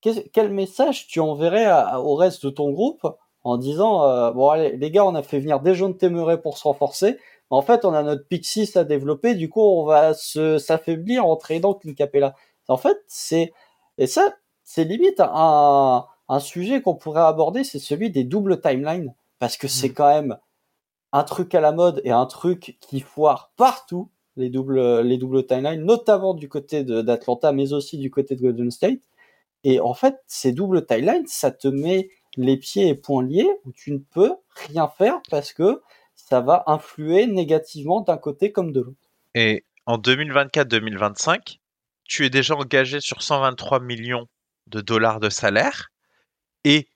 [0.00, 3.06] qu'est- quel message tu enverrais au reste de ton groupe
[3.44, 6.58] en disant euh, bon allez les gars on a fait venir des jeunes téméraires pour
[6.58, 7.18] se renforcer
[7.50, 11.36] en fait on a notre 6 à développer du coup on va se s'affaiblir en
[11.36, 12.34] tradant Clint Capella
[12.68, 13.52] en fait c'est
[13.98, 14.34] et ça
[14.68, 19.14] c'est limite un, un sujet qu'on pourrait aborder c'est celui des doubles timelines.
[19.38, 20.36] Parce que c'est quand même
[21.12, 25.46] un truc à la mode et un truc qui foire partout les doubles les doubles
[25.46, 29.00] timelines notamment du côté de- d'Atlanta mais aussi du côté de Golden State.
[29.64, 33.72] Et en fait ces doubles timelines ça te met les pieds et poings liés où
[33.72, 34.34] tu ne peux
[34.66, 35.80] rien faire parce que
[36.14, 39.08] ça va influer négativement d'un côté comme de l'autre.
[39.34, 41.58] Et en 2024-2025,
[42.04, 44.28] tu es déjà engagé sur 123 millions
[44.68, 45.90] de dollars de salaire.
[46.64, 46.88] Et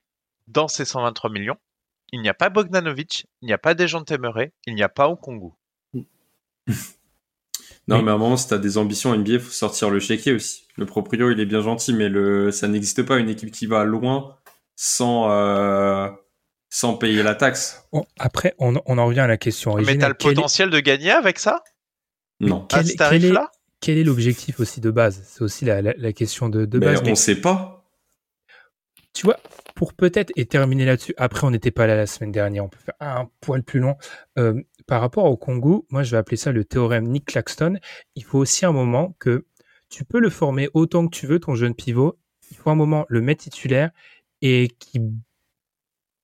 [0.48, 1.56] dans ces 123 millions,
[2.12, 5.08] il n'y a pas Bogdanovic, il n'y a pas Dejan Temeray, il n'y a pas
[5.08, 5.52] Okongu.
[7.88, 8.02] Non, Oui.
[8.04, 10.68] mais à un moment, si t'as des ambitions NBA, faut sortir le chéquier aussi.
[10.76, 13.84] Le proprio, il est bien gentil, mais le, ça n'existe pas une équipe qui va
[13.84, 14.36] loin
[14.76, 16.08] sans, euh,
[16.70, 17.84] sans payer la taxe.
[17.92, 19.98] Bon, après, on, on en revient à la question Mais originelle.
[20.00, 21.62] t'as le est- potentiel de gagner avec ça?
[22.40, 22.66] Non.
[22.68, 23.50] Quel- À ce quel est- tarif-là?
[23.82, 25.22] Quel est l'objectif aussi de base?
[25.26, 27.00] C'est aussi la, la- la question de, de mais base.
[27.02, 27.84] on mais sait pas.
[29.12, 29.38] tu vois,
[29.74, 32.78] pour peut-être et terminer là-dessus, après on n'était pas là la semaine dernière, on peut
[32.78, 33.96] faire un poil plus long.
[34.38, 37.78] Euh, par rapport au Congo, moi je vais appeler ça le théorème Nick Claxton.
[38.14, 39.44] Il faut aussi un moment que
[39.90, 42.18] tu peux le former autant que tu veux, ton jeune pivot.
[42.50, 43.90] Il faut un moment le mettre titulaire
[44.40, 45.00] et qui,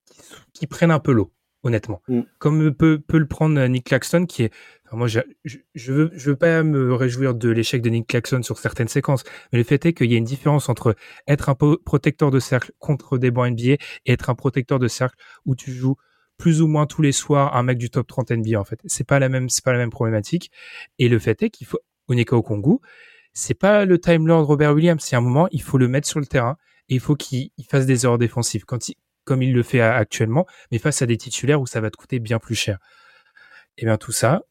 [0.05, 0.21] qui,
[0.53, 1.31] qui prenne un peu l'eau,
[1.63, 2.01] honnêtement.
[2.07, 2.21] Mm.
[2.37, 4.53] Comme peut, peut le prendre Nick Claxton, qui est.
[4.85, 8.43] enfin, moi, je, je, veux, je veux pas me réjouir de l'échec de Nick Claxton
[8.43, 10.95] sur certaines séquences, mais le fait est qu'il y a une différence entre
[11.27, 15.15] être un protecteur de cercle contre des bancs NBA et être un protecteur de cercle
[15.45, 15.95] où tu joues
[16.37, 18.79] plus ou moins tous les soirs un mec du top 30 NBA en fait.
[18.85, 20.51] C'est pas la même c'est pas la même problématique
[20.97, 22.77] et le fait est qu'il faut Oneka Okongu,
[23.33, 26.19] c'est pas le Time Lord Robert Williams, c'est un moment il faut le mettre sur
[26.19, 26.55] le terrain
[26.87, 28.95] et il faut qu'il il fasse des erreurs défensives quand il,
[29.29, 32.17] comme il le fait actuellement, mais face à des titulaires où ça va te coûter
[32.17, 32.79] bien plus cher.
[33.77, 34.41] Et bien tout ça,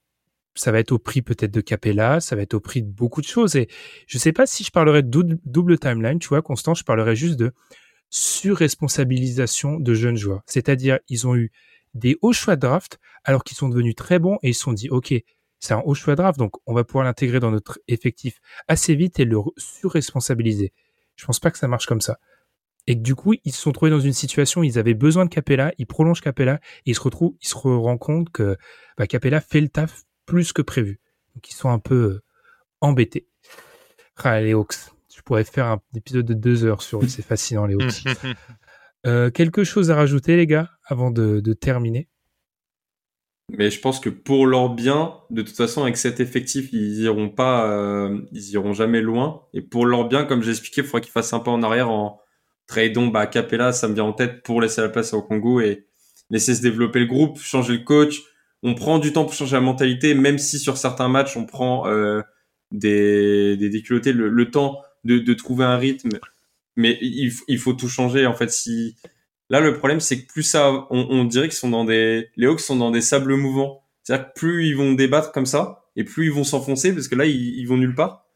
[0.55, 3.21] ça va être au prix peut-être de Capella, ça va être au prix de beaucoup
[3.21, 3.57] de choses.
[3.57, 3.69] Et
[4.07, 7.35] je sais pas si je parlerais de double, timeline, tu vois, Constant, je parlerais juste
[7.35, 7.53] de
[8.09, 10.43] surresponsabilisation de jeunes joueurs.
[10.47, 11.51] C'est-à-dire, ils ont eu
[11.95, 14.73] des hauts choix de draft alors qu'ils sont devenus très bons et ils se sont
[14.73, 15.13] dit, OK,
[15.59, 18.39] c'est un haut choix de draft, donc on va pouvoir l'intégrer dans notre effectif
[18.69, 20.73] assez vite et le surresponsabiliser.
[21.17, 22.21] Je pense pas que ça marche comme ça.
[22.89, 25.27] Et que du coup, ils se sont trouvés dans une situation où ils avaient besoin
[25.27, 26.55] de Capella, ils prolongent Capella,
[26.87, 28.57] et ils se retrouvent, ils se rendent compte que
[28.97, 30.99] bah, Capella fait le taf plus que prévu.
[31.35, 32.23] Donc ils sont un peu euh,
[32.81, 33.29] embêtés.
[34.17, 34.75] Ah, les Hawks.
[35.15, 38.05] Je pourrais faire un épisode de deux heures sur eux, c'est fascinant les Hawks.
[39.07, 42.09] Euh, quelque chose à rajouter les gars avant de, de terminer?
[43.57, 47.31] Mais je pense que pour leur bien, de toute façon, avec cet effectif, ils iront
[47.31, 49.45] pas, euh, ils iront jamais loin.
[49.55, 51.91] Et pour leur bien, comme j'ai expliqué, il faudra qu'ils fassent un pas en arrière
[51.91, 52.21] en
[52.69, 55.87] tradant bah, Capella, ça me vient en tête pour laisser la place au Congo et
[56.31, 58.23] laisser se développer le groupe, changer le coach.
[58.63, 61.89] On prend du temps pour changer la mentalité, même si sur certains matchs, on prend
[61.89, 62.23] euh,
[62.71, 63.69] des, des
[64.13, 66.11] le, le temps de, de, trouver un rythme.
[66.77, 68.27] Mais il, il faut tout changer.
[68.27, 68.97] En fait, si
[69.51, 72.47] Là, le problème, c'est que plus ça, on, on dirait qu'ils sont dans des, les
[72.47, 73.83] Hawks sont dans des sables mouvants.
[74.03, 77.15] C'est-à-dire que plus ils vont débattre comme ça, et plus ils vont s'enfoncer, parce que
[77.15, 78.27] là, ils, ils, vont nulle part.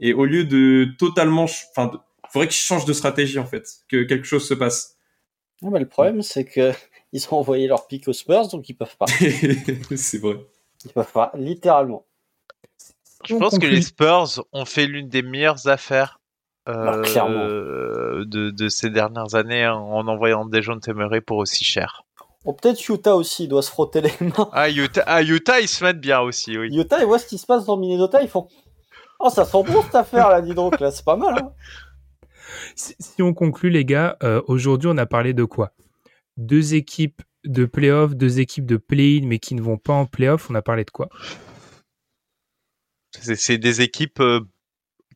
[0.00, 1.90] Et au lieu de totalement, enfin,
[2.32, 4.96] faudrait qu'ils changent de stratégie, en fait, que quelque chose se passe.
[5.60, 6.72] Non, mais le problème, c'est que
[7.12, 9.06] ils ont envoyé leur pic aux Spurs, donc ils peuvent pas.
[9.96, 10.36] c'est vrai.
[10.84, 12.06] Ils peuvent pas, littéralement.
[13.24, 16.20] Je pense que les Spurs ont fait l'une des meilleures affaires
[16.66, 22.02] bah, euh, de, de, ces dernières années en envoyant des jeunes témérés pour aussi cher.
[22.44, 24.50] Oh, peut-être Utah aussi doit se frotter les mains.
[24.52, 26.68] Ah Utah, ah, Utah, ils se mettent bien aussi, oui.
[26.72, 28.48] Utah, ils voient ce qui se passe dans Minnesota, ils font
[29.20, 31.38] Oh, ça sent bon cette affaire là, dis donc, là, c'est pas mal.
[31.38, 31.52] Hein
[32.74, 35.72] si, si, on conclut, les gars, euh, aujourd'hui, on a parlé de quoi?
[36.36, 40.50] Deux équipes de playoff, deux équipes de play-in, mais qui ne vont pas en playoff.
[40.50, 41.08] On a parlé de quoi?
[43.20, 44.40] C'est des équipes euh,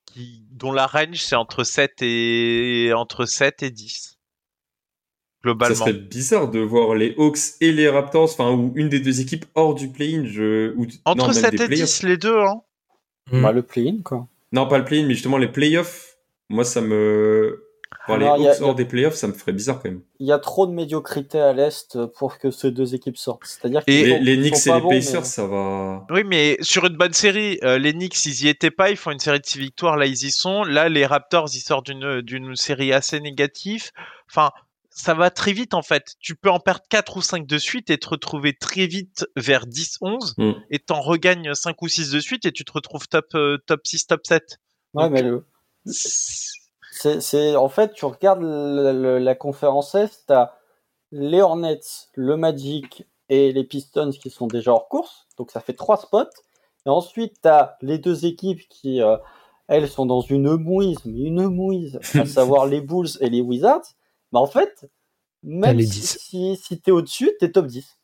[0.04, 4.18] qui dont la range c'est entre 7 et entre 7 et 10
[5.42, 5.74] globalement.
[5.74, 9.20] Ça serait bizarre de voir les Hawks et les Raptors enfin ou une des deux
[9.20, 10.86] équipes hors du play-in je ou...
[11.04, 12.60] entre non, 7 et 10 les deux hein.
[13.32, 14.28] Bah, le play-in quoi.
[14.52, 16.05] Non, pas le play-in mais justement les playoffs
[16.48, 17.66] moi ça me
[18.14, 20.02] les Hawks hors des playoffs, ça me ferait bizarre quand même.
[20.20, 23.44] Il y a trop de médiocrité à l'Est pour que ces deux équipes sortent.
[23.44, 25.26] C'est-à-dire que les, les Knicks et les bons, Pacers, mais...
[25.26, 26.06] ça va.
[26.10, 29.10] Oui, mais sur une bonne série, euh, les Knicks, ils y étaient pas, ils font
[29.10, 30.62] une série de 6 victoires, là, ils y sont.
[30.64, 33.90] Là, les Raptors, ils sortent d'une, d'une série assez négative.
[34.30, 34.50] Enfin,
[34.90, 36.14] ça va très vite en fait.
[36.20, 39.66] Tu peux en perdre 4 ou 5 de suite et te retrouver très vite vers
[39.66, 40.52] 10-11 mm.
[40.70, 43.86] et t'en regagnes 5 ou 6 de suite et tu te retrouves top, euh, top
[43.86, 44.58] 6, top 7.
[44.94, 45.44] Ouais, Donc, mais le
[45.86, 50.52] c'est en fait, tu regardes le, le, la conférence Est, t'as
[51.12, 51.80] les Hornets,
[52.14, 56.24] le Magic et les Pistons qui sont déjà hors course, donc ça fait trois spots.
[56.84, 59.16] Et ensuite, t'as les deux équipes qui, euh,
[59.66, 63.82] elles, sont dans une mouise, mais une mouise, à savoir les Bulls et les Wizards.
[64.32, 64.88] Mais en fait,
[65.42, 67.98] même si, si, si t'es au-dessus, t'es top 10.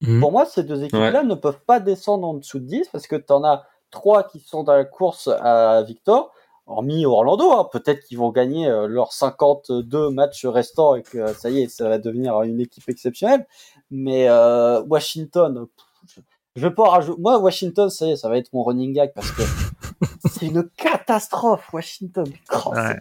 [0.00, 0.20] Mmh.
[0.20, 1.24] Pour moi, ces deux équipes-là ouais.
[1.24, 4.64] ne peuvent pas descendre en dessous de 10 parce que t'en as trois qui sont
[4.64, 6.32] dans la course à Victor
[6.66, 11.50] hormis Orlando, hein, peut-être qu'ils vont gagner euh, leurs 52 matchs restants et que ça
[11.50, 13.46] y est, ça va devenir une équipe exceptionnelle.
[13.90, 15.66] Mais euh, Washington,
[16.06, 16.24] pff,
[16.56, 17.20] je vais pas rajouter.
[17.20, 19.42] Moi, Washington, ça y est, ça va être mon running gag parce que
[20.30, 22.26] c'est une catastrophe, Washington.
[22.52, 22.98] Oh, ouais.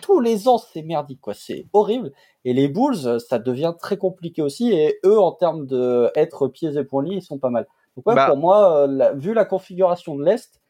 [0.00, 1.34] Tous les ans, c'est merdique, quoi.
[1.34, 2.12] C'est horrible.
[2.44, 4.72] Et les Bulls, ça devient très compliqué aussi.
[4.72, 7.66] Et eux, en termes de être pieds et poings liés, ils sont pas mal.
[7.96, 10.61] Donc ouais, bah, pour moi, la, vu la configuration de l'Est,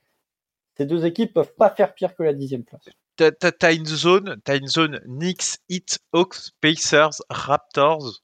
[0.83, 2.83] ces deux équipes peuvent pas faire pire que la dixième place.
[3.17, 8.23] T'as une zone, as une zone Knicks, Heat, Hawks, Pacers, Raptors,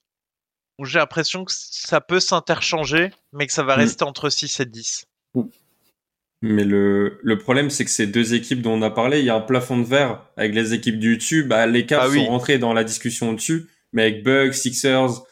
[0.78, 4.09] où j'ai l'impression que ça peut s'interchanger, mais que ça va rester mmh.
[4.09, 5.06] entre 6 et 10.
[5.35, 5.43] Mmh.
[6.43, 9.30] Mais le, le problème, c'est que ces deux équipes dont on a parlé, il y
[9.30, 11.44] a un plafond de verre avec les équipes du dessus.
[11.44, 12.24] Bah, les Cavs ah, oui.
[12.24, 15.22] sont rentrés dans la discussion dessus, mais avec Bucks, Sixers,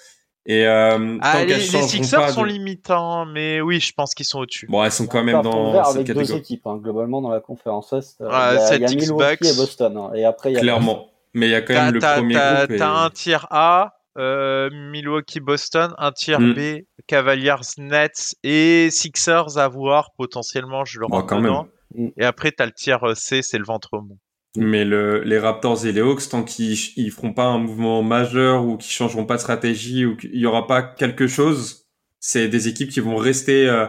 [0.46, 2.46] et euh, ah, les, les Sixers sont de...
[2.46, 4.66] limitants, mais oui, je pense qu'ils sont au-dessus.
[4.68, 6.26] Bon, elles sont quand même dans cette avec catégorie.
[6.28, 8.22] deux équipes, hein, globalement dans la conférence Est.
[8.30, 9.44] Ah, il y a, y a Milwaukee Bucks.
[9.44, 9.96] et Boston.
[9.96, 11.08] Hein, et après, il y a clairement.
[11.34, 12.70] Mais il y a quand même le premier groupe.
[12.70, 12.76] Et...
[12.76, 16.54] T'as un tiers A, euh, Milwaukee, Boston, un tiers mm.
[16.54, 16.60] B,
[17.08, 20.84] Cavaliers, Nets et Sixers à voir potentiellement.
[20.84, 21.68] Je le rentre bon, dedans.
[21.94, 22.12] Même.
[22.16, 24.16] Et après, t'as le tiers C, c'est le ventre mou.
[24.56, 28.64] Mais le, les Raptors et les Hawks, tant qu'ils ils feront pas un mouvement majeur
[28.66, 31.86] ou qu'ils changeront pas de stratégie ou qu'il y aura pas quelque chose,
[32.20, 33.86] c'est des équipes qui vont rester euh,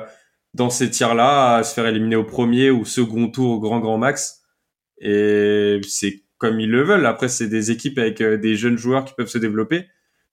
[0.54, 3.98] dans ces tiers-là à se faire éliminer au premier ou second tour au grand grand
[3.98, 4.44] max.
[5.00, 7.06] Et c'est comme ils le veulent.
[7.06, 9.88] Après, c'est des équipes avec euh, des jeunes joueurs qui peuvent se développer.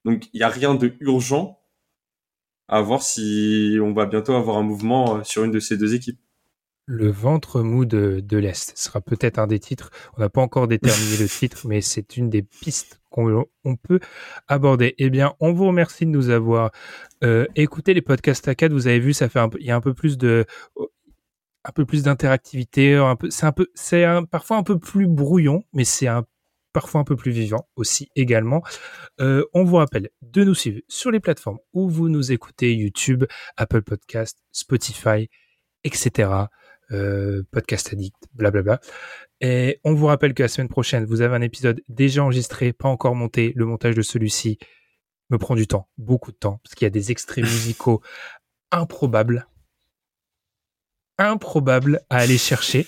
[0.04, 1.60] Donc, il y a rien de urgent
[2.68, 5.94] à voir si on va bientôt avoir un mouvement euh, sur une de ces deux
[5.94, 6.20] équipes.
[6.86, 9.90] Le ventre mou de, de l'Est sera peut-être un des titres.
[10.16, 14.00] On n'a pas encore déterminé le titre, mais c'est une des pistes qu'on peut
[14.48, 14.94] aborder.
[14.98, 16.72] Eh bien, on vous remercie de nous avoir
[17.22, 18.72] euh, écouté les podcasts à 4.
[18.72, 20.44] Vous avez vu, ça fait un peu, il y a un peu plus de,
[21.64, 22.96] un peu plus d'interactivité.
[22.96, 26.24] Un peu, c'est un peu, c'est parfois un peu plus brouillon, mais c'est un
[26.74, 28.62] parfois un peu plus vivant aussi également.
[29.20, 33.24] Euh, on vous rappelle de nous suivre sur les plateformes où vous nous écoutez, YouTube,
[33.56, 35.30] Apple Podcast, Spotify,
[35.84, 36.48] etc.
[36.94, 38.80] Euh, Podcast Addict, blablabla.
[39.40, 42.88] Et on vous rappelle que la semaine prochaine, vous avez un épisode déjà enregistré, pas
[42.88, 43.52] encore monté.
[43.56, 44.58] Le montage de celui-ci
[45.30, 48.00] me prend du temps, beaucoup de temps, parce qu'il y a des extraits musicaux
[48.70, 49.46] improbables,
[51.18, 52.86] improbables à aller chercher.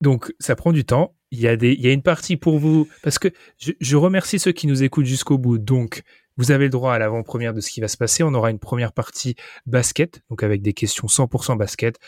[0.00, 1.16] Donc, ça prend du temps.
[1.32, 3.28] Il y a des, il y a une partie pour vous, parce que
[3.58, 5.58] je, je remercie ceux qui nous écoutent jusqu'au bout.
[5.58, 6.02] Donc,
[6.36, 8.22] vous avez le droit à l'avant-première de ce qui va se passer.
[8.22, 9.36] On aura une première partie
[9.66, 11.98] basket, donc avec des questions 100% basket.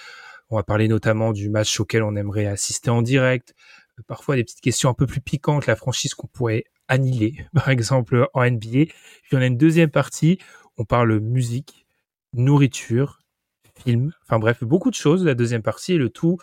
[0.51, 3.55] On va parler notamment du match auquel on aimerait assister en direct.
[3.99, 7.69] Euh, parfois des petites questions un peu plus piquantes, la franchise qu'on pourrait annihiler, par
[7.69, 8.87] exemple en NBA.
[9.23, 10.39] Puis on a une deuxième partie,
[10.77, 11.87] on parle musique,
[12.33, 13.21] nourriture,
[13.85, 15.25] film, enfin bref, beaucoup de choses.
[15.25, 16.39] La deuxième partie le tout,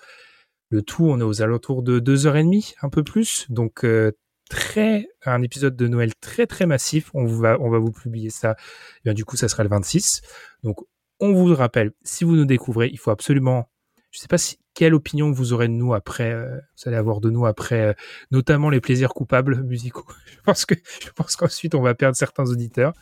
[0.69, 3.45] le tout, on est aux alentours de deux heures et demie, un peu plus.
[3.49, 4.11] Donc euh,
[4.49, 7.11] très un épisode de Noël très très massif.
[7.13, 8.51] On va on va vous publier ça.
[8.51, 10.21] Et eh bien, du coup, ça sera le 26.
[10.63, 10.77] Donc
[11.19, 13.69] on vous rappelle, si vous nous découvrez, il faut absolument
[14.11, 17.19] je sais pas si quelle opinion vous aurez de nous après euh, vous allez avoir
[17.19, 17.93] de nous après euh,
[18.31, 20.05] notamment les plaisirs coupables musicaux.
[20.25, 22.93] je pense que je pense qu'ensuite on va perdre certains auditeurs.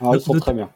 [0.00, 0.70] Ah, ils sont très bien.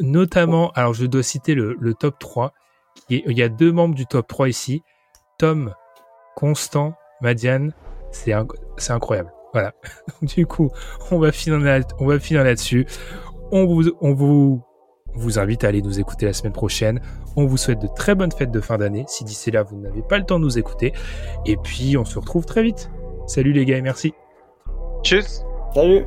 [0.00, 2.52] Notamment, alors je dois citer le, le top 3
[2.94, 4.82] qui est, il y a deux membres du top 3 ici,
[5.38, 5.74] Tom,
[6.34, 7.72] Constant, Madiane,
[8.10, 8.32] c'est
[8.78, 9.30] c'est incroyable.
[9.52, 9.72] Voilà.
[10.22, 10.70] du coup,
[11.10, 12.86] on va finir là, on va finir là-dessus.
[13.52, 14.62] On vous, on vous,
[15.14, 17.00] vous invite à aller nous écouter la semaine prochaine.
[17.36, 19.04] On vous souhaite de très bonnes fêtes de fin d'année.
[19.08, 20.92] Si d'ici là vous n'avez pas le temps de nous écouter.
[21.44, 22.90] Et puis on se retrouve très vite.
[23.26, 24.12] Salut les gars et merci.
[25.02, 25.44] Tchuss.
[25.74, 26.06] Salut.